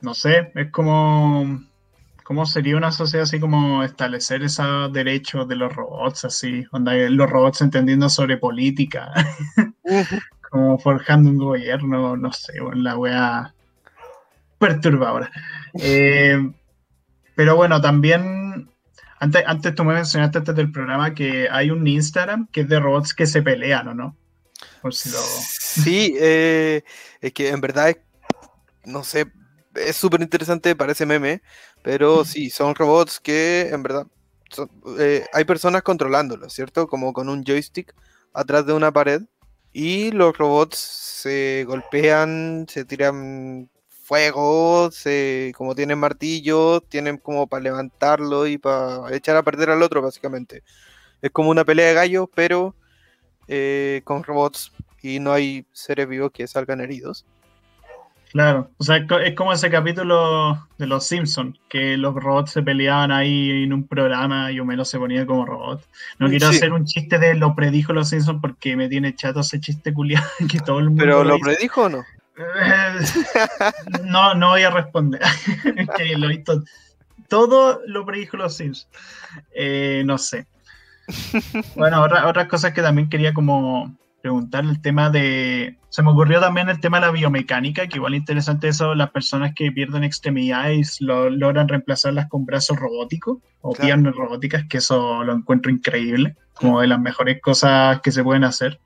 no 0.00 0.14
sé, 0.14 0.52
es 0.54 0.70
como, 0.70 1.60
¿cómo 2.24 2.46
sería 2.46 2.76
una 2.76 2.92
sociedad 2.92 3.24
así 3.24 3.40
como 3.40 3.82
establecer 3.82 4.42
esos 4.42 4.92
derechos 4.92 5.48
de 5.48 5.56
los 5.56 5.74
robots, 5.74 6.24
así, 6.24 6.64
los 6.72 7.30
robots 7.30 7.60
entendiendo 7.62 8.08
sobre 8.08 8.36
política, 8.36 9.12
como 10.50 10.78
forjando 10.78 11.30
un 11.30 11.38
gobierno, 11.38 12.16
no 12.16 12.32
sé, 12.32 12.54
la 12.74 12.96
wea 12.96 13.54
perturbadora. 14.58 15.30
Eh, 15.74 16.38
pero 17.34 17.56
bueno, 17.56 17.80
también, 17.80 18.68
antes, 19.20 19.44
antes 19.46 19.74
tú 19.74 19.84
me 19.84 19.94
mencionaste 19.94 20.38
antes 20.38 20.54
del 20.54 20.72
programa 20.72 21.14
que 21.14 21.48
hay 21.50 21.70
un 21.70 21.86
Instagram 21.86 22.48
que 22.50 22.62
es 22.62 22.68
de 22.68 22.80
robots 22.80 23.14
que 23.14 23.26
se 23.26 23.42
pelean, 23.42 23.88
¿o 23.88 23.94
no? 23.94 24.16
Sí, 25.30 26.16
eh, 26.18 26.82
es 27.20 27.32
que 27.32 27.50
en 27.50 27.60
verdad, 27.60 27.96
no 28.84 29.04
sé, 29.04 29.26
es 29.86 29.96
súper 29.96 30.20
interesante, 30.20 30.76
parece 30.76 31.06
meme, 31.06 31.42
pero 31.82 32.24
sí, 32.24 32.50
son 32.50 32.74
robots 32.74 33.20
que 33.20 33.68
en 33.70 33.82
verdad 33.82 34.06
eh, 34.98 35.24
hay 35.32 35.44
personas 35.44 35.82
controlándolos, 35.82 36.52
¿cierto? 36.52 36.88
Como 36.88 37.12
con 37.12 37.28
un 37.28 37.44
joystick 37.44 37.94
atrás 38.32 38.66
de 38.66 38.72
una 38.72 38.92
pared 38.92 39.22
y 39.72 40.10
los 40.12 40.36
robots 40.36 40.78
se 40.78 41.64
golpean, 41.66 42.66
se 42.68 42.84
tiran 42.84 43.70
fuego, 44.08 44.90
se, 44.90 45.52
como 45.56 45.74
tienen 45.74 45.98
martillo, 45.98 46.80
tienen 46.80 47.18
como 47.18 47.46
para 47.46 47.62
levantarlo 47.62 48.46
y 48.46 48.58
para 48.58 49.14
echar 49.14 49.36
a 49.36 49.42
perder 49.42 49.70
al 49.70 49.82
otro, 49.82 50.00
básicamente. 50.02 50.62
Es 51.20 51.30
como 51.30 51.50
una 51.50 51.64
pelea 51.64 51.88
de 51.88 51.94
gallos, 51.94 52.28
pero 52.34 52.74
eh, 53.48 54.02
con 54.04 54.24
robots 54.24 54.72
y 55.02 55.20
no 55.20 55.32
hay 55.32 55.66
seres 55.72 56.08
vivos 56.08 56.30
que 56.32 56.46
salgan 56.46 56.80
heridos. 56.80 57.26
Claro, 58.32 58.70
o 58.76 58.84
sea, 58.84 59.06
es 59.24 59.34
como 59.34 59.52
ese 59.52 59.70
capítulo 59.70 60.68
de 60.76 60.86
Los 60.86 61.06
Simpsons, 61.06 61.58
que 61.68 61.96
los 61.96 62.14
robots 62.14 62.52
se 62.52 62.62
peleaban 62.62 63.10
ahí 63.10 63.62
en 63.64 63.72
un 63.72 63.86
programa 63.86 64.52
y 64.52 64.60
Homero 64.60 64.84
se 64.84 64.98
ponía 64.98 65.24
como 65.24 65.46
robot. 65.46 65.82
No 66.18 66.28
quiero 66.28 66.48
hacer 66.48 66.72
un 66.72 66.84
chiste 66.84 67.18
de 67.18 67.34
lo 67.34 67.54
predijo 67.54 67.94
Los 67.94 68.10
Simpsons 68.10 68.40
porque 68.42 68.76
me 68.76 68.88
tiene 68.88 69.14
chato 69.14 69.40
ese 69.40 69.60
chiste 69.60 69.94
culiado 69.94 70.26
que 70.50 70.58
todo 70.60 70.78
el 70.78 70.86
mundo. 70.86 71.04
¿Pero 71.04 71.24
lo, 71.24 71.38
predijo 71.38 71.84
o 71.84 71.88
no? 71.88 72.04
no, 74.04 74.34
no 74.34 74.50
voy 74.50 74.62
a 74.62 74.70
responder. 74.70 75.22
que 75.96 76.16
lo 76.16 76.28
visto. 76.28 76.62
Todo 77.28 77.80
lo 77.86 78.04
predijo 78.04 78.36
Los 78.36 78.56
Simpsons. 78.56 78.88
Eh, 79.54 80.02
no 80.04 80.18
sé. 80.18 80.46
Bueno, 81.76 82.02
otras 82.02 82.46
cosas 82.48 82.74
que 82.74 82.82
también 82.82 83.08
quería 83.08 83.32
como 83.32 83.96
preguntar 84.28 84.66
el 84.66 84.82
tema 84.82 85.08
de... 85.08 85.78
Se 85.88 86.02
me 86.02 86.10
ocurrió 86.10 86.38
también 86.38 86.68
el 86.68 86.80
tema 86.80 87.00
de 87.00 87.06
la 87.06 87.12
biomecánica, 87.12 87.86
que 87.86 87.96
igual 87.96 88.14
interesante 88.14 88.68
eso, 88.68 88.94
las 88.94 89.10
personas 89.10 89.54
que 89.54 89.72
pierden 89.72 90.04
extremidades 90.04 91.00
lo, 91.00 91.30
logran 91.30 91.66
reemplazarlas 91.66 92.28
con 92.28 92.44
brazos 92.44 92.78
robóticos 92.78 93.38
o 93.62 93.72
piernas 93.72 94.14
robóticas, 94.14 94.66
que 94.68 94.78
eso 94.78 95.24
lo 95.24 95.32
encuentro 95.32 95.72
increíble, 95.72 96.36
como 96.52 96.82
de 96.82 96.88
las 96.88 97.00
mejores 97.00 97.40
cosas 97.40 98.02
que 98.02 98.12
se 98.12 98.22
pueden 98.22 98.44
hacer. 98.44 98.78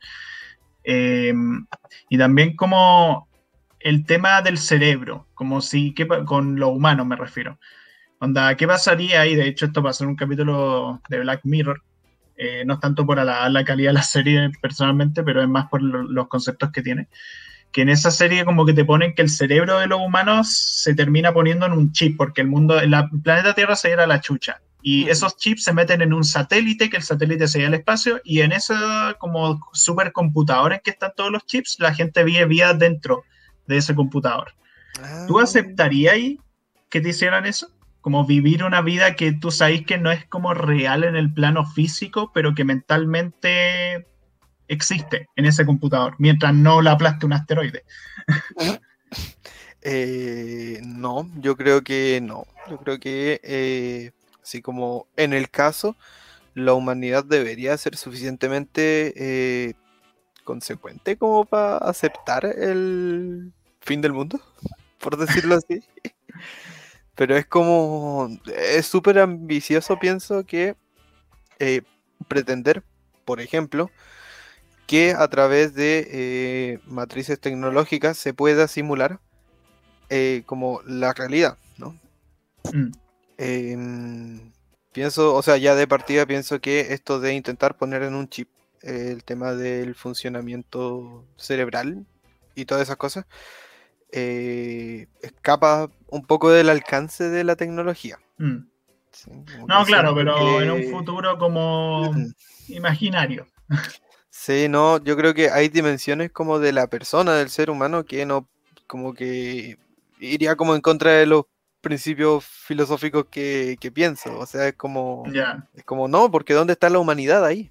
Em, 0.84 1.66
y 2.08 2.18
también 2.18 2.54
como 2.54 3.26
el 3.80 4.06
tema 4.06 4.40
del 4.42 4.56
cerebro, 4.56 5.26
como 5.34 5.60
si, 5.60 5.92
que, 5.92 6.06
con 6.06 6.54
lo 6.54 6.68
humano 6.68 7.04
me 7.04 7.16
refiero. 7.16 7.58
Onda, 8.20 8.56
¿qué 8.56 8.68
pasaría? 8.68 9.26
Y 9.26 9.34
de 9.34 9.48
hecho 9.48 9.66
esto 9.66 9.82
pasó 9.82 10.04
en 10.04 10.10
un 10.10 10.16
capítulo 10.16 11.02
de 11.08 11.18
Black 11.18 11.40
Mirror, 11.42 11.82
eh, 12.44 12.64
no 12.64 12.74
es 12.74 12.80
tanto 12.80 13.06
por 13.06 13.24
la, 13.24 13.64
calidad 13.64 13.90
de 13.90 13.94
la 13.94 14.02
serie 14.02 14.50
personalmente, 14.60 15.22
pero 15.22 15.40
es 15.40 15.48
más 15.48 15.68
por 15.68 15.80
los 15.80 16.26
conceptos 16.26 16.72
que 16.72 16.82
tiene. 16.82 17.06
Que 17.70 17.82
en 17.82 17.88
esa 17.88 18.10
serie 18.10 18.44
como 18.44 18.66
que 18.66 18.72
te 18.72 18.84
ponen 18.84 19.14
que 19.14 19.22
el 19.22 19.30
cerebro 19.30 19.78
de 19.78 19.86
los 19.86 20.00
humanos 20.00 20.52
se 20.52 20.92
termina 20.94 21.32
poniendo 21.32 21.66
en 21.66 21.72
un 21.72 21.92
chip, 21.92 22.16
porque 22.16 22.40
el 22.40 22.48
mundo, 22.48 22.80
el 22.80 22.92
planeta 23.22 23.54
Tierra 23.54 23.76
se 23.76 23.92
irá 23.92 24.04
a 24.04 24.06
la 24.08 24.20
chucha. 24.20 24.60
Y 24.82 25.08
esos 25.08 25.36
chips 25.36 25.62
se 25.62 25.72
meten 25.72 26.02
en 26.02 26.12
un 26.12 26.24
satélite, 26.24 26.90
que 26.90 26.96
el 26.96 27.04
satélite 27.04 27.46
se 27.46 27.58
lleva 27.58 27.68
al 27.68 27.74
espacio, 27.74 28.20
y 28.24 28.40
en 28.40 28.50
esos 28.50 28.76
como 29.20 29.60
supercomputadores 29.72 30.80
que 30.82 30.90
están 30.90 31.12
todos 31.16 31.30
los 31.30 31.46
chips, 31.46 31.76
la 31.78 31.94
gente 31.94 32.24
vive 32.24 32.44
vía 32.46 32.74
dentro 32.74 33.22
de 33.68 33.76
ese 33.76 33.94
computador. 33.94 34.52
¿Tú 35.28 35.38
ah. 35.38 35.44
aceptarías 35.44 36.16
que 36.88 37.00
te 37.00 37.10
hicieran 37.10 37.46
eso? 37.46 37.68
Como 38.02 38.26
vivir 38.26 38.64
una 38.64 38.82
vida 38.82 39.14
que 39.14 39.32
tú 39.32 39.50
sabes 39.50 39.86
que 39.86 39.96
no 39.96 40.10
es 40.10 40.26
como 40.26 40.52
real 40.52 41.04
en 41.04 41.16
el 41.16 41.32
plano 41.32 41.64
físico, 41.64 42.32
pero 42.34 42.54
que 42.54 42.64
mentalmente 42.64 44.06
existe 44.68 45.28
en 45.36 45.46
ese 45.46 45.64
computador, 45.64 46.16
mientras 46.18 46.52
no 46.52 46.82
la 46.82 46.92
aplaste 46.92 47.24
un 47.24 47.32
asteroide. 47.32 47.84
Eh, 49.84 50.78
no, 50.84 51.28
yo 51.40 51.56
creo 51.56 51.82
que 51.82 52.20
no. 52.22 52.46
Yo 52.70 52.78
creo 52.78 53.00
que, 53.00 53.40
eh, 53.42 54.12
así 54.40 54.62
como 54.62 55.08
en 55.16 55.32
el 55.32 55.50
caso, 55.50 55.96
la 56.54 56.74
humanidad 56.74 57.24
debería 57.24 57.76
ser 57.76 57.96
suficientemente 57.96 59.12
eh, 59.16 59.74
consecuente 60.44 61.16
como 61.16 61.44
para 61.44 61.78
aceptar 61.78 62.46
el 62.46 63.52
fin 63.80 64.00
del 64.00 64.12
mundo, 64.12 64.40
por 65.00 65.16
decirlo 65.16 65.56
así. 65.56 65.82
Pero 67.14 67.36
es 67.36 67.46
como. 67.46 68.28
Es 68.56 68.86
súper 68.86 69.18
ambicioso, 69.18 69.98
pienso, 69.98 70.44
que 70.44 70.76
eh, 71.58 71.82
pretender, 72.28 72.82
por 73.24 73.40
ejemplo, 73.40 73.90
que 74.86 75.12
a 75.12 75.28
través 75.28 75.74
de 75.74 76.08
eh, 76.10 76.78
matrices 76.86 77.40
tecnológicas 77.40 78.16
se 78.18 78.34
pueda 78.34 78.68
simular 78.68 79.20
eh, 80.10 80.42
como 80.46 80.82
la 80.86 81.12
realidad, 81.12 81.58
¿no? 81.78 81.98
Mm. 82.72 82.92
Em, 83.38 84.52
pienso, 84.92 85.34
o 85.34 85.42
sea, 85.42 85.56
ya 85.56 85.74
de 85.74 85.86
partida 85.86 86.26
pienso 86.26 86.60
que 86.60 86.92
esto 86.92 87.20
de 87.20 87.34
intentar 87.34 87.76
poner 87.76 88.02
en 88.02 88.14
un 88.14 88.28
chip 88.28 88.48
el 88.82 89.24
tema 89.24 89.54
del 89.54 89.94
funcionamiento 89.94 91.24
cerebral 91.36 92.04
y 92.54 92.64
todas 92.66 92.82
esas 92.82 92.96
cosas, 92.96 93.24
escapa 94.12 95.90
un 96.08 96.26
poco 96.26 96.50
del 96.50 96.68
alcance 96.68 97.28
de 97.28 97.44
la 97.44 97.56
tecnología. 97.56 98.18
Mm. 98.38 98.58
no, 99.66 99.84
claro, 99.84 100.14
pero 100.14 100.60
en 100.60 100.70
un 100.70 100.90
futuro 100.90 101.38
como 101.38 102.12
mm. 102.12 102.32
imaginario. 102.68 103.46
Sí, 104.28 104.68
no, 104.68 105.02
yo 105.02 105.16
creo 105.16 105.34
que 105.34 105.50
hay 105.50 105.68
dimensiones 105.68 106.30
como 106.30 106.58
de 106.58 106.72
la 106.72 106.86
persona, 106.86 107.34
del 107.34 107.48
ser 107.48 107.70
humano, 107.70 108.04
que 108.04 108.26
no, 108.26 108.48
como 108.86 109.14
que 109.14 109.78
iría 110.20 110.56
como 110.56 110.74
en 110.74 110.80
contra 110.80 111.12
de 111.12 111.26
los 111.26 111.44
principios 111.80 112.44
filosóficos 112.44 113.26
que, 113.30 113.76
pienso. 113.92 114.38
O 114.38 114.46
sea, 114.46 114.68
es 114.68 114.74
como, 114.74 115.24
es 115.74 115.84
como, 115.84 116.08
no, 116.08 116.30
porque 116.30 116.54
¿dónde 116.54 116.72
está 116.72 116.88
la 116.88 116.98
humanidad 116.98 117.44
ahí? 117.44 117.70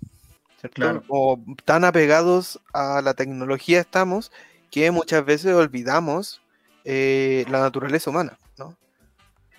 Claro. 0.74 1.04
Como 1.08 1.44
tan 1.66 1.84
apegados 1.84 2.60
a 2.74 3.02
la 3.02 3.16
tecnología 3.16 3.80
estamos 3.80 4.32
que 4.72 4.90
muchas 4.90 5.24
veces 5.26 5.54
olvidamos 5.54 6.42
eh, 6.86 7.46
la 7.50 7.60
naturaleza 7.60 8.10
humana, 8.10 8.40
¿no? 8.58 8.76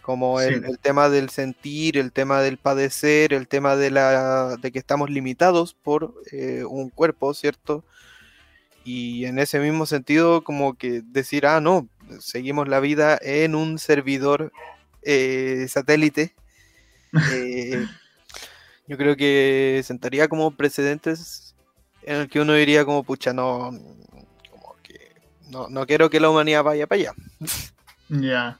Como 0.00 0.40
el, 0.40 0.78
tema 0.80 1.08
del 1.08 1.30
sentir, 1.30 1.96
el 1.96 2.10
tema 2.10 2.40
del 2.40 2.58
padecer, 2.58 3.32
el 3.32 3.46
tema 3.46 3.76
de, 3.76 3.92
la, 3.92 4.56
de 4.56 4.72
que 4.72 4.80
estamos 4.80 5.10
limitados 5.10 5.74
por 5.74 6.14
eh, 6.32 6.64
un 6.68 6.90
cuerpo, 6.90 7.34
¿cierto? 7.34 7.84
Y 8.84 9.26
en 9.26 9.38
ese 9.38 9.60
mismo 9.60 9.86
sentido, 9.86 10.42
como 10.42 10.74
que 10.74 11.02
decir, 11.04 11.46
ah, 11.46 11.60
no, 11.60 11.88
seguimos 12.18 12.66
la 12.66 12.80
vida 12.80 13.16
en 13.22 13.54
un 13.54 13.78
servidor 13.78 14.50
eh, 15.02 15.66
satélite. 15.68 16.34
Eh, 17.32 17.86
yo 18.88 18.96
creo 18.96 19.16
que 19.16 19.82
sentaría 19.84 20.26
como 20.26 20.56
precedentes 20.56 21.54
en 22.02 22.16
el 22.16 22.28
que 22.28 22.40
uno 22.40 22.54
diría 22.54 22.84
como, 22.84 23.04
pucha, 23.04 23.32
no, 23.32 23.70
no, 25.52 25.68
no 25.68 25.86
quiero 25.86 26.10
que 26.10 26.18
la 26.18 26.30
humanidad 26.30 26.64
vaya 26.64 26.86
para 26.86 27.00
allá. 27.00 27.12
Ya. 28.08 28.58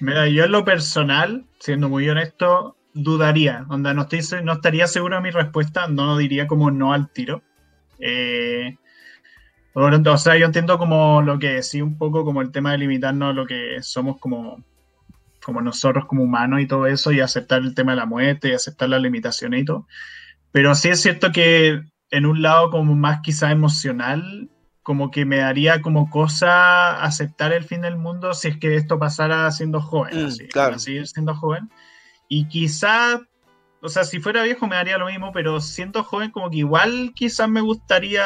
Mira, 0.00 0.28
yo 0.28 0.44
en 0.44 0.52
lo 0.52 0.64
personal, 0.64 1.44
siendo 1.58 1.88
muy 1.88 2.08
honesto, 2.08 2.76
dudaría. 2.92 3.64
Onda, 3.68 3.94
no, 3.94 4.02
estoy, 4.02 4.44
no 4.44 4.52
estaría 4.52 4.86
seguro 4.86 5.16
de 5.16 5.22
mi 5.22 5.30
respuesta, 5.30 5.88
no 5.88 6.16
diría 6.16 6.46
como 6.46 6.70
no 6.70 6.92
al 6.92 7.10
tiro. 7.10 7.42
Eh, 7.98 8.76
o 9.74 10.18
sea, 10.18 10.36
yo 10.36 10.46
entiendo 10.46 10.78
como 10.78 11.22
lo 11.22 11.38
que 11.38 11.62
sí, 11.62 11.80
un 11.80 11.96
poco 11.96 12.24
como 12.24 12.42
el 12.42 12.50
tema 12.50 12.72
de 12.72 12.78
limitarnos 12.78 13.30
a 13.30 13.32
lo 13.32 13.46
que 13.46 13.78
somos 13.82 14.18
como, 14.18 14.62
como 15.42 15.62
nosotros 15.62 16.06
como 16.06 16.24
humanos 16.24 16.60
y 16.60 16.66
todo 16.66 16.86
eso, 16.86 17.12
y 17.12 17.20
aceptar 17.20 17.62
el 17.62 17.74
tema 17.74 17.92
de 17.92 17.96
la 17.96 18.06
muerte 18.06 18.48
y 18.48 18.52
aceptar 18.52 18.88
las 18.88 19.00
limitaciones 19.00 19.62
y 19.62 19.64
todo. 19.64 19.86
Pero 20.52 20.74
sí 20.74 20.88
es 20.88 21.00
cierto 21.00 21.30
que 21.32 21.82
en 22.10 22.26
un 22.26 22.42
lado 22.42 22.70
como 22.70 22.94
más 22.96 23.20
quizá 23.20 23.52
emocional, 23.52 24.50
como 24.82 25.10
que 25.10 25.24
me 25.24 25.38
daría 25.38 25.82
como 25.82 26.08
cosa 26.10 27.02
aceptar 27.02 27.52
el 27.52 27.64
fin 27.64 27.82
del 27.82 27.96
mundo 27.96 28.34
si 28.34 28.48
es 28.48 28.56
que 28.56 28.76
esto 28.76 28.98
pasara 28.98 29.50
siendo 29.50 29.80
joven, 29.80 30.22
mm, 30.22 30.26
así, 30.26 30.48
claro. 30.48 30.78
seguir 30.78 31.06
siendo 31.06 31.34
joven. 31.34 31.70
Y 32.28 32.46
quizá, 32.48 33.20
o 33.82 33.88
sea, 33.88 34.04
si 34.04 34.20
fuera 34.20 34.42
viejo 34.42 34.66
me 34.66 34.76
daría 34.76 34.98
lo 34.98 35.06
mismo, 35.06 35.32
pero 35.32 35.60
siendo 35.60 36.02
joven 36.02 36.30
como 36.30 36.50
que 36.50 36.58
igual 36.58 37.12
quizás 37.14 37.48
me 37.48 37.60
gustaría 37.60 38.24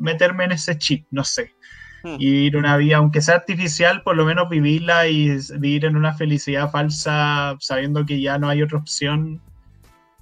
meterme 0.00 0.44
en 0.44 0.52
ese 0.52 0.76
chip, 0.76 1.06
no 1.10 1.24
sé. 1.24 1.54
Hmm. 2.02 2.16
Y 2.18 2.30
vivir 2.30 2.56
una 2.56 2.76
vida, 2.76 2.96
aunque 2.96 3.20
sea 3.20 3.36
artificial, 3.36 4.02
por 4.02 4.16
lo 4.16 4.24
menos 4.24 4.48
vivirla 4.48 5.06
y 5.06 5.38
vivir 5.58 5.84
en 5.84 5.96
una 5.96 6.14
felicidad 6.14 6.70
falsa 6.70 7.56
sabiendo 7.60 8.04
que 8.04 8.20
ya 8.20 8.38
no 8.38 8.48
hay 8.48 8.62
otra 8.62 8.78
opción, 8.78 9.40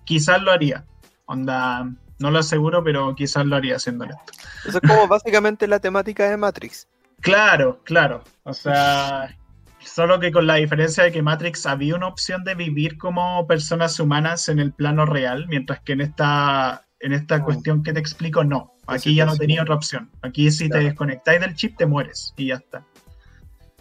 quizás 0.05 0.43
lo 0.43 0.53
haría. 0.53 0.85
Onda, 1.25 1.91
no 2.21 2.31
lo 2.31 2.39
aseguro, 2.39 2.85
pero 2.85 3.15
quizás 3.15 3.47
lo 3.47 3.57
haría 3.57 3.77
haciendo 3.77 4.05
esto. 4.05 4.33
Eso 4.67 4.79
es 4.79 4.89
como 4.89 5.09
básicamente 5.09 5.67
la 5.67 5.81
temática 5.81 6.29
de 6.29 6.37
Matrix. 6.37 6.87
Claro, 7.21 7.81
claro. 7.85 8.23
O 8.45 8.53
sea, 8.53 9.37
solo 9.83 10.21
que 10.21 10.31
con 10.31 10.47
la 10.47 10.57
diferencia 10.57 11.05
de 11.05 11.13
que 11.13 11.23
Matrix 11.23 11.67
había 11.67 11.97
una 11.97 12.07
opción 12.07 12.45
de 12.45 12.55
vivir 12.55 12.99
como 12.99 13.47
personas 13.47 13.99
humanas 13.99 14.49
en 14.49 14.59
el 14.59 14.73
plano 14.73 15.07
real, 15.07 15.47
mientras 15.49 15.81
que 15.81 15.93
en 15.93 16.03
esta, 16.03 16.87
en 17.01 17.13
esta 17.13 17.39
mm. 17.39 17.45
cuestión 17.45 17.83
que 17.83 17.93
te 17.93 18.01
explico, 18.01 18.45
no. 18.45 18.75
Aquí 18.87 19.15
ya 19.15 19.25
no 19.25 19.37
tenía 19.37 19.63
otra 19.63 19.77
opción. 19.77 20.11
Aquí 20.23 20.51
si 20.51 20.69
te 20.69 20.79
desconectáis 20.79 21.41
del 21.41 21.55
chip 21.55 21.77
te 21.77 21.87
mueres 21.87 22.35
y 22.37 22.49
ya 22.49 22.57
está. 22.57 22.85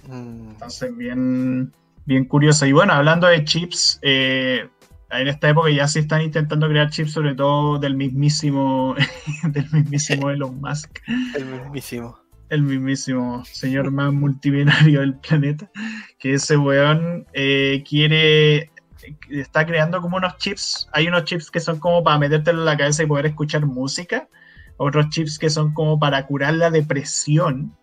Mm. 0.08 0.52
Entonces, 0.52 0.96
bien, 0.96 1.74
bien 2.06 2.26
curioso. 2.26 2.66
Y 2.66 2.72
bueno, 2.72 2.94
hablando 2.94 3.28
de 3.28 3.44
chips, 3.44 4.00
eh, 4.02 4.70
en 5.12 5.28
esta 5.28 5.50
época 5.50 5.70
ya 5.70 5.88
se 5.88 6.00
están 6.00 6.22
intentando 6.22 6.68
crear 6.68 6.90
chips, 6.90 7.14
sobre 7.14 7.34
todo 7.36 7.80
del 7.80 7.96
mismísimo, 7.96 8.96
del 9.44 9.70
mismísimo 9.72 10.30
Elon 10.30 10.60
Musk. 10.62 11.00
El 11.36 11.46
mismísimo. 11.46 12.20
El 12.50 12.64
mismísimo 12.64 13.44
señor 13.46 13.92
más 13.92 14.14
multimillonario 14.14 15.02
del 15.02 15.16
planeta. 15.16 15.70
Que 16.20 16.34
ese 16.34 16.58
weón 16.58 17.26
eh, 17.34 17.84
quiere. 17.88 18.72
Está 19.30 19.66
creando 19.66 20.02
como 20.02 20.18
unos 20.18 20.38
chips. 20.38 20.90
Hay 20.94 21.08
unos 21.08 21.24
chips 21.24 21.50
que 21.50 21.60
son 21.60 21.80
como 21.80 22.04
para 22.04 22.20
metértelo 22.20 22.60
en 22.60 22.66
la 22.66 22.78
cabeza 22.78 23.04
y 23.04 23.08
poder 23.08 23.28
escuchar 23.28 23.66
música. 23.66 24.28
Otros 24.78 25.10
chips 25.10 25.40
que 25.40 25.50
son 25.50 25.74
como 25.74 26.00
para 26.00 26.26
curar 26.26 26.56
la 26.56 26.70
depresión. 26.70 27.76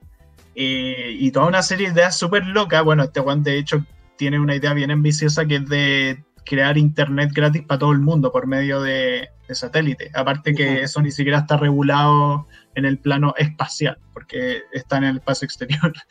Eh, 0.54 1.16
y 1.18 1.30
toda 1.32 1.46
una 1.46 1.62
serie 1.62 1.88
de 1.88 1.94
ideas 1.94 2.16
súper 2.16 2.46
locas. 2.46 2.84
Bueno, 2.84 3.04
este 3.04 3.20
weón 3.20 3.42
de 3.42 3.58
hecho 3.58 3.84
tiene 4.16 4.38
una 4.40 4.54
idea 4.54 4.74
bien 4.74 4.90
ambiciosa 4.90 5.44
que 5.44 5.56
es 5.56 5.68
de 5.68 6.24
crear 6.46 6.78
internet 6.78 7.30
gratis 7.34 7.62
para 7.62 7.80
todo 7.80 7.92
el 7.92 7.98
mundo 7.98 8.32
por 8.32 8.46
medio 8.46 8.80
de, 8.80 9.28
satélite. 9.50 10.10
Aparte 10.14 10.54
que 10.54 10.82
eso 10.82 11.00
ni 11.02 11.10
siquiera 11.10 11.38
está 11.38 11.56
regulado 11.56 12.48
en 12.74 12.84
el 12.84 12.98
plano 12.98 13.34
espacial, 13.36 13.98
porque 14.12 14.62
está 14.72 14.96
en 14.98 15.04
el 15.04 15.16
espacio 15.16 15.44
exterior. 15.44 15.92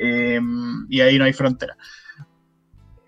Em, 0.00 0.86
y 0.88 1.00
ahí 1.00 1.18
no 1.18 1.24
hay 1.24 1.32
frontera. 1.32 1.76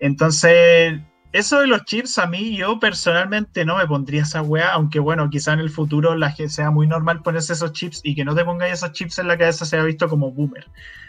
Entonces, 0.01 0.99
eso 1.31 1.61
de 1.61 1.67
los 1.67 1.85
chips, 1.85 2.17
a 2.17 2.27
mí, 2.27 2.57
yo 2.57 2.79
personalmente 2.81 3.63
no 3.63 3.77
me 3.77 3.87
pondría 3.87 4.23
esa 4.23 4.41
weá, 4.41 4.73
aunque 4.73 4.99
bueno, 4.99 5.29
quizá 5.29 5.53
en 5.53 5.59
el 5.59 5.69
futuro 5.69 6.15
la 6.15 6.31
gente 6.31 6.51
sea 6.51 6.69
muy 6.69 6.87
normal 6.87 7.21
ponerse 7.21 7.53
esos 7.53 7.71
chips 7.71 8.01
y 8.03 8.13
que 8.13 8.25
no 8.25 8.35
te 8.35 8.43
pongáis 8.43 8.73
esos 8.73 8.91
chips 8.91 9.19
en 9.19 9.29
la 9.29 9.37
cabeza 9.37 9.63
sea 9.63 9.83
visto 9.83 10.09
como 10.09 10.31
boomer. 10.31 10.67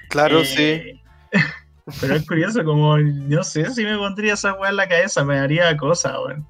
Claro, 0.09 0.45
sí. 0.45 1.03
Pero 2.01 2.14
es 2.14 2.26
curioso, 2.26 2.64
como, 2.64 2.99
no 2.99 3.43
sé 3.43 3.70
si 3.70 3.85
me 3.85 3.97
pondría 3.97 4.35
esa 4.35 4.55
weá 4.55 4.70
en 4.70 4.76
la 4.76 4.89
cabeza, 4.89 5.24
me 5.24 5.37
daría 5.37 5.76
cosa, 5.76 6.20
weón. 6.20 6.47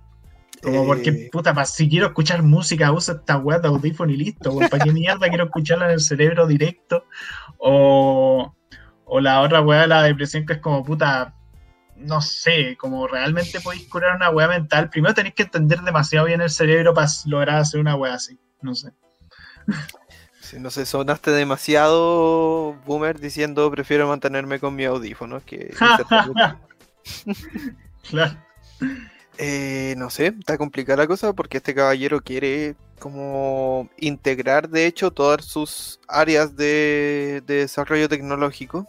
Como 0.62 0.86
porque, 0.86 1.10
eh. 1.10 1.28
puta, 1.32 1.64
si 1.64 1.88
quiero 1.88 2.06
escuchar 2.06 2.42
música, 2.42 2.92
usa 2.92 3.14
esta 3.14 3.38
weá 3.38 3.58
de 3.58 3.68
audífono 3.68 4.12
y 4.12 4.16
listo, 4.16 4.52
weón. 4.52 4.68
¿Para 4.68 4.84
qué 4.84 4.92
mierda 4.92 5.28
quiero 5.28 5.44
escucharla 5.44 5.86
en 5.86 5.92
el 5.92 6.00
cerebro 6.00 6.46
directo? 6.46 7.06
O, 7.58 8.54
o 9.04 9.20
la 9.20 9.40
otra 9.40 9.60
weá 9.60 9.82
de 9.82 9.88
la 9.88 10.02
depresión 10.02 10.44
que 10.44 10.54
es 10.54 10.58
como, 10.60 10.84
puta, 10.84 11.34
no 11.96 12.20
sé, 12.20 12.76
como 12.76 13.06
realmente 13.08 13.60
podéis 13.60 13.88
curar 13.88 14.16
una 14.16 14.30
weá 14.30 14.48
mental. 14.48 14.90
Primero 14.90 15.14
tenéis 15.14 15.34
que 15.34 15.44
entender 15.44 15.80
demasiado 15.80 16.26
bien 16.26 16.40
el 16.40 16.50
cerebro 16.50 16.92
para 16.92 17.08
lograr 17.26 17.56
hacer 17.56 17.80
una 17.80 17.96
weá 17.96 18.14
así, 18.14 18.38
no 18.60 18.74
sé 18.74 18.92
no 20.58 20.70
sé, 20.70 20.86
sonaste 20.86 21.30
demasiado 21.30 22.74
boomer 22.86 23.18
diciendo 23.20 23.70
prefiero 23.70 24.08
mantenerme 24.08 24.58
con 24.60 24.74
mi 24.74 24.84
audífono 24.84 25.40
que... 25.44 25.74
claro. 28.08 28.36
Eh, 29.38 29.94
no 29.96 30.10
sé, 30.10 30.34
está 30.38 30.58
complicada 30.58 31.02
la 31.02 31.06
cosa 31.06 31.32
porque 31.32 31.58
este 31.58 31.74
caballero 31.74 32.20
quiere 32.20 32.76
como 32.98 33.88
integrar 33.96 34.68
de 34.68 34.86
hecho 34.86 35.10
todas 35.10 35.44
sus 35.44 36.00
áreas 36.06 36.56
de, 36.56 37.42
de 37.46 37.54
desarrollo 37.56 38.08
tecnológico. 38.08 38.86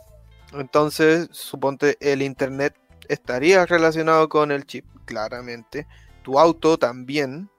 Entonces, 0.54 1.30
suponte 1.32 1.98
el 2.00 2.22
internet 2.22 2.76
estaría 3.08 3.66
relacionado 3.66 4.30
con 4.30 4.52
el 4.52 4.66
chip, 4.66 4.86
claramente. 5.06 5.88
Tu 6.24 6.40
auto 6.40 6.78
también, 6.78 7.50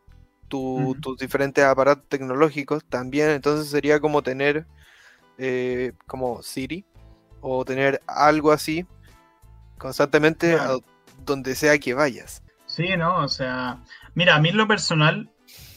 tus 0.48 1.18
diferentes 1.18 1.64
aparatos 1.64 2.04
tecnológicos 2.08 2.84
también. 2.84 3.30
Entonces 3.30 3.70
sería 3.70 4.00
como 4.00 4.22
tener 4.22 4.66
eh, 5.38 5.92
como 6.06 6.42
Siri 6.42 6.84
o 7.40 7.64
tener 7.64 8.00
algo 8.06 8.52
así 8.52 8.86
constantemente 9.78 10.56
donde 11.24 11.54
sea 11.54 11.78
que 11.78 11.94
vayas. 11.94 12.42
Sí, 12.66 12.96
¿no? 12.96 13.18
O 13.18 13.28
sea, 13.28 13.78
mira, 14.14 14.36
a 14.36 14.40
mí 14.40 14.48
en 14.48 14.56
lo 14.56 14.66
personal 14.66 15.30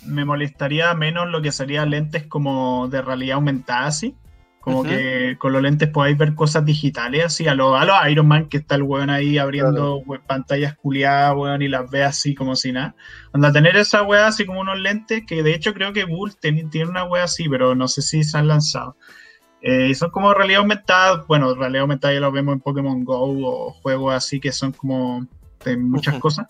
me 0.05 0.26
molestaría 0.26 0.93
menos 0.93 1.28
lo 1.28 1.41
que 1.41 1.51
sería 1.51 1.86
lentes 1.86 2.26
como 2.26 2.88
de 2.88 3.01
realidad 3.01 3.36
aumentada, 3.36 3.88
así. 3.88 4.15
Como 4.68 4.84
que 4.84 5.38
con 5.39 5.53
los 5.53 5.61
lentes 5.61 5.88
podáis 5.88 6.18
ver 6.18 6.36
cosas 6.36 6.65
digitales, 6.65 7.24
así 7.24 7.47
a 7.47 7.55
los 7.55 7.74
a 7.74 8.09
Iron 8.09 8.28
Man, 8.28 8.49
que 8.49 8.57
está 8.57 8.76
el 8.76 8.84
weón 8.84 9.09
ahí 9.09 9.38
abriendo 9.38 10.03
pantallas 10.28 10.76
culiadas, 10.76 11.38
weón, 11.38 11.61
y 11.61 11.70
las 11.70 11.89
ve 11.89 12.03
así 12.03 12.36
como 12.36 12.53
si 12.57 12.74
nada. 12.74 12.93
Anda, 13.32 13.53
tener 13.53 13.78
esa 13.78 14.03
weá 14.03 14.28
así 14.28 14.45
como 14.45 14.59
unos 14.59 14.78
lentes, 14.78 15.24
que 15.26 15.41
de 15.41 15.53
hecho 15.53 15.74
creo 15.74 15.93
que 15.93 16.03
Bull 16.03 16.36
tiene, 16.36 16.68
una 16.86 17.05
weá 17.05 17.24
así, 17.24 17.47
pero 17.47 17.76
no 17.76 17.88
sé 17.88 18.01
si 18.01 18.26
se 18.26 18.38
han 18.38 18.49
lanzado. 18.49 18.97
Eh, 19.61 19.88
y 19.91 19.95
son 19.95 20.11
como 20.11 20.34
realidad 20.34 20.59
aumentada, 20.59 21.24
bueno, 21.30 21.55
realidad 21.55 21.84
aumentada 21.84 22.13
ya 22.13 22.20
lo 22.20 22.34
vemos 22.34 22.55
en 22.55 22.59
Pokémon 22.59 23.05
Go 23.05 23.22
o 23.22 23.72
juegos 23.72 24.15
así 24.15 24.41
que 24.41 24.51
son 24.51 24.74
como 24.74 25.26
de 25.63 25.78
muchas 25.78 26.20
cosas. 26.20 26.45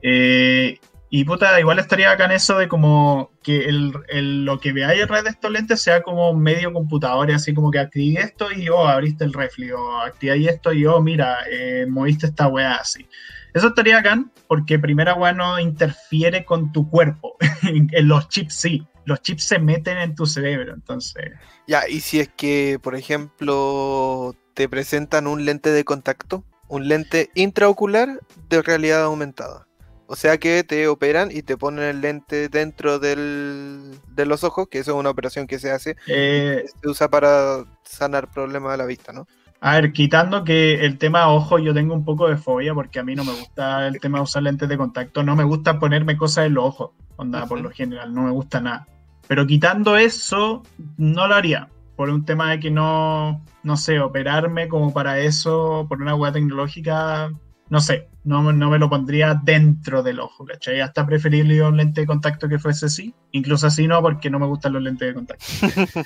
Eh, 0.00 0.78
Y 1.08 1.24
puta, 1.24 1.60
igual 1.60 1.78
estaría 1.78 2.10
acá 2.10 2.24
en 2.24 2.32
eso 2.32 2.58
de 2.58 2.66
como 2.66 3.30
que 3.46 3.66
el, 3.66 4.44
lo 4.44 4.58
que 4.58 4.72
veáis 4.72 5.00
en 5.00 5.06
red 5.06 5.22
de 5.22 5.30
estos 5.30 5.52
lentes 5.52 5.80
sea 5.80 6.02
como 6.02 6.34
medio 6.34 6.72
computador, 6.72 7.30
y 7.30 7.32
así 7.32 7.54
como 7.54 7.70
que 7.70 7.78
activé 7.78 8.20
esto 8.20 8.50
y 8.50 8.68
oh, 8.68 8.88
abriste 8.88 9.22
el 9.22 9.32
refli, 9.32 9.70
o 9.70 9.98
activáis 10.00 10.48
esto 10.48 10.72
y 10.72 10.84
oh, 10.84 11.00
mira, 11.00 11.38
eh, 11.48 11.86
moviste 11.88 12.26
esta 12.26 12.48
weá 12.48 12.74
así. 12.74 13.06
Eso 13.54 13.68
estaría 13.68 13.98
acá 13.98 14.20
porque 14.48 14.80
primera 14.80 15.14
weá 15.14 15.32
no 15.32 15.60
interfiere 15.60 16.44
con 16.44 16.72
tu 16.72 16.90
cuerpo. 16.90 17.36
en 17.62 18.08
los 18.08 18.28
chips 18.30 18.54
sí, 18.56 18.84
los 19.04 19.22
chips 19.22 19.44
se 19.44 19.60
meten 19.60 19.96
en 19.98 20.16
tu 20.16 20.26
cerebro, 20.26 20.74
entonces. 20.74 21.30
Ya, 21.68 21.88
y 21.88 22.00
si 22.00 22.18
es 22.18 22.28
que, 22.28 22.80
por 22.82 22.96
ejemplo, 22.96 24.34
te 24.54 24.68
presentan 24.68 25.28
un 25.28 25.44
lente 25.44 25.70
de 25.70 25.84
contacto, 25.84 26.42
un 26.66 26.88
lente 26.88 27.30
intraocular 27.36 28.18
de 28.48 28.60
realidad 28.60 29.04
aumentada. 29.04 29.68
O 30.08 30.16
sea 30.16 30.38
que 30.38 30.62
te 30.62 30.86
operan 30.88 31.30
y 31.32 31.42
te 31.42 31.56
ponen 31.56 31.84
el 31.84 32.00
lente 32.00 32.48
dentro 32.48 32.98
del, 32.98 33.98
de 34.08 34.26
los 34.26 34.44
ojos, 34.44 34.68
que 34.68 34.78
eso 34.78 34.92
es 34.92 34.96
una 34.96 35.10
operación 35.10 35.46
que 35.46 35.58
se 35.58 35.70
hace. 35.70 35.96
Eh, 36.06 36.64
se 36.80 36.88
usa 36.88 37.08
para 37.08 37.64
sanar 37.82 38.30
problemas 38.30 38.72
de 38.72 38.78
la 38.78 38.86
vista, 38.86 39.12
¿no? 39.12 39.26
A 39.60 39.74
ver, 39.76 39.92
quitando 39.92 40.44
que 40.44 40.84
el 40.84 40.98
tema 40.98 41.32
ojo 41.32 41.58
yo 41.58 41.72
tengo 41.72 41.94
un 41.94 42.04
poco 42.04 42.28
de 42.28 42.36
fobia 42.36 42.74
porque 42.74 42.98
a 42.98 43.02
mí 43.02 43.14
no 43.14 43.24
me 43.24 43.32
gusta 43.32 43.88
el 43.88 43.98
tema 44.00 44.18
de 44.18 44.24
usar 44.24 44.42
lentes 44.42 44.68
de 44.68 44.76
contacto, 44.76 45.22
no 45.22 45.34
me 45.34 45.44
gusta 45.44 45.78
ponerme 45.78 46.16
cosas 46.16 46.46
en 46.46 46.54
los 46.54 46.66
ojos, 46.66 46.90
onda, 47.16 47.46
por 47.46 47.60
lo 47.60 47.70
general, 47.70 48.14
no 48.14 48.22
me 48.22 48.30
gusta 48.30 48.60
nada. 48.60 48.86
Pero 49.26 49.46
quitando 49.46 49.96
eso, 49.96 50.62
no 50.98 51.26
lo 51.26 51.34
haría, 51.34 51.68
por 51.96 52.10
un 52.10 52.24
tema 52.24 52.50
de 52.50 52.60
que 52.60 52.70
no, 52.70 53.42
no 53.62 53.76
sé, 53.76 53.98
operarme 53.98 54.68
como 54.68 54.92
para 54.92 55.18
eso, 55.18 55.86
por 55.88 56.02
una 56.02 56.14
hueá 56.14 56.32
tecnológica, 56.32 57.30
no 57.68 57.80
sé, 57.80 58.08
no, 58.24 58.52
no, 58.52 58.70
me 58.70 58.78
lo 58.78 58.88
pondría 58.88 59.40
dentro 59.42 60.02
del 60.02 60.20
ojo, 60.20 60.44
¿cachai? 60.44 60.80
Hasta 60.80 61.04
preferible 61.06 61.60
un 61.62 61.76
lente 61.76 62.02
de 62.02 62.06
contacto 62.06 62.48
que 62.48 62.58
fuese 62.58 62.86
así. 62.86 63.14
Incluso 63.32 63.66
así 63.66 63.88
no, 63.88 64.00
porque 64.00 64.30
no 64.30 64.38
me 64.38 64.46
gustan 64.46 64.72
los 64.74 64.82
lentes 64.82 65.08
de 65.08 65.14
contacto. 65.14 65.44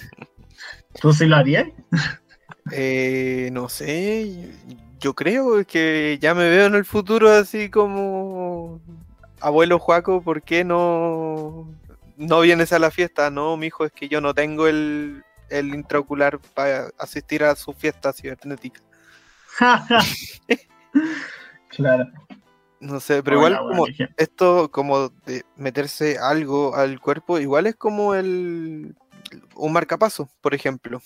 ¿Tú 1.00 1.12
sí 1.12 1.26
lo 1.26 1.36
harías? 1.36 1.66
Eh, 2.72 3.50
no 3.52 3.68
sé, 3.68 4.52
yo 4.98 5.14
creo 5.14 5.64
que 5.66 6.18
ya 6.20 6.34
me 6.34 6.48
veo 6.48 6.66
en 6.66 6.74
el 6.74 6.84
futuro 6.84 7.30
así 7.30 7.68
como 7.68 8.80
abuelo 9.40 9.78
Juaco, 9.78 10.22
¿por 10.22 10.42
qué 10.42 10.64
no, 10.64 11.68
no 12.16 12.40
vienes 12.40 12.72
a 12.72 12.78
la 12.78 12.90
fiesta? 12.90 13.30
No, 13.30 13.56
mijo, 13.56 13.84
es 13.84 13.92
que 13.92 14.08
yo 14.08 14.20
no 14.20 14.34
tengo 14.34 14.66
el, 14.66 15.24
el 15.48 15.74
intraocular 15.74 16.38
para 16.54 16.90
asistir 16.98 17.44
a 17.44 17.56
su 17.56 17.72
fiesta 17.72 18.12
cibernética. 18.12 18.80
Claro. 21.70 22.06
No 22.80 22.98
sé, 22.98 23.22
pero 23.22 23.36
igual 23.36 23.58
como 23.58 23.86
esto 24.16 24.70
como 24.70 25.10
de 25.26 25.44
meterse 25.56 26.18
algo 26.18 26.74
al 26.74 26.98
cuerpo, 26.98 27.38
igual 27.38 27.66
es 27.66 27.76
como 27.76 28.14
el 28.14 28.96
un 29.54 29.72
marcapaso, 29.72 30.30
por 30.40 30.54
ejemplo. 30.54 31.02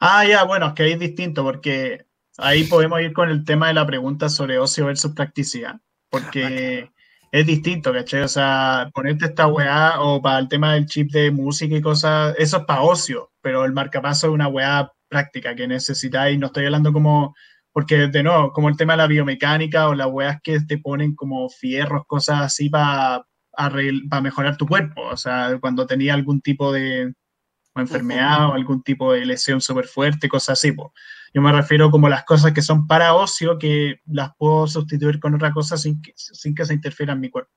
Ah, 0.00 0.26
ya, 0.26 0.44
bueno, 0.44 0.68
es 0.68 0.72
que 0.74 0.82
ahí 0.82 0.92
es 0.92 0.98
distinto 0.98 1.44
porque 1.44 2.06
ahí 2.38 2.64
podemos 2.64 3.00
ir 3.00 3.12
con 3.12 3.30
el 3.30 3.44
tema 3.44 3.68
de 3.68 3.74
la 3.74 3.86
pregunta 3.86 4.28
sobre 4.28 4.58
ocio 4.58 4.86
versus 4.86 5.12
practicidad, 5.12 5.76
porque 6.10 6.90
es 7.30 7.46
distinto, 7.46 7.92
¿cachai? 7.92 8.22
O 8.22 8.28
sea, 8.28 8.90
ponerte 8.92 9.26
esta 9.26 9.46
weá 9.46 10.00
o 10.00 10.20
para 10.20 10.38
el 10.38 10.48
tema 10.48 10.74
del 10.74 10.86
chip 10.86 11.12
de 11.12 11.30
música 11.30 11.76
y 11.76 11.80
cosas, 11.80 12.34
eso 12.38 12.58
es 12.58 12.64
para 12.64 12.82
ocio, 12.82 13.30
pero 13.40 13.64
el 13.64 13.72
marcapaso 13.72 14.26
es 14.26 14.32
una 14.32 14.48
weá 14.48 14.92
práctica 15.08 15.54
que 15.54 15.68
necesitáis, 15.68 16.38
no 16.38 16.46
estoy 16.46 16.64
hablando 16.66 16.92
como 16.92 17.34
porque 17.74 18.06
de 18.06 18.22
nuevo, 18.22 18.52
como 18.52 18.68
el 18.68 18.76
tema 18.76 18.92
de 18.92 18.98
la 18.98 19.08
biomecánica 19.08 19.88
o 19.88 19.96
las 19.96 20.06
weas 20.06 20.40
que 20.44 20.60
te 20.60 20.78
ponen 20.78 21.16
como 21.16 21.50
fierros, 21.50 22.06
cosas 22.06 22.40
así 22.42 22.70
para 22.70 23.26
mejorar 24.22 24.56
tu 24.56 24.64
cuerpo, 24.64 25.02
o 25.02 25.16
sea, 25.16 25.58
cuando 25.60 25.84
tenía 25.84 26.14
algún 26.14 26.40
tipo 26.40 26.72
de 26.72 27.12
enfermedad 27.74 28.50
o 28.50 28.54
algún 28.54 28.84
tipo 28.84 29.12
de 29.12 29.26
lesión 29.26 29.60
súper 29.60 29.86
fuerte, 29.86 30.28
cosas 30.28 30.56
así. 30.56 30.72
Yo 31.34 31.42
me 31.42 31.50
refiero 31.50 31.90
como 31.90 32.08
las 32.08 32.22
cosas 32.22 32.52
que 32.52 32.62
son 32.62 32.86
para 32.86 33.14
ocio, 33.14 33.58
que 33.58 33.96
las 34.06 34.30
puedo 34.38 34.68
sustituir 34.68 35.18
con 35.18 35.34
otra 35.34 35.52
cosa 35.52 35.76
sin 35.76 36.00
que, 36.00 36.12
sin 36.14 36.54
que 36.54 36.64
se 36.64 36.74
interfiera 36.74 37.14
en 37.14 37.20
mi 37.20 37.28
cuerpo. 37.28 37.50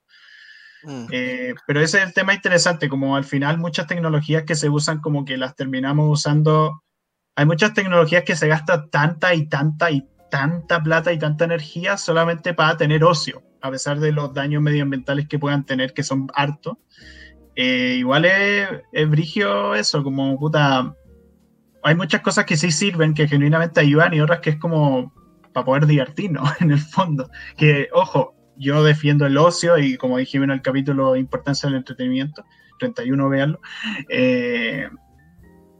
Mm. 0.82 1.05
Eh, 1.11 1.53
pero 1.68 1.80
ese 1.80 1.99
es 1.99 2.07
el 2.07 2.13
tema 2.15 2.34
interesante, 2.34 2.89
como 2.89 3.15
al 3.15 3.24
final 3.24 3.59
muchas 3.59 3.86
tecnologías 3.86 4.45
que 4.45 4.55
se 4.55 4.68
usan 4.68 4.99
como 4.99 5.26
que 5.26 5.38
las 5.38 5.55
terminamos 5.55 6.09
usando 6.09 6.84
hay 7.38 7.46
muchas 7.46 7.76
tecnologías 7.76 8.24
que 8.24 8.36
se 8.36 8.48
gasta 8.48 8.90
tanta 8.90 9.36
y 9.36 9.46
tanta 9.46 9.92
y 9.92 10.04
tanta 10.32 10.82
plata 10.82 11.14
y 11.14 11.20
tanta 11.20 11.46
energía 11.46 11.96
solamente 11.96 12.56
para 12.56 12.76
tener 12.78 13.04
ocio, 13.04 13.44
a 13.62 13.70
pesar 13.70 14.00
de 14.00 14.12
los 14.12 14.34
daños 14.34 14.64
medioambientales 14.64 15.28
que 15.28 15.38
puedan 15.38 15.64
tener, 15.64 15.94
que 15.94 16.02
son 16.02 16.30
hartos. 16.34 16.78
Eh, 17.56 17.98
igual 18.00 18.26
es, 18.26 18.68
es 18.92 19.08
brigio 19.08 19.76
eso, 19.76 20.04
como 20.04 20.40
puta. 20.40 20.96
Hay 21.84 21.94
muchas 21.94 22.22
cosas 22.22 22.46
que 22.46 22.58
sí 22.58 22.72
sirven, 22.72 23.14
que 23.14 23.28
genuinamente 23.28 23.82
ayudan, 23.82 24.16
y 24.16 24.20
otras 24.20 24.40
que 24.40 24.50
es 24.50 24.58
como 24.58 25.14
para 25.54 25.64
poder 25.64 25.86
divertirnos, 25.86 26.50
en 26.60 26.72
el 26.72 26.80
fondo. 26.80 27.30
Que, 27.56 27.88
ojo, 27.94 28.34
yo 28.56 28.84
defiendo 28.84 29.28
el 29.28 29.38
ocio 29.38 29.78
y 29.78 29.96
como 29.98 30.18
dijimos 30.18 30.46
en 30.46 30.52
el 30.54 30.64
capítulo 30.64 31.16
Importancia 31.16 31.70
del 31.70 31.78
Entretenimiento, 31.78 32.44
31, 32.80 33.30
veanlo. 33.30 33.60
Eh, 34.10 34.90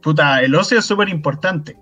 puta, 0.02 0.42
el 0.42 0.54
ocio 0.54 0.78
es 0.78 0.84
súper 0.84 1.08
importante. 1.08 1.76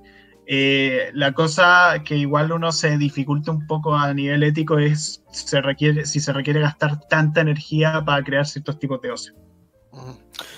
Eh, 0.49 1.11
la 1.13 1.33
cosa 1.33 2.03
que 2.05 2.17
igual 2.17 2.53
uno 2.53 2.71
se 2.71 2.97
dificulta 2.99 3.51
un 3.51 3.67
poco 3.67 3.97
a 3.97 4.15
nivel 4.15 4.45
ético 4.45 4.79
es 4.79 5.25
se 5.33 5.61
requiere, 5.61 6.07
si 6.07 6.21
se 6.21 6.33
requiere 6.33 6.61
gastar 6.61 7.01
tanta 7.09 7.41
energía 7.41 8.05
para 8.05 8.23
crear 8.23 8.47
ciertos 8.47 8.79
tipos 8.79 9.01
de 9.03 9.11
ocio. 9.11 9.35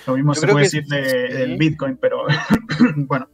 Lo 0.07 0.15
mismo 0.15 0.35
se 0.35 0.47
puede 0.47 0.65
decir 0.65 0.85
del 0.87 1.57
Bitcoin, 1.57 1.97
pero 1.97 2.27
bueno. 2.97 3.29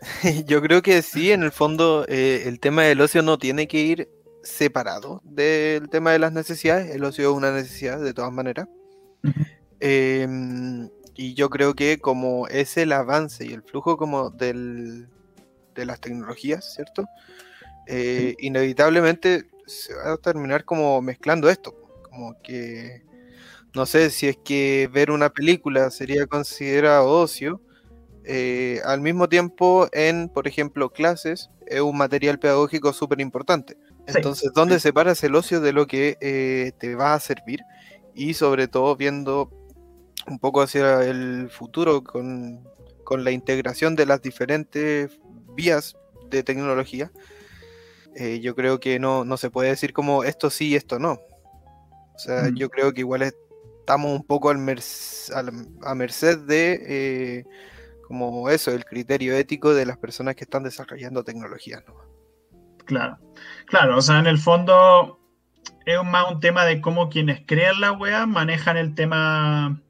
Yo 0.46 0.60
creo 0.62 0.82
que 0.82 1.02
sí, 1.02 1.30
en 1.30 1.42
el 1.42 1.52
fondo 1.52 2.04
eh, 2.08 2.44
el 2.46 2.58
tema 2.60 2.82
del 2.82 3.00
ocio 3.00 3.22
no 3.22 3.38
tiene 3.38 3.68
que 3.68 3.80
ir 3.80 4.08
separado 4.42 5.20
del 5.24 5.88
tema 5.90 6.12
de 6.12 6.18
las 6.18 6.32
necesidades. 6.32 6.94
El 6.94 7.04
ocio 7.04 7.30
es 7.30 7.36
una 7.36 7.52
necesidad 7.52 8.00
de 8.00 8.14
todas 8.14 8.32
maneras. 8.32 8.68
Y 11.20 11.34
yo 11.34 11.50
creo 11.50 11.74
que 11.74 11.98
como 11.98 12.46
es 12.46 12.76
el 12.76 12.92
avance 12.92 13.44
y 13.44 13.52
el 13.52 13.64
flujo 13.64 13.96
como 13.96 14.30
del, 14.30 15.08
de 15.74 15.84
las 15.84 16.00
tecnologías, 16.00 16.74
¿cierto? 16.76 17.06
Eh, 17.88 18.36
inevitablemente 18.38 19.50
se 19.66 19.96
va 19.96 20.12
a 20.12 20.16
terminar 20.18 20.64
como 20.64 21.02
mezclando 21.02 21.50
esto. 21.50 21.74
Como 22.08 22.40
que, 22.40 23.02
no 23.74 23.84
sé, 23.84 24.10
si 24.10 24.28
es 24.28 24.36
que 24.36 24.88
ver 24.92 25.10
una 25.10 25.30
película 25.30 25.90
sería 25.90 26.24
considerado 26.28 27.10
ocio, 27.10 27.60
eh, 28.22 28.80
al 28.84 29.00
mismo 29.00 29.28
tiempo 29.28 29.88
en, 29.90 30.28
por 30.28 30.46
ejemplo, 30.46 30.92
clases, 30.92 31.50
es 31.66 31.80
un 31.80 31.96
material 31.96 32.38
pedagógico 32.38 32.92
súper 32.92 33.20
importante. 33.20 33.76
Entonces, 34.06 34.52
¿dónde 34.54 34.78
separas 34.78 35.24
el 35.24 35.34
ocio 35.34 35.60
de 35.60 35.72
lo 35.72 35.88
que 35.88 36.16
eh, 36.20 36.70
te 36.78 36.94
va 36.94 37.14
a 37.14 37.20
servir? 37.20 37.58
Y 38.14 38.34
sobre 38.34 38.68
todo 38.68 38.94
viendo 38.94 39.50
un 40.28 40.38
poco 40.38 40.62
hacia 40.62 41.02
el 41.04 41.50
futuro 41.50 42.02
con, 42.02 42.64
la 43.10 43.30
integración 43.30 43.96
de 43.96 44.04
las 44.04 44.20
diferentes 44.20 45.18
vías 45.54 45.96
de 46.28 46.42
tecnología, 46.42 47.10
eh, 48.14 48.40
yo 48.40 48.54
creo 48.54 48.80
que 48.80 48.98
no, 48.98 49.24
se 49.36 49.50
puede 49.50 49.70
decir 49.70 49.92
como 49.92 50.24
esto 50.24 50.50
sí 50.50 50.68
y 50.68 50.74
esto 50.76 50.98
no. 50.98 51.12
O 52.14 52.18
sea, 52.18 52.44
mm. 52.44 52.56
yo 52.56 52.68
creo 52.68 52.92
que 52.92 53.00
igual 53.00 53.22
estamos 53.22 54.12
un 54.12 54.24
poco 54.24 54.50
al 54.50 54.58
a 54.58 55.94
merced 55.94 56.38
de 56.40 56.82
eh, 56.86 57.44
como 58.06 58.50
eso, 58.50 58.72
el 58.72 58.84
criterio 58.84 59.34
ético 59.34 59.74
de 59.74 59.86
las 59.86 59.98
personas 59.98 60.34
que 60.34 60.44
están 60.44 60.62
desarrollando 60.62 61.24
tecnologías. 61.24 61.82
Claro, 62.84 63.18
claro, 63.66 63.98
o 63.98 64.02
sea, 64.02 64.18
en 64.18 64.26
el 64.26 64.38
fondo 64.38 65.18
es 65.84 66.02
más 66.04 66.30
un 66.30 66.40
tema 66.40 66.64
de 66.64 66.80
cómo 66.80 67.10
quienes 67.10 67.42
crean 67.46 67.80
la 67.80 67.92
web 67.92 68.26
manejan 68.26 68.76
el 68.76 68.94
tema 68.94 69.80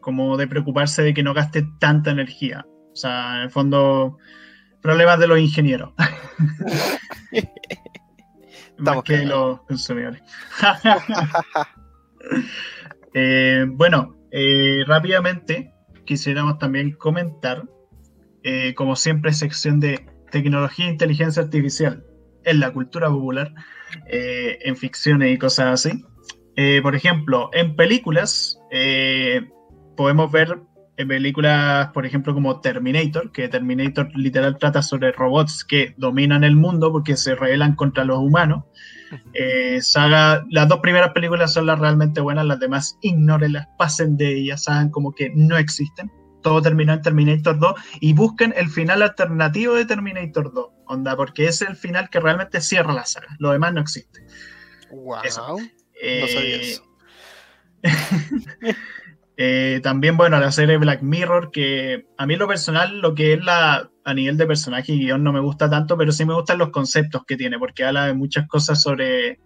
como 0.00 0.36
de 0.36 0.46
preocuparse 0.46 1.02
de 1.02 1.14
que 1.14 1.22
no 1.22 1.34
gaste 1.34 1.66
tanta 1.78 2.10
energía. 2.10 2.66
O 2.92 2.96
sea, 2.96 3.36
en 3.36 3.42
el 3.42 3.50
fondo, 3.50 4.18
problemas 4.82 5.18
de 5.18 5.28
los 5.28 5.38
ingenieros. 5.38 5.92
Más 8.78 9.02
que 9.02 9.24
los 9.24 9.62
consumidores. 9.62 10.22
Eh, 13.14 13.64
bueno, 13.66 14.16
eh, 14.30 14.84
rápidamente 14.86 15.72
quisiéramos 16.04 16.58
también 16.58 16.92
comentar, 16.92 17.64
eh, 18.42 18.74
como 18.74 18.96
siempre, 18.96 19.32
sección 19.32 19.80
de 19.80 20.06
tecnología 20.30 20.86
e 20.86 20.90
inteligencia 20.90 21.42
artificial 21.42 22.04
en 22.44 22.60
la 22.60 22.70
cultura 22.70 23.08
popular, 23.08 23.52
en 24.08 24.76
ficciones 24.76 25.34
y 25.34 25.38
cosas 25.38 25.86
así. 25.86 26.04
por 26.82 26.94
ejemplo, 26.94 27.48
en 27.54 27.74
películas, 27.74 28.60
podemos 29.98 30.30
ver 30.30 30.60
películas, 30.96 31.88
por 31.92 32.06
ejemplo, 32.06 32.32
como 32.32 32.60
Terminator, 32.60 33.32
que 33.32 33.48
Terminator 33.48 34.08
literal 34.16 34.56
trata 34.58 34.80
sobre 34.80 35.10
robots 35.10 35.64
que 35.64 35.92
dominan 35.96 36.44
el 36.44 36.54
mundo 36.54 36.92
porque 36.92 37.16
se 37.16 37.34
rebelan 37.34 37.74
contra 37.74 38.04
los 38.04 38.18
humanos. 38.18 38.62
Eh, 39.34 39.80
saga, 39.82 40.44
las 40.50 40.68
dos 40.68 40.78
primeras 40.78 41.12
películas 41.12 41.52
son 41.52 41.66
las 41.66 41.80
realmente 41.80 42.20
buenas, 42.20 42.46
las 42.46 42.60
demás 42.60 42.96
ignórenlas, 43.00 43.66
pasen 43.76 44.16
de 44.16 44.38
ellas, 44.38 44.68
hagan 44.68 44.90
como 44.90 45.12
que 45.12 45.32
no 45.34 45.56
existen. 45.56 46.12
Todo 46.42 46.62
terminó 46.62 46.92
en 46.92 47.02
Terminator 47.02 47.58
2 47.58 47.74
y 48.00 48.12
busquen 48.12 48.54
el 48.56 48.68
final 48.68 49.02
alternativo 49.02 49.74
de 49.74 49.84
Terminator 49.84 50.52
2, 50.52 50.66
onda, 50.86 51.16
porque 51.16 51.46
es 51.46 51.60
el 51.62 51.74
final 51.74 52.08
que 52.08 52.20
realmente 52.20 52.60
cierra 52.60 52.92
la 52.92 53.04
saga. 53.04 53.34
Lo 53.40 53.50
demás 53.50 53.74
no 53.74 53.80
existe. 53.80 54.20
Wow. 54.92 55.16
no 55.16 56.28
sabía 56.28 56.56
eso. 56.56 56.84
Eh, 59.40 59.78
también, 59.84 60.16
bueno, 60.16 60.40
la 60.40 60.50
serie 60.50 60.78
Black 60.78 61.00
Mirror, 61.00 61.52
que 61.52 62.06
a 62.16 62.26
mí 62.26 62.34
lo 62.34 62.48
personal, 62.48 62.98
lo 62.98 63.14
que 63.14 63.34
es 63.34 63.44
la 63.44 63.88
a 64.02 64.12
nivel 64.12 64.36
de 64.36 64.46
personaje 64.46 64.92
y 64.92 64.98
guion 64.98 65.22
no 65.22 65.32
me 65.32 65.38
gusta 65.38 65.70
tanto, 65.70 65.96
pero 65.96 66.10
sí 66.10 66.24
me 66.24 66.34
gustan 66.34 66.58
los 66.58 66.70
conceptos 66.70 67.22
que 67.24 67.36
tiene, 67.36 67.56
porque 67.56 67.84
habla 67.84 68.06
de 68.06 68.14
muchas 68.14 68.48
cosas 68.48 68.82
sobre 68.82 69.38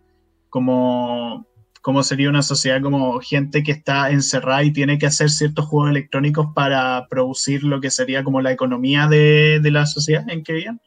cómo, 0.49 1.47
cómo 1.83 2.03
sería 2.03 2.31
una 2.31 2.43
sociedad 2.43 2.81
como 2.81 3.21
gente 3.21 3.63
que 3.63 3.73
está 3.73 4.11
encerrada 4.11 4.63
y 4.63 4.73
tiene 4.73 4.99
que 4.99 5.07
hacer 5.07 5.29
ciertos 5.29 5.67
juegos 5.67 5.91
electrónicos 5.91 6.47
para 6.55 7.07
producir 7.11 7.63
lo 7.63 7.81
que 7.83 7.91
sería 7.91 8.25
como 8.25 8.41
la 8.41 8.53
economía 8.53 9.09
de, 9.09 9.61
de 9.61 9.71
la 9.71 9.85
sociedad 9.85 10.25
en 10.29 10.43
que 10.43 10.55
viven. 10.55 10.81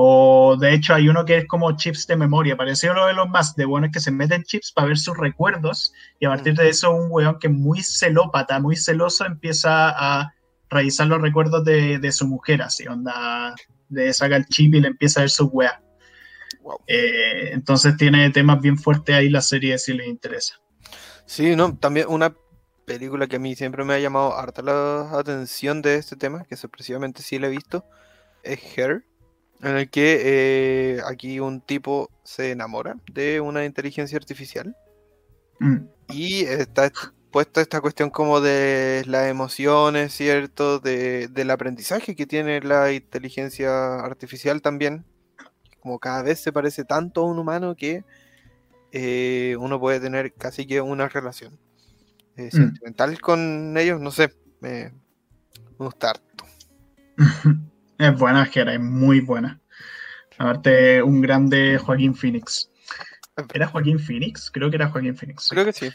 O 0.00 0.56
de 0.56 0.74
hecho 0.74 0.94
hay 0.94 1.08
uno 1.08 1.24
que 1.24 1.38
es 1.38 1.48
como 1.48 1.76
chips 1.76 2.06
de 2.06 2.14
memoria, 2.14 2.56
parecido 2.56 2.92
a 2.92 2.96
lo 2.96 3.06
de 3.06 3.14
los 3.14 3.28
más, 3.28 3.56
de 3.56 3.64
bueno 3.64 3.86
es 3.88 3.92
que 3.92 3.98
se 3.98 4.12
meten 4.12 4.44
chips 4.44 4.70
para 4.70 4.86
ver 4.86 4.96
sus 4.96 5.16
recuerdos. 5.16 5.92
Y 6.20 6.26
a 6.26 6.28
partir 6.28 6.54
de 6.54 6.68
eso 6.68 6.92
un 6.92 7.08
weón 7.10 7.40
que 7.40 7.48
muy 7.48 7.82
celópata, 7.82 8.60
muy 8.60 8.76
celoso 8.76 9.26
empieza 9.26 9.90
a 9.90 10.32
revisar 10.70 11.08
los 11.08 11.20
recuerdos 11.20 11.64
de, 11.64 12.12
su 12.12 12.28
mujer, 12.28 12.62
así, 12.62 12.86
onda, 12.86 13.56
le 13.88 14.12
saca 14.12 14.36
el 14.36 14.46
chip 14.46 14.72
y 14.76 14.80
le 14.80 14.86
empieza 14.86 15.18
a 15.18 15.22
ver 15.22 15.30
su 15.30 15.46
weá. 15.46 15.82
Eh, 16.86 17.50
entonces 17.50 17.96
tiene 17.96 18.30
temas 18.30 18.60
bien 18.60 18.78
fuertes 18.78 19.16
ahí 19.16 19.28
la 19.28 19.40
serie 19.40 19.78
si 19.78 19.94
les 19.94 20.06
interesa. 20.06 20.60
Sí, 21.26 21.56
no, 21.56 21.76
también 21.76 22.06
una 22.08 22.32
película 22.84 23.26
que 23.26 23.34
a 23.34 23.40
mí 23.40 23.56
siempre 23.56 23.82
me 23.82 23.94
ha 23.94 23.98
llamado 23.98 24.38
harta 24.38 24.62
la 24.62 25.10
atención 25.18 25.82
de 25.82 25.96
este 25.96 26.14
tema, 26.14 26.44
que 26.44 26.54
sorpresivamente 26.54 27.20
sí 27.20 27.40
la 27.40 27.48
he 27.48 27.50
visto, 27.50 27.84
es 28.44 28.60
Her 28.78 29.04
en 29.62 29.76
el 29.76 29.90
que 29.90 30.20
eh, 30.24 31.00
aquí 31.06 31.40
un 31.40 31.60
tipo 31.60 32.10
se 32.22 32.52
enamora 32.52 32.96
de 33.12 33.40
una 33.40 33.64
inteligencia 33.64 34.16
artificial 34.16 34.76
mm. 35.60 35.76
y 36.10 36.42
está 36.44 36.92
puesta 37.30 37.60
esta 37.60 37.80
cuestión 37.80 38.10
como 38.10 38.40
de 38.40 39.04
las 39.06 39.28
emociones, 39.28 40.12
¿cierto? 40.14 40.78
De, 40.78 41.28
del 41.28 41.50
aprendizaje 41.50 42.16
que 42.16 42.26
tiene 42.26 42.60
la 42.60 42.92
inteligencia 42.92 43.96
artificial 44.00 44.62
también, 44.62 45.04
como 45.80 45.98
cada 45.98 46.22
vez 46.22 46.40
se 46.40 46.52
parece 46.52 46.84
tanto 46.84 47.22
a 47.22 47.24
un 47.24 47.38
humano 47.38 47.74
que 47.74 48.04
eh, 48.92 49.56
uno 49.58 49.78
puede 49.78 50.00
tener 50.00 50.32
casi 50.32 50.66
que 50.66 50.80
una 50.80 51.08
relación 51.08 51.58
eh, 52.36 52.48
mm. 52.52 52.56
sentimental 52.56 53.20
con 53.20 53.76
ellos, 53.76 54.00
no 54.00 54.10
sé, 54.10 54.32
me, 54.60 54.92
gusta 55.78 56.10
harto. 56.10 56.44
Es 57.98 58.16
buena, 58.16 58.46
Jera, 58.46 58.74
es 58.74 58.80
muy 58.80 59.20
buena. 59.20 59.60
Aparte, 60.38 61.02
un 61.02 61.20
grande 61.20 61.78
Joaquín 61.78 62.14
Phoenix. 62.14 62.70
¿Era 63.52 63.66
Joaquín 63.66 63.98
Phoenix? 63.98 64.50
Creo 64.50 64.70
que 64.70 64.76
era 64.76 64.88
Joaquín 64.88 65.16
Phoenix. 65.16 65.48
Creo 65.50 65.64
que 65.64 65.72
sí. 65.72 65.90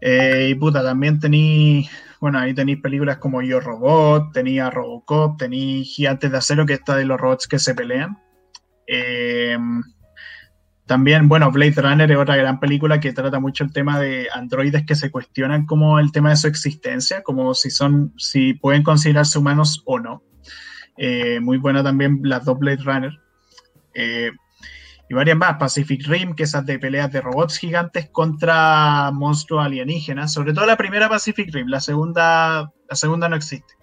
Eh, 0.00 0.48
y 0.50 0.54
puta, 0.56 0.82
también 0.82 1.20
tenéis, 1.20 1.88
bueno, 2.20 2.38
ahí 2.38 2.54
tenéis 2.54 2.80
películas 2.80 3.18
como 3.18 3.40
Yo 3.40 3.60
Robot, 3.60 4.32
tenía 4.32 4.68
Robocop, 4.68 5.38
tenéis 5.38 5.88
Gigantes 5.88 6.30
de 6.30 6.38
Acero, 6.38 6.66
que 6.66 6.74
está 6.74 6.96
de 6.96 7.04
los 7.04 7.20
robots 7.20 7.46
que 7.46 7.58
se 7.58 7.74
pelean. 7.74 8.18
Eh, 8.86 9.56
también, 10.86 11.28
bueno, 11.28 11.50
Blade 11.50 11.80
Runner 11.82 12.10
es 12.10 12.18
otra 12.18 12.36
gran 12.36 12.60
película 12.60 13.00
que 13.00 13.12
trata 13.12 13.40
mucho 13.40 13.64
el 13.64 13.72
tema 13.72 13.98
de 13.98 14.28
androides 14.32 14.84
que 14.86 14.94
se 14.94 15.10
cuestionan 15.10 15.66
como 15.66 15.98
el 15.98 16.12
tema 16.12 16.30
de 16.30 16.36
su 16.36 16.46
existencia, 16.46 17.22
como 17.22 17.54
si 17.54 17.70
son, 17.70 18.12
si 18.16 18.54
pueden 18.54 18.82
considerarse 18.82 19.38
humanos 19.38 19.82
o 19.84 19.98
no. 19.98 20.22
Eh, 20.96 21.40
muy 21.40 21.58
buena 21.58 21.82
también 21.82 22.20
las 22.22 22.44
dos 22.44 22.58
Blade 22.58 22.82
Runner. 22.82 23.12
Eh, 23.94 24.30
y 25.08 25.14
varias 25.14 25.36
más, 25.36 25.56
Pacific 25.56 26.06
Rim, 26.06 26.34
que 26.34 26.42
esas 26.42 26.66
de 26.66 26.78
peleas 26.78 27.12
de 27.12 27.20
robots 27.20 27.58
gigantes 27.58 28.08
contra 28.10 29.10
monstruos 29.12 29.64
alienígenas, 29.64 30.32
sobre 30.32 30.52
todo 30.52 30.66
la 30.66 30.76
primera 30.76 31.08
Pacific 31.08 31.52
Rim, 31.52 31.68
la 31.68 31.80
segunda, 31.80 32.72
la 32.88 32.96
segunda 32.96 33.28
no 33.28 33.36
existe. 33.36 33.74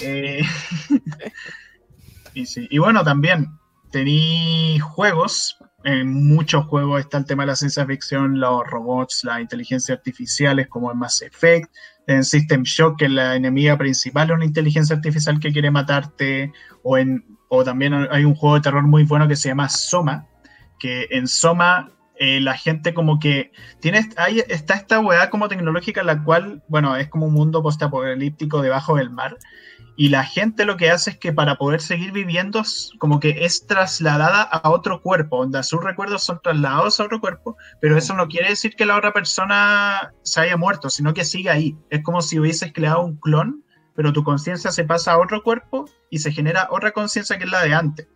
Eh, 0.00 0.42
y, 2.34 2.44
y 2.46 2.78
bueno, 2.78 3.02
también 3.02 3.48
tení 3.90 4.78
juegos, 4.78 5.58
en 5.84 6.28
muchos 6.28 6.66
juegos 6.66 7.00
está 7.00 7.18
el 7.18 7.24
tema 7.24 7.42
de 7.42 7.48
la 7.48 7.56
ciencia 7.56 7.86
ficción, 7.86 8.40
los 8.40 8.66
robots, 8.66 9.24
la 9.24 9.40
inteligencia 9.40 9.94
artificiales 9.94 10.68
como 10.68 10.90
en 10.92 10.98
Mass 10.98 11.22
Effect, 11.22 11.70
en 12.06 12.24
System 12.24 12.62
Shock, 12.62 12.98
que 12.98 13.08
la 13.08 13.36
enemiga 13.36 13.76
principal 13.76 14.30
es 14.30 14.36
una 14.36 14.44
inteligencia 14.44 14.96
artificial 14.96 15.38
que 15.40 15.52
quiere 15.52 15.70
matarte, 15.70 16.52
o, 16.82 16.98
en, 16.98 17.24
o 17.48 17.64
también 17.64 17.94
hay 18.10 18.24
un 18.24 18.34
juego 18.34 18.56
de 18.56 18.62
terror 18.62 18.82
muy 18.82 19.04
bueno 19.04 19.28
que 19.28 19.36
se 19.36 19.48
llama 19.48 19.68
Soma, 19.68 20.26
que 20.78 21.06
en 21.10 21.28
Soma 21.28 21.92
eh, 22.16 22.40
la 22.40 22.56
gente 22.56 22.94
como 22.94 23.18
que 23.18 23.52
tiene, 23.80 24.08
ahí 24.16 24.42
está 24.48 24.74
esta 24.74 25.00
weá 25.00 25.30
como 25.30 25.48
tecnológica 25.48 26.02
la 26.02 26.22
cual, 26.22 26.62
bueno, 26.68 26.96
es 26.96 27.08
como 27.08 27.26
un 27.26 27.34
mundo 27.34 27.62
postapocalíptico 27.62 28.62
debajo 28.62 28.96
del 28.96 29.10
mar, 29.10 29.36
y 29.96 30.08
la 30.08 30.24
gente 30.24 30.64
lo 30.64 30.76
que 30.76 30.90
hace 30.90 31.10
es 31.10 31.18
que 31.18 31.32
para 31.32 31.56
poder 31.56 31.80
seguir 31.80 32.12
viviendo, 32.12 32.62
como 32.98 33.20
que 33.20 33.44
es 33.44 33.66
trasladada 33.66 34.42
a 34.42 34.70
otro 34.70 35.02
cuerpo, 35.02 35.38
donde 35.38 35.62
sus 35.62 35.82
recuerdos 35.84 36.24
son 36.24 36.40
trasladados 36.42 36.98
a 36.98 37.04
otro 37.04 37.20
cuerpo, 37.20 37.56
pero 37.80 37.96
eso 37.96 38.14
no 38.14 38.28
quiere 38.28 38.48
decir 38.48 38.74
que 38.74 38.86
la 38.86 38.96
otra 38.96 39.12
persona 39.12 40.12
se 40.22 40.40
haya 40.40 40.56
muerto, 40.56 40.88
sino 40.88 41.12
que 41.12 41.24
sigue 41.24 41.50
ahí. 41.50 41.76
Es 41.90 42.02
como 42.02 42.22
si 42.22 42.38
hubieses 42.38 42.72
creado 42.72 43.02
un 43.02 43.16
clon, 43.16 43.62
pero 43.94 44.12
tu 44.12 44.24
conciencia 44.24 44.70
se 44.70 44.84
pasa 44.84 45.12
a 45.12 45.18
otro 45.18 45.42
cuerpo 45.42 45.84
y 46.08 46.18
se 46.18 46.32
genera 46.32 46.68
otra 46.70 46.92
conciencia 46.92 47.36
que 47.36 47.44
es 47.44 47.50
la 47.50 47.62
de 47.62 47.74
antes. 47.74 48.08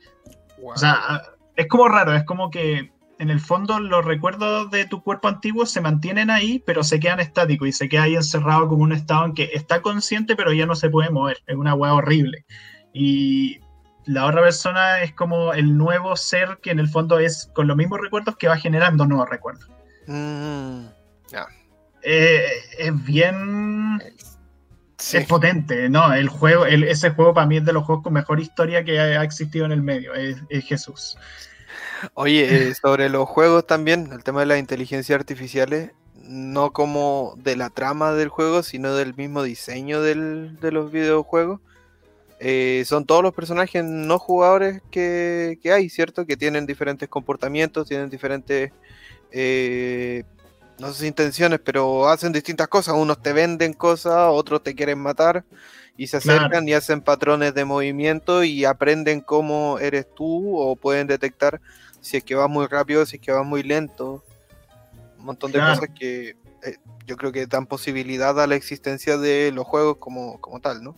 O 0.64 0.76
sea, 0.76 1.22
es 1.56 1.68
como 1.68 1.88
raro, 1.88 2.14
es 2.14 2.24
como 2.24 2.50
que 2.50 2.90
en 3.18 3.30
el 3.30 3.40
fondo 3.40 3.80
los 3.80 4.04
recuerdos 4.04 4.70
de 4.70 4.86
tu 4.86 5.02
cuerpo 5.02 5.28
antiguo 5.28 5.64
se 5.66 5.80
mantienen 5.80 6.30
ahí, 6.30 6.62
pero 6.66 6.84
se 6.84 7.00
quedan 7.00 7.20
estáticos 7.20 7.68
y 7.68 7.72
se 7.72 7.88
queda 7.88 8.02
ahí 8.02 8.14
encerrado 8.14 8.68
como 8.68 8.82
un 8.82 8.92
estado 8.92 9.24
en 9.24 9.34
que 9.34 9.50
está 9.54 9.80
consciente, 9.80 10.36
pero 10.36 10.52
ya 10.52 10.66
no 10.66 10.74
se 10.74 10.90
puede 10.90 11.10
mover. 11.10 11.38
Es 11.46 11.56
una 11.56 11.74
hueá 11.74 11.94
horrible. 11.94 12.44
Y 12.92 13.60
la 14.04 14.26
otra 14.26 14.42
persona 14.42 15.00
es 15.00 15.12
como 15.14 15.54
el 15.54 15.76
nuevo 15.76 16.14
ser 16.16 16.58
que 16.62 16.70
en 16.70 16.78
el 16.78 16.88
fondo 16.88 17.18
es 17.18 17.50
con 17.54 17.66
los 17.66 17.76
mismos 17.76 18.00
recuerdos 18.00 18.36
que 18.36 18.48
va 18.48 18.58
generando 18.58 19.06
nuevos 19.06 19.30
recuerdos. 19.30 19.70
Mm, 20.06 20.86
eh, 22.02 22.46
es 22.78 23.04
bien. 23.04 24.02
Es 24.98 25.26
potente, 25.26 25.88
¿no? 25.88 26.12
El 26.14 26.28
juego, 26.28 26.64
ese 26.64 27.10
juego 27.10 27.34
para 27.34 27.46
mí 27.46 27.58
es 27.58 27.64
de 27.64 27.72
los 27.72 27.84
juegos 27.84 28.04
con 28.04 28.14
mejor 28.14 28.40
historia 28.40 28.82
que 28.82 28.98
ha 28.98 29.22
existido 29.22 29.66
en 29.66 29.72
el 29.72 29.82
medio, 29.82 30.14
es 30.14 30.64
Jesús. 30.64 31.18
Oye, 32.14 32.68
eh, 32.68 32.74
sobre 32.74 33.08
los 33.08 33.28
juegos 33.28 33.66
también, 33.66 34.10
el 34.12 34.24
tema 34.24 34.40
de 34.40 34.46
las 34.46 34.58
inteligencias 34.58 35.18
artificiales, 35.18 35.92
no 36.28 36.72
como 36.72 37.34
de 37.38 37.56
la 37.56 37.70
trama 37.70 38.12
del 38.12 38.28
juego, 38.28 38.62
sino 38.62 38.94
del 38.94 39.14
mismo 39.14 39.42
diseño 39.42 40.02
del, 40.02 40.58
de 40.60 40.72
los 40.72 40.90
videojuegos. 40.90 41.60
Eh, 42.38 42.84
son 42.86 43.06
todos 43.06 43.22
los 43.22 43.32
personajes 43.32 43.82
no 43.82 44.18
jugadores 44.18 44.82
que, 44.90 45.58
hay, 45.72 45.88
¿cierto? 45.88 46.26
Que 46.26 46.36
tienen 46.36 46.66
diferentes 46.66 47.08
comportamientos, 47.08 47.88
tienen 47.88 48.10
diferentes, 48.10 48.72
eh, 49.32 50.24
no 50.78 50.92
sé 50.92 51.06
intenciones, 51.06 51.60
pero 51.64 52.08
hacen 52.08 52.32
distintas 52.32 52.68
cosas. 52.68 52.94
Unos 52.94 53.22
te 53.22 53.32
venden 53.32 53.72
cosas, 53.72 54.28
otros 54.30 54.62
te 54.62 54.74
quieren 54.74 54.98
matar 54.98 55.44
y 55.96 56.08
se 56.08 56.18
acercan 56.18 56.68
y 56.68 56.74
hacen 56.74 57.00
patrones 57.00 57.54
de 57.54 57.64
movimiento 57.64 58.44
y 58.44 58.66
aprenden 58.66 59.22
cómo 59.22 59.78
eres 59.78 60.06
tú 60.14 60.58
o 60.58 60.76
pueden 60.76 61.06
detectar 61.06 61.60
si 62.06 62.16
es 62.18 62.24
que 62.24 62.36
va 62.36 62.46
muy 62.46 62.66
rápido, 62.66 63.04
si 63.04 63.16
es 63.16 63.22
que 63.22 63.32
va 63.32 63.42
muy 63.42 63.64
lento. 63.64 64.24
Un 65.18 65.24
montón 65.24 65.50
de 65.50 65.58
cosas 65.58 65.88
que 65.98 66.36
eh, 66.62 66.76
yo 67.04 67.16
creo 67.16 67.32
que 67.32 67.46
dan 67.46 67.66
posibilidad 67.66 68.40
a 68.40 68.46
la 68.46 68.54
existencia 68.54 69.18
de 69.18 69.50
los 69.50 69.66
juegos 69.66 69.96
como, 69.96 70.40
como 70.40 70.60
tal, 70.60 70.84
¿no? 70.84 70.94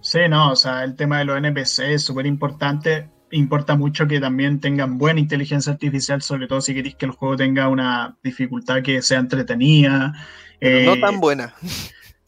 Sí, 0.00 0.20
no, 0.30 0.52
o 0.52 0.56
sea, 0.56 0.84
el 0.84 0.96
tema 0.96 1.18
de 1.18 1.26
los 1.26 1.36
NPC 1.36 1.80
es 1.80 2.02
súper 2.02 2.24
importante. 2.24 3.10
Importa 3.30 3.76
mucho 3.76 4.08
que 4.08 4.18
también 4.18 4.58
tengan 4.58 4.96
buena 4.96 5.20
inteligencia 5.20 5.72
artificial, 5.72 6.22
sobre 6.22 6.46
todo 6.46 6.62
si 6.62 6.72
queréis 6.72 6.94
que 6.94 7.04
el 7.04 7.12
juego 7.12 7.36
tenga 7.36 7.68
una 7.68 8.16
dificultad 8.22 8.82
que 8.82 9.02
sea 9.02 9.18
entretenida. 9.18 10.14
Pero 10.58 10.94
no 10.94 11.00
tan 11.00 11.16
eh, 11.16 11.18
buena. 11.20 11.54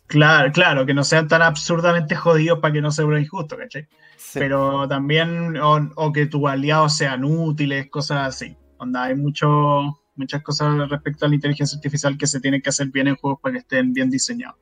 Claro, 0.09 0.51
claro, 0.53 0.87
que 0.87 0.95
no 0.95 1.05
sean 1.05 1.29
tan 1.29 1.43
absurdamente 1.43 2.17
jodidos 2.17 2.61
para 2.61 2.73
que 2.73 2.81
no 2.81 2.91
sea 2.91 3.05
un 3.05 3.19
injusto, 3.19 3.59
¿cachai? 3.59 3.87
Pero 4.33 4.89
también, 4.89 5.57
o, 5.59 6.13
que 6.13 6.27
tus 6.27 6.49
aliados 6.49 6.97
sean 6.97 7.25
útiles, 7.25 7.91
cosas 7.91 8.27
así. 8.27 8.57
Onda, 8.79 9.05
hay 9.05 9.15
mucho, 9.15 10.01
muchas 10.17 10.43
cosas 10.43 10.89
respecto 10.89 11.27
a 11.27 11.29
la 11.29 11.35
inteligencia 11.35 11.77
artificial 11.77 12.17
que 12.17 12.27
se 12.27 12.41
tienen 12.41 12.63
que 12.63 12.71
hacer 12.71 12.89
bien 12.89 13.09
en 13.09 13.17
juegos 13.17 13.39
para 13.43 13.53
que 13.53 13.59
estén 13.59 13.93
bien 13.93 14.09
diseñados. 14.09 14.59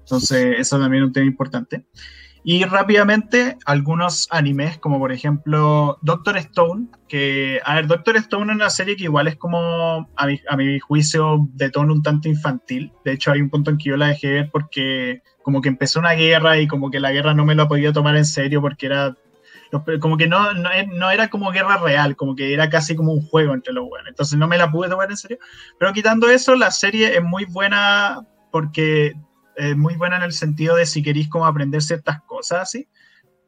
Entonces, 0.00 0.56
eso 0.58 0.78
también 0.78 1.02
es 1.02 1.06
un 1.06 1.12
tema 1.14 1.26
importante. 1.26 1.86
Y 2.46 2.62
rápidamente, 2.64 3.56
algunos 3.64 4.28
animes, 4.30 4.76
como 4.76 4.98
por 4.98 5.12
ejemplo 5.12 5.98
Doctor 6.02 6.36
Stone, 6.36 6.88
que, 7.08 7.58
a 7.64 7.76
ver, 7.76 7.86
Doctor 7.86 8.16
Stone 8.16 8.52
es 8.52 8.56
una 8.56 8.68
serie 8.68 8.96
que 8.96 9.04
igual 9.04 9.28
es 9.28 9.36
como, 9.36 10.10
a 10.14 10.26
mi, 10.26 10.38
a 10.50 10.56
mi 10.56 10.78
juicio, 10.78 11.48
de 11.54 11.70
tono 11.70 11.94
un 11.94 12.02
tanto 12.02 12.28
infantil. 12.28 12.92
De 13.02 13.12
hecho, 13.12 13.32
hay 13.32 13.40
un 13.40 13.48
punto 13.48 13.70
en 13.70 13.78
que 13.78 13.88
yo 13.88 13.96
la 13.96 14.08
dejé 14.08 14.30
ver 14.30 14.50
porque 14.52 15.22
como 15.42 15.62
que 15.62 15.70
empezó 15.70 16.00
una 16.00 16.12
guerra 16.12 16.58
y 16.58 16.68
como 16.68 16.90
que 16.90 17.00
la 17.00 17.12
guerra 17.12 17.32
no 17.32 17.46
me 17.46 17.54
lo 17.54 17.66
podía 17.66 17.94
tomar 17.94 18.14
en 18.14 18.26
serio 18.26 18.60
porque 18.60 18.86
era 18.86 19.16
como 20.00 20.16
que 20.16 20.28
no, 20.28 20.52
no, 20.54 21.10
era 21.10 21.28
como 21.28 21.50
guerra 21.50 21.78
real, 21.78 22.14
como 22.14 22.36
que 22.36 22.52
era 22.52 22.68
casi 22.68 22.94
como 22.94 23.12
un 23.12 23.22
juego 23.22 23.54
entre 23.54 23.72
los 23.72 23.88
buenos. 23.88 24.08
Entonces 24.08 24.38
no 24.38 24.46
me 24.46 24.58
la 24.58 24.70
pude 24.70 24.88
tomar 24.88 25.10
en 25.10 25.16
serio. 25.16 25.38
Pero 25.78 25.92
quitando 25.92 26.28
eso, 26.28 26.54
la 26.54 26.70
serie 26.70 27.16
es 27.16 27.22
muy 27.22 27.44
buena 27.46 28.20
porque 28.52 29.14
es 29.56 29.76
muy 29.76 29.96
buena 29.96 30.16
en 30.16 30.22
el 30.22 30.32
sentido 30.32 30.76
de 30.76 30.86
si 30.86 31.02
queréis 31.02 31.28
como 31.28 31.46
aprender 31.46 31.82
ciertas 31.82 32.20
cosas 32.22 32.62
así. 32.62 32.88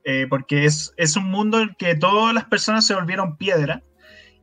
Eh, 0.08 0.28
porque 0.28 0.66
es, 0.66 0.94
es 0.96 1.16
un 1.16 1.24
mundo 1.30 1.60
en 1.60 1.74
que 1.74 1.96
todas 1.96 2.32
las 2.32 2.44
personas 2.44 2.86
se 2.86 2.94
volvieron 2.94 3.36
piedra 3.36 3.82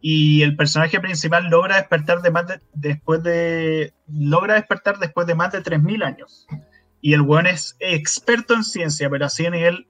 y 0.02 0.42
el 0.42 0.58
personaje 0.58 1.00
principal 1.00 1.46
logra 1.50 1.78
despertar 1.78 2.22
de 2.22 2.32
más 2.32 2.46
de, 2.46 2.60
después 2.74 3.24
de 3.24 3.94
logra 4.06 4.56
despertar 4.56 5.00
después 5.00 5.26
de 5.26 5.36
más 5.36 5.54
de 5.54 5.62
3000 5.62 6.04
años. 6.04 6.46
Y 7.00 7.14
el 7.14 7.22
weón 7.22 7.48
es 7.48 7.78
experto 7.80 8.54
en 8.54 8.66
ciencia, 8.66 9.10
pero 9.10 9.26
así 9.26 9.46
a 9.46 9.52
nivel 9.52 9.88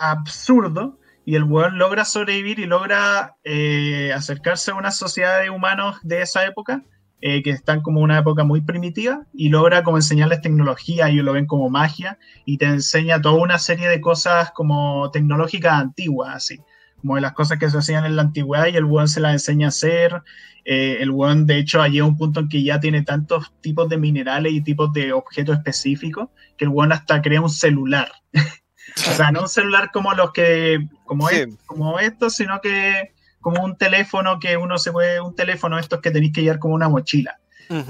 absurdo 0.00 0.98
y 1.24 1.36
el 1.36 1.44
weón 1.44 1.78
logra 1.78 2.04
sobrevivir 2.04 2.58
y 2.58 2.66
logra 2.66 3.36
eh, 3.44 4.12
acercarse 4.12 4.72
a 4.72 4.74
una 4.74 4.90
sociedad 4.90 5.40
de 5.40 5.50
humanos 5.50 5.98
de 6.02 6.22
esa 6.22 6.44
época, 6.44 6.82
eh, 7.26 7.42
que 7.42 7.48
están 7.48 7.80
como 7.80 8.02
una 8.02 8.18
época 8.18 8.44
muy 8.44 8.60
primitiva, 8.60 9.22
y 9.32 9.48
logra 9.48 9.82
como 9.82 9.96
enseñarles 9.96 10.42
tecnología, 10.42 11.08
ellos 11.08 11.24
lo 11.24 11.32
ven 11.32 11.46
como 11.46 11.70
magia, 11.70 12.18
y 12.44 12.58
te 12.58 12.66
enseña 12.66 13.18
toda 13.18 13.36
una 13.36 13.58
serie 13.58 13.88
de 13.88 14.02
cosas 14.02 14.50
como 14.50 15.10
tecnológicas 15.10 15.72
antiguas, 15.72 16.34
así, 16.34 16.60
como 17.00 17.14
de 17.14 17.22
las 17.22 17.32
cosas 17.32 17.58
que 17.58 17.70
se 17.70 17.78
hacían 17.78 18.04
en 18.04 18.16
la 18.16 18.20
antigüedad, 18.20 18.66
y 18.66 18.76
el 18.76 18.84
weón 18.84 19.08
se 19.08 19.20
las 19.20 19.32
enseña 19.32 19.68
a 19.68 19.70
hacer. 19.70 20.22
Eh, 20.66 20.98
el 21.00 21.12
weón, 21.12 21.46
de 21.46 21.56
hecho, 21.56 21.82
llega 21.86 22.04
un 22.04 22.18
punto 22.18 22.40
en 22.40 22.50
que 22.50 22.62
ya 22.62 22.78
tiene 22.78 23.00
tantos 23.00 23.54
tipos 23.62 23.88
de 23.88 23.96
minerales 23.96 24.52
y 24.52 24.60
tipos 24.60 24.92
de 24.92 25.14
objetos 25.14 25.56
específicos, 25.56 26.28
que 26.58 26.66
el 26.66 26.72
weón 26.72 26.92
hasta 26.92 27.22
crea 27.22 27.40
un 27.40 27.48
celular. 27.48 28.12
O 28.96 29.12
sea, 29.12 29.32
no 29.32 29.40
un 29.40 29.48
celular 29.48 29.90
como 29.92 30.12
los 30.12 30.30
que, 30.32 30.86
como, 31.04 31.26
como 31.66 31.98
estos, 31.98 32.36
sino 32.36 32.60
que 32.60 33.13
como 33.44 33.62
un 33.62 33.76
teléfono 33.76 34.38
que 34.40 34.56
uno 34.56 34.78
se 34.78 34.90
puede, 34.90 35.20
un 35.20 35.36
teléfono 35.36 35.78
estos 35.78 36.00
que 36.00 36.10
tenéis 36.10 36.32
que 36.32 36.40
llevar 36.40 36.58
como 36.58 36.74
una 36.74 36.88
mochila. 36.88 37.38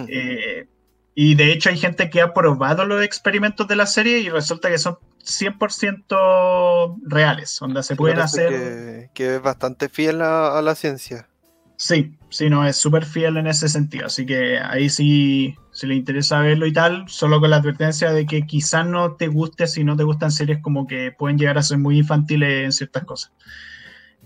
Eh, 0.09 0.67
y 1.15 1.37
de 1.37 1.53
hecho 1.53 1.71
hay 1.71 1.79
gente 1.79 2.11
que 2.11 2.21
ha 2.21 2.35
probado 2.35 2.85
los 2.85 3.05
experimentos 3.05 3.69
de 3.69 3.77
la 3.77 3.87
serie 3.87 4.19
y 4.19 4.29
resulta 4.29 4.69
que 4.69 4.79
son 4.79 4.99
100% 5.25 6.99
reales, 7.07 7.57
donde 7.61 7.85
se 7.85 7.95
pueden 7.95 8.19
hacer... 8.19 9.11
Que, 9.15 9.37
es 9.37 9.43
bastante 9.43 9.89
fiel 9.89 10.23
a 10.23 10.61
la 10.61 10.75
ciencia. 10.75 11.29
Sí, 11.77 12.17
sí, 12.31 12.51
no, 12.51 12.67
es 12.67 12.77
súper 12.77 13.05
fiel 13.05 13.37
en 13.37 13.47
ese 13.47 13.69
sentido. 13.69 14.07
Así 14.07 14.27
que 14.27 14.59
ahí 14.59 14.89
sí, 14.89 15.55
si 15.73 15.87
le 15.87 15.95
interesa 15.95 16.41
verlo 16.41 16.67
y 16.67 16.73
tal, 16.73 17.09
solo 17.09 17.39
con 17.39 17.51
la 17.51 17.57
advertencia 17.57 18.13
de 18.13 18.27
que 18.27 18.43
quizás 18.43 18.87
no 18.87 19.15
te 19.15 19.29
guste 19.29 19.69
si 19.69 19.85
no 19.85 19.97
te 19.97 20.03
gustan 20.03 20.33
series 20.33 20.61
como 20.61 20.87
que 20.89 21.13
pueden 21.13 21.39
llegar 21.39 21.59
a 21.59 21.63
ser 21.63 21.79
muy 21.79 21.99
infantiles 21.99 22.65
en 22.65 22.73
ciertas 22.73 23.05
cosas. 23.05 23.33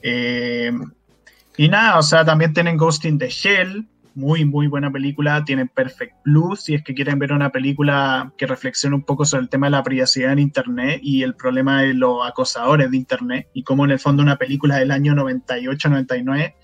Eh, 0.02 0.72
y 1.58 1.68
nada, 1.68 1.98
o 1.98 2.02
sea, 2.02 2.24
también 2.24 2.54
tienen 2.54 2.76
Ghost 2.76 3.04
in 3.04 3.18
the 3.18 3.28
Shell, 3.28 3.86
muy, 4.18 4.44
muy 4.44 4.66
buena 4.66 4.90
película. 4.90 5.44
Tienen 5.44 5.68
Perfect 5.68 6.14
Blue, 6.24 6.56
si 6.56 6.74
es 6.74 6.82
que 6.82 6.94
quieren 6.94 7.18
ver 7.18 7.32
una 7.32 7.50
película 7.50 8.32
que 8.36 8.46
reflexione 8.46 8.96
un 8.96 9.02
poco 9.02 9.24
sobre 9.24 9.42
el 9.42 9.48
tema 9.48 9.66
de 9.66 9.72
la 9.72 9.82
privacidad 9.82 10.32
en 10.32 10.40
Internet 10.40 11.00
y 11.02 11.22
el 11.22 11.34
problema 11.34 11.82
de 11.82 11.94
los 11.94 12.26
acosadores 12.26 12.90
de 12.90 12.96
Internet 12.96 13.48
y 13.54 13.62
cómo 13.62 13.84
en 13.84 13.92
el 13.92 13.98
fondo 13.98 14.22
una 14.22 14.36
película 14.36 14.76
del 14.76 14.90
año 14.90 15.14
98-99 15.14 16.54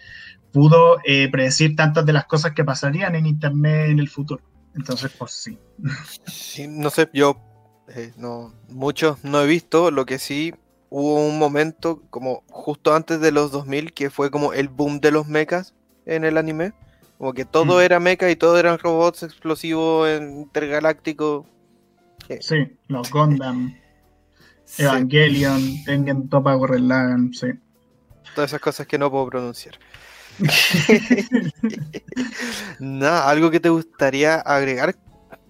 pudo 0.52 0.98
eh, 1.04 1.28
predecir 1.30 1.74
tantas 1.76 2.06
de 2.06 2.12
las 2.12 2.26
cosas 2.26 2.52
que 2.52 2.64
pasarían 2.64 3.14
en 3.14 3.26
Internet 3.26 3.90
en 3.90 3.98
el 3.98 4.08
futuro. 4.08 4.42
Entonces, 4.74 5.12
pues 5.16 5.32
sí. 5.32 5.58
sí 6.26 6.66
no 6.68 6.90
sé, 6.90 7.08
yo 7.12 7.40
eh, 7.88 8.12
no 8.16 8.52
mucho 8.68 9.18
no 9.22 9.40
he 9.40 9.46
visto, 9.46 9.90
lo 9.90 10.06
que 10.06 10.18
sí 10.18 10.54
hubo 10.96 11.26
un 11.26 11.40
momento 11.40 12.04
como 12.08 12.44
justo 12.46 12.94
antes 12.94 13.20
de 13.20 13.32
los 13.32 13.50
2000 13.50 13.92
que 13.92 14.10
fue 14.10 14.30
como 14.30 14.52
el 14.52 14.68
boom 14.68 15.00
de 15.00 15.10
los 15.10 15.26
mechas 15.26 15.74
en 16.06 16.22
el 16.22 16.38
anime. 16.38 16.72
Como 17.18 17.32
que 17.32 17.44
todo 17.44 17.78
mm. 17.78 17.80
era 17.80 17.98
mecha 17.98 18.30
y 18.30 18.36
todo 18.36 18.56
eran 18.60 18.78
robots 18.78 19.24
explosivos 19.24 20.08
intergalácticos. 20.20 21.46
Sí, 22.38 22.78
los 22.86 23.10
Gundam, 23.10 23.74
Evangelion, 24.78 25.82
Tengen 25.84 26.28
Topa 26.28 26.54
Gurren 26.54 27.34
sí. 27.34 27.48
Todas 28.36 28.50
esas 28.50 28.60
cosas 28.60 28.86
que 28.86 28.96
no 28.96 29.10
puedo 29.10 29.26
pronunciar. 29.26 29.74
Nada, 32.78 33.28
¿algo 33.28 33.50
que 33.50 33.58
te 33.58 33.68
gustaría 33.68 34.36
agregar? 34.36 34.94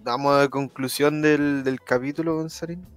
Damos 0.03 0.43
a 0.43 0.49
conclusión 0.49 1.21
del, 1.21 1.79
capítulo, 1.85 2.37
Gonzalín. 2.37 2.94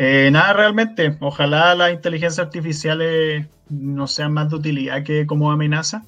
Eh, 0.00 0.30
nada, 0.30 0.52
realmente. 0.52 1.16
Ojalá 1.18 1.74
las 1.74 1.92
inteligencias 1.92 2.46
artificiales 2.46 3.48
no 3.68 4.06
sean 4.06 4.32
más 4.32 4.48
de 4.48 4.56
utilidad 4.56 5.02
que 5.02 5.26
como 5.26 5.50
amenaza. 5.50 6.04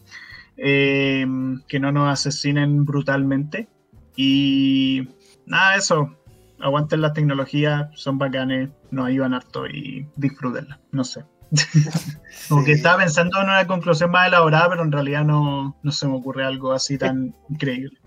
Eh, 0.56 1.26
que 1.66 1.80
no 1.80 1.90
nos 1.90 2.08
asesinen 2.08 2.84
brutalmente. 2.84 3.68
Y 4.14 5.08
nada, 5.44 5.74
eso. 5.74 6.16
Aguanten 6.60 7.00
las 7.00 7.14
tecnologías, 7.14 7.88
son 7.94 8.18
bacanes, 8.18 8.70
nos 8.92 9.08
ayudan 9.08 9.34
harto 9.34 9.66
y 9.66 10.06
disfrútenlas. 10.14 10.78
No 10.92 11.02
sé. 11.02 11.24
Como 12.48 12.64
que 12.64 12.72
estaba 12.72 12.98
pensando 12.98 13.40
en 13.40 13.48
una 13.48 13.66
conclusión 13.66 14.12
más 14.12 14.28
elaborada, 14.28 14.68
pero 14.68 14.84
en 14.84 14.92
realidad 14.92 15.24
no, 15.24 15.76
se 15.90 16.06
me 16.06 16.14
ocurre 16.14 16.44
algo 16.44 16.72
así 16.72 16.96
tan 16.96 17.34
increíble. 17.48 17.98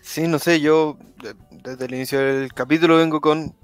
Sí, 0.00 0.28
no 0.28 0.38
sé, 0.38 0.60
yo 0.60 0.96
desde 1.50 1.84
el 1.84 1.94
inicio 1.94 2.20
del 2.20 2.54
capítulo 2.54 2.96
vengo 2.96 3.20
con 3.20 3.54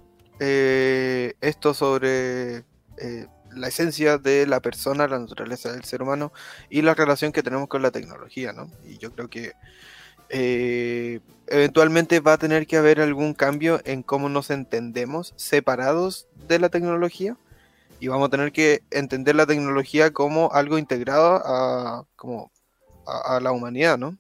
eh, 0.41 1.35
esto 1.41 1.75
sobre 1.75 2.65
eh, 2.97 3.27
la 3.53 3.69
esencia 3.69 4.19
de 4.19 4.47
la 4.47 4.61
persona, 4.61 5.07
la 5.07 5.19
naturaleza 5.19 5.73
del 5.73 5.85
ser 5.85 6.03
humano 6.03 6.33
y 6.69 6.83
la 6.83 6.95
relación 6.95 7.31
que 7.33 7.43
tenemos 7.43 7.69
con 7.69 7.83
la 7.83 7.91
tecnología, 7.91 8.53
¿no? 8.53 8.71
Y 8.85 8.99
yo 8.99 9.13
creo 9.13 9.29
que 9.29 9.53
eh, 10.31 11.21
eventualmente 11.47 12.21
va 12.21 12.35
a 12.35 12.39
tener 12.39 12.67
que 12.67 12.77
haber 12.77 13.01
algún 13.01 13.35
cambio 13.35 13.81
en 13.85 14.03
cómo 14.03 14.29
nos 14.29 14.51
entendemos 14.51 15.35
separados 15.37 16.27
de 16.49 16.59
la 16.59 16.69
tecnología 16.69 17.37
y 17.99 18.09
vamos 18.09 18.29
a 18.29 18.31
tener 18.31 18.53
que 18.53 18.83
entender 18.91 19.35
la 19.35 19.47
tecnología 19.47 20.13
como 20.13 20.51
algo 20.53 20.79
integrado 20.79 21.43
a, 21.45 22.07
como 22.17 22.51
a, 23.07 23.41
la 23.41 23.53
humanidad, 23.53 23.99
¿no? 23.99 24.17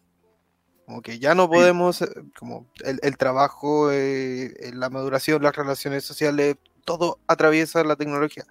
Como 0.90 1.02
que 1.02 1.20
ya 1.20 1.36
no 1.36 1.48
podemos, 1.48 2.02
eh, 2.02 2.08
como 2.36 2.66
el, 2.84 3.16
trabajo, 3.16 3.92
eh, 3.92 4.72
la 4.74 4.90
maduración, 4.90 5.40
las 5.40 5.54
relaciones 5.54 6.02
sociales, 6.02 6.56
todo 6.84 7.20
atraviesa 7.28 7.84
la 7.84 7.94
tecnología. 7.94 8.44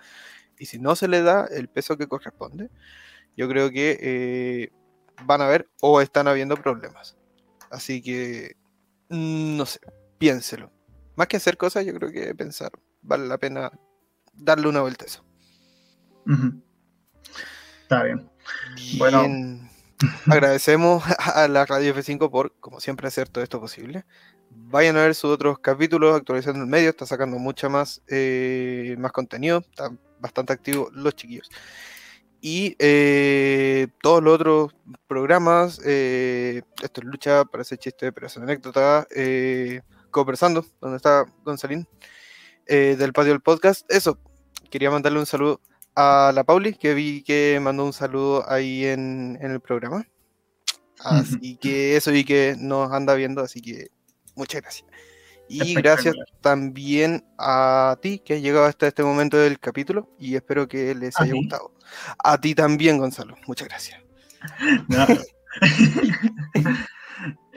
Y 0.57 0.67
si 0.67 0.79
no 0.79 0.95
se 0.95 1.09
le 1.09 1.21
da 1.21 1.47
el 1.51 1.67
peso 1.67 1.97
que 1.97 2.07
corresponde, 2.07 2.69
yo 3.35 3.49
creo 3.49 3.69
que 3.71 3.97
eh, 3.99 4.71
van 5.25 5.41
a 5.41 5.47
haber 5.47 5.67
o 5.81 5.99
están 5.99 6.29
habiendo 6.29 6.55
problemas. 6.55 7.17
Así 7.71 8.01
que, 8.01 8.55
mm, 9.09 9.57
no 9.57 9.65
sé, 9.65 9.81
piénselo. 10.17 10.71
Más 11.17 11.27
que 11.27 11.35
hacer 11.35 11.57
cosas, 11.57 11.85
yo 11.85 11.93
creo 11.93 12.09
que 12.09 12.33
pensar. 12.35 12.71
Vale 13.01 13.27
la 13.27 13.37
pena 13.37 13.69
darle 14.31 14.69
una 14.69 14.79
vuelta 14.79 15.03
a 15.03 15.07
eso. 15.07 15.25
Está 17.83 18.03
bien. 18.03 18.29
Bueno. 18.97 19.68
Agradecemos 20.27 21.03
a 21.19 21.47
la 21.47 21.65
Radio 21.65 21.93
F5 21.93 22.29
por, 22.29 22.53
como 22.59 22.79
siempre, 22.79 23.07
hacer 23.07 23.27
todo 23.29 23.43
esto 23.43 23.59
posible. 23.59 24.05
Vayan 24.49 24.97
a 24.97 25.01
ver 25.01 25.15
sus 25.15 25.31
otros 25.31 25.59
capítulos, 25.59 26.15
actualizando 26.15 26.61
el 26.61 26.67
medio, 26.67 26.89
está 26.89 27.05
sacando 27.05 27.37
mucha 27.37 27.69
más, 27.69 28.01
eh, 28.07 28.95
más 28.97 29.11
contenido, 29.11 29.59
está 29.59 29.91
bastante 30.19 30.53
activo 30.53 30.89
los 30.93 31.15
chiquillos. 31.15 31.49
Y 32.41 32.75
eh, 32.79 33.87
todos 34.01 34.23
los 34.23 34.35
otros 34.35 34.75
programas, 35.07 35.81
eh, 35.85 36.61
esto 36.81 37.01
es 37.01 37.05
lucha, 37.05 37.43
para 37.45 37.63
ese 37.63 37.77
chiste, 37.77 38.13
pero 38.13 38.27
es 38.27 38.37
una 38.37 38.45
anécdota, 38.45 39.05
conversando, 40.09 40.65
donde 40.79 40.97
está 40.97 41.25
Gonzalín, 41.43 41.87
del 42.65 43.13
patio 43.13 43.33
del 43.33 43.41
podcast. 43.41 43.85
Eso, 43.91 44.17
quería 44.71 44.89
mandarle 44.89 45.19
un 45.19 45.25
saludo 45.25 45.59
a 45.99 46.31
la 46.31 46.45
Pauli, 46.45 46.75
que 46.75 46.93
vi 46.93 47.23
que 47.23 47.59
mandó 47.61 47.83
un 47.83 47.91
saludo 47.91 48.49
ahí 48.49 48.85
en, 48.85 49.37
el 49.41 49.59
programa. 49.59 50.07
Así 50.99 51.57
que 51.57 51.97
eso 51.97 52.13
y 52.13 52.23
que 52.23 52.55
nos 52.57 52.91
anda 52.91 53.15
viendo, 53.15 53.41
así 53.41 53.61
que 53.61 53.87
muchas 54.35 54.61
gracias. 54.61 54.87
Y 55.49 55.73
gracias 55.75 56.15
también 56.41 57.25
a 57.37 57.97
ti 58.01 58.19
que 58.19 58.35
has 58.35 58.41
llegado 58.41 58.65
hasta 58.65 58.87
este 58.87 59.03
momento 59.03 59.37
del 59.37 59.59
capítulo 59.59 60.09
y 60.19 60.35
espero 60.35 60.67
que 60.67 60.95
les 60.95 61.19
haya 61.19 61.33
gustado. 61.33 61.73
A 62.23 62.39
ti 62.39 62.55
también, 62.55 62.97
Gonzalo. 62.97 63.35
Muchas 63.47 63.67
gracias. 63.67 63.99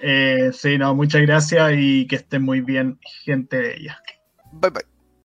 Eh, 0.05 0.51
sí, 0.53 0.79
no, 0.79 0.97
muchas 0.97 1.23
gracias 1.23 1.75
y 1.77 2.09
que 2.09 2.17
estén 2.17 2.43
muy 2.43 2.61
bien, 2.61 2.99
gente 3.25 3.57
de 3.57 3.77
ella. 3.77 4.03
Bye 4.51 4.71
bye. 4.71 4.92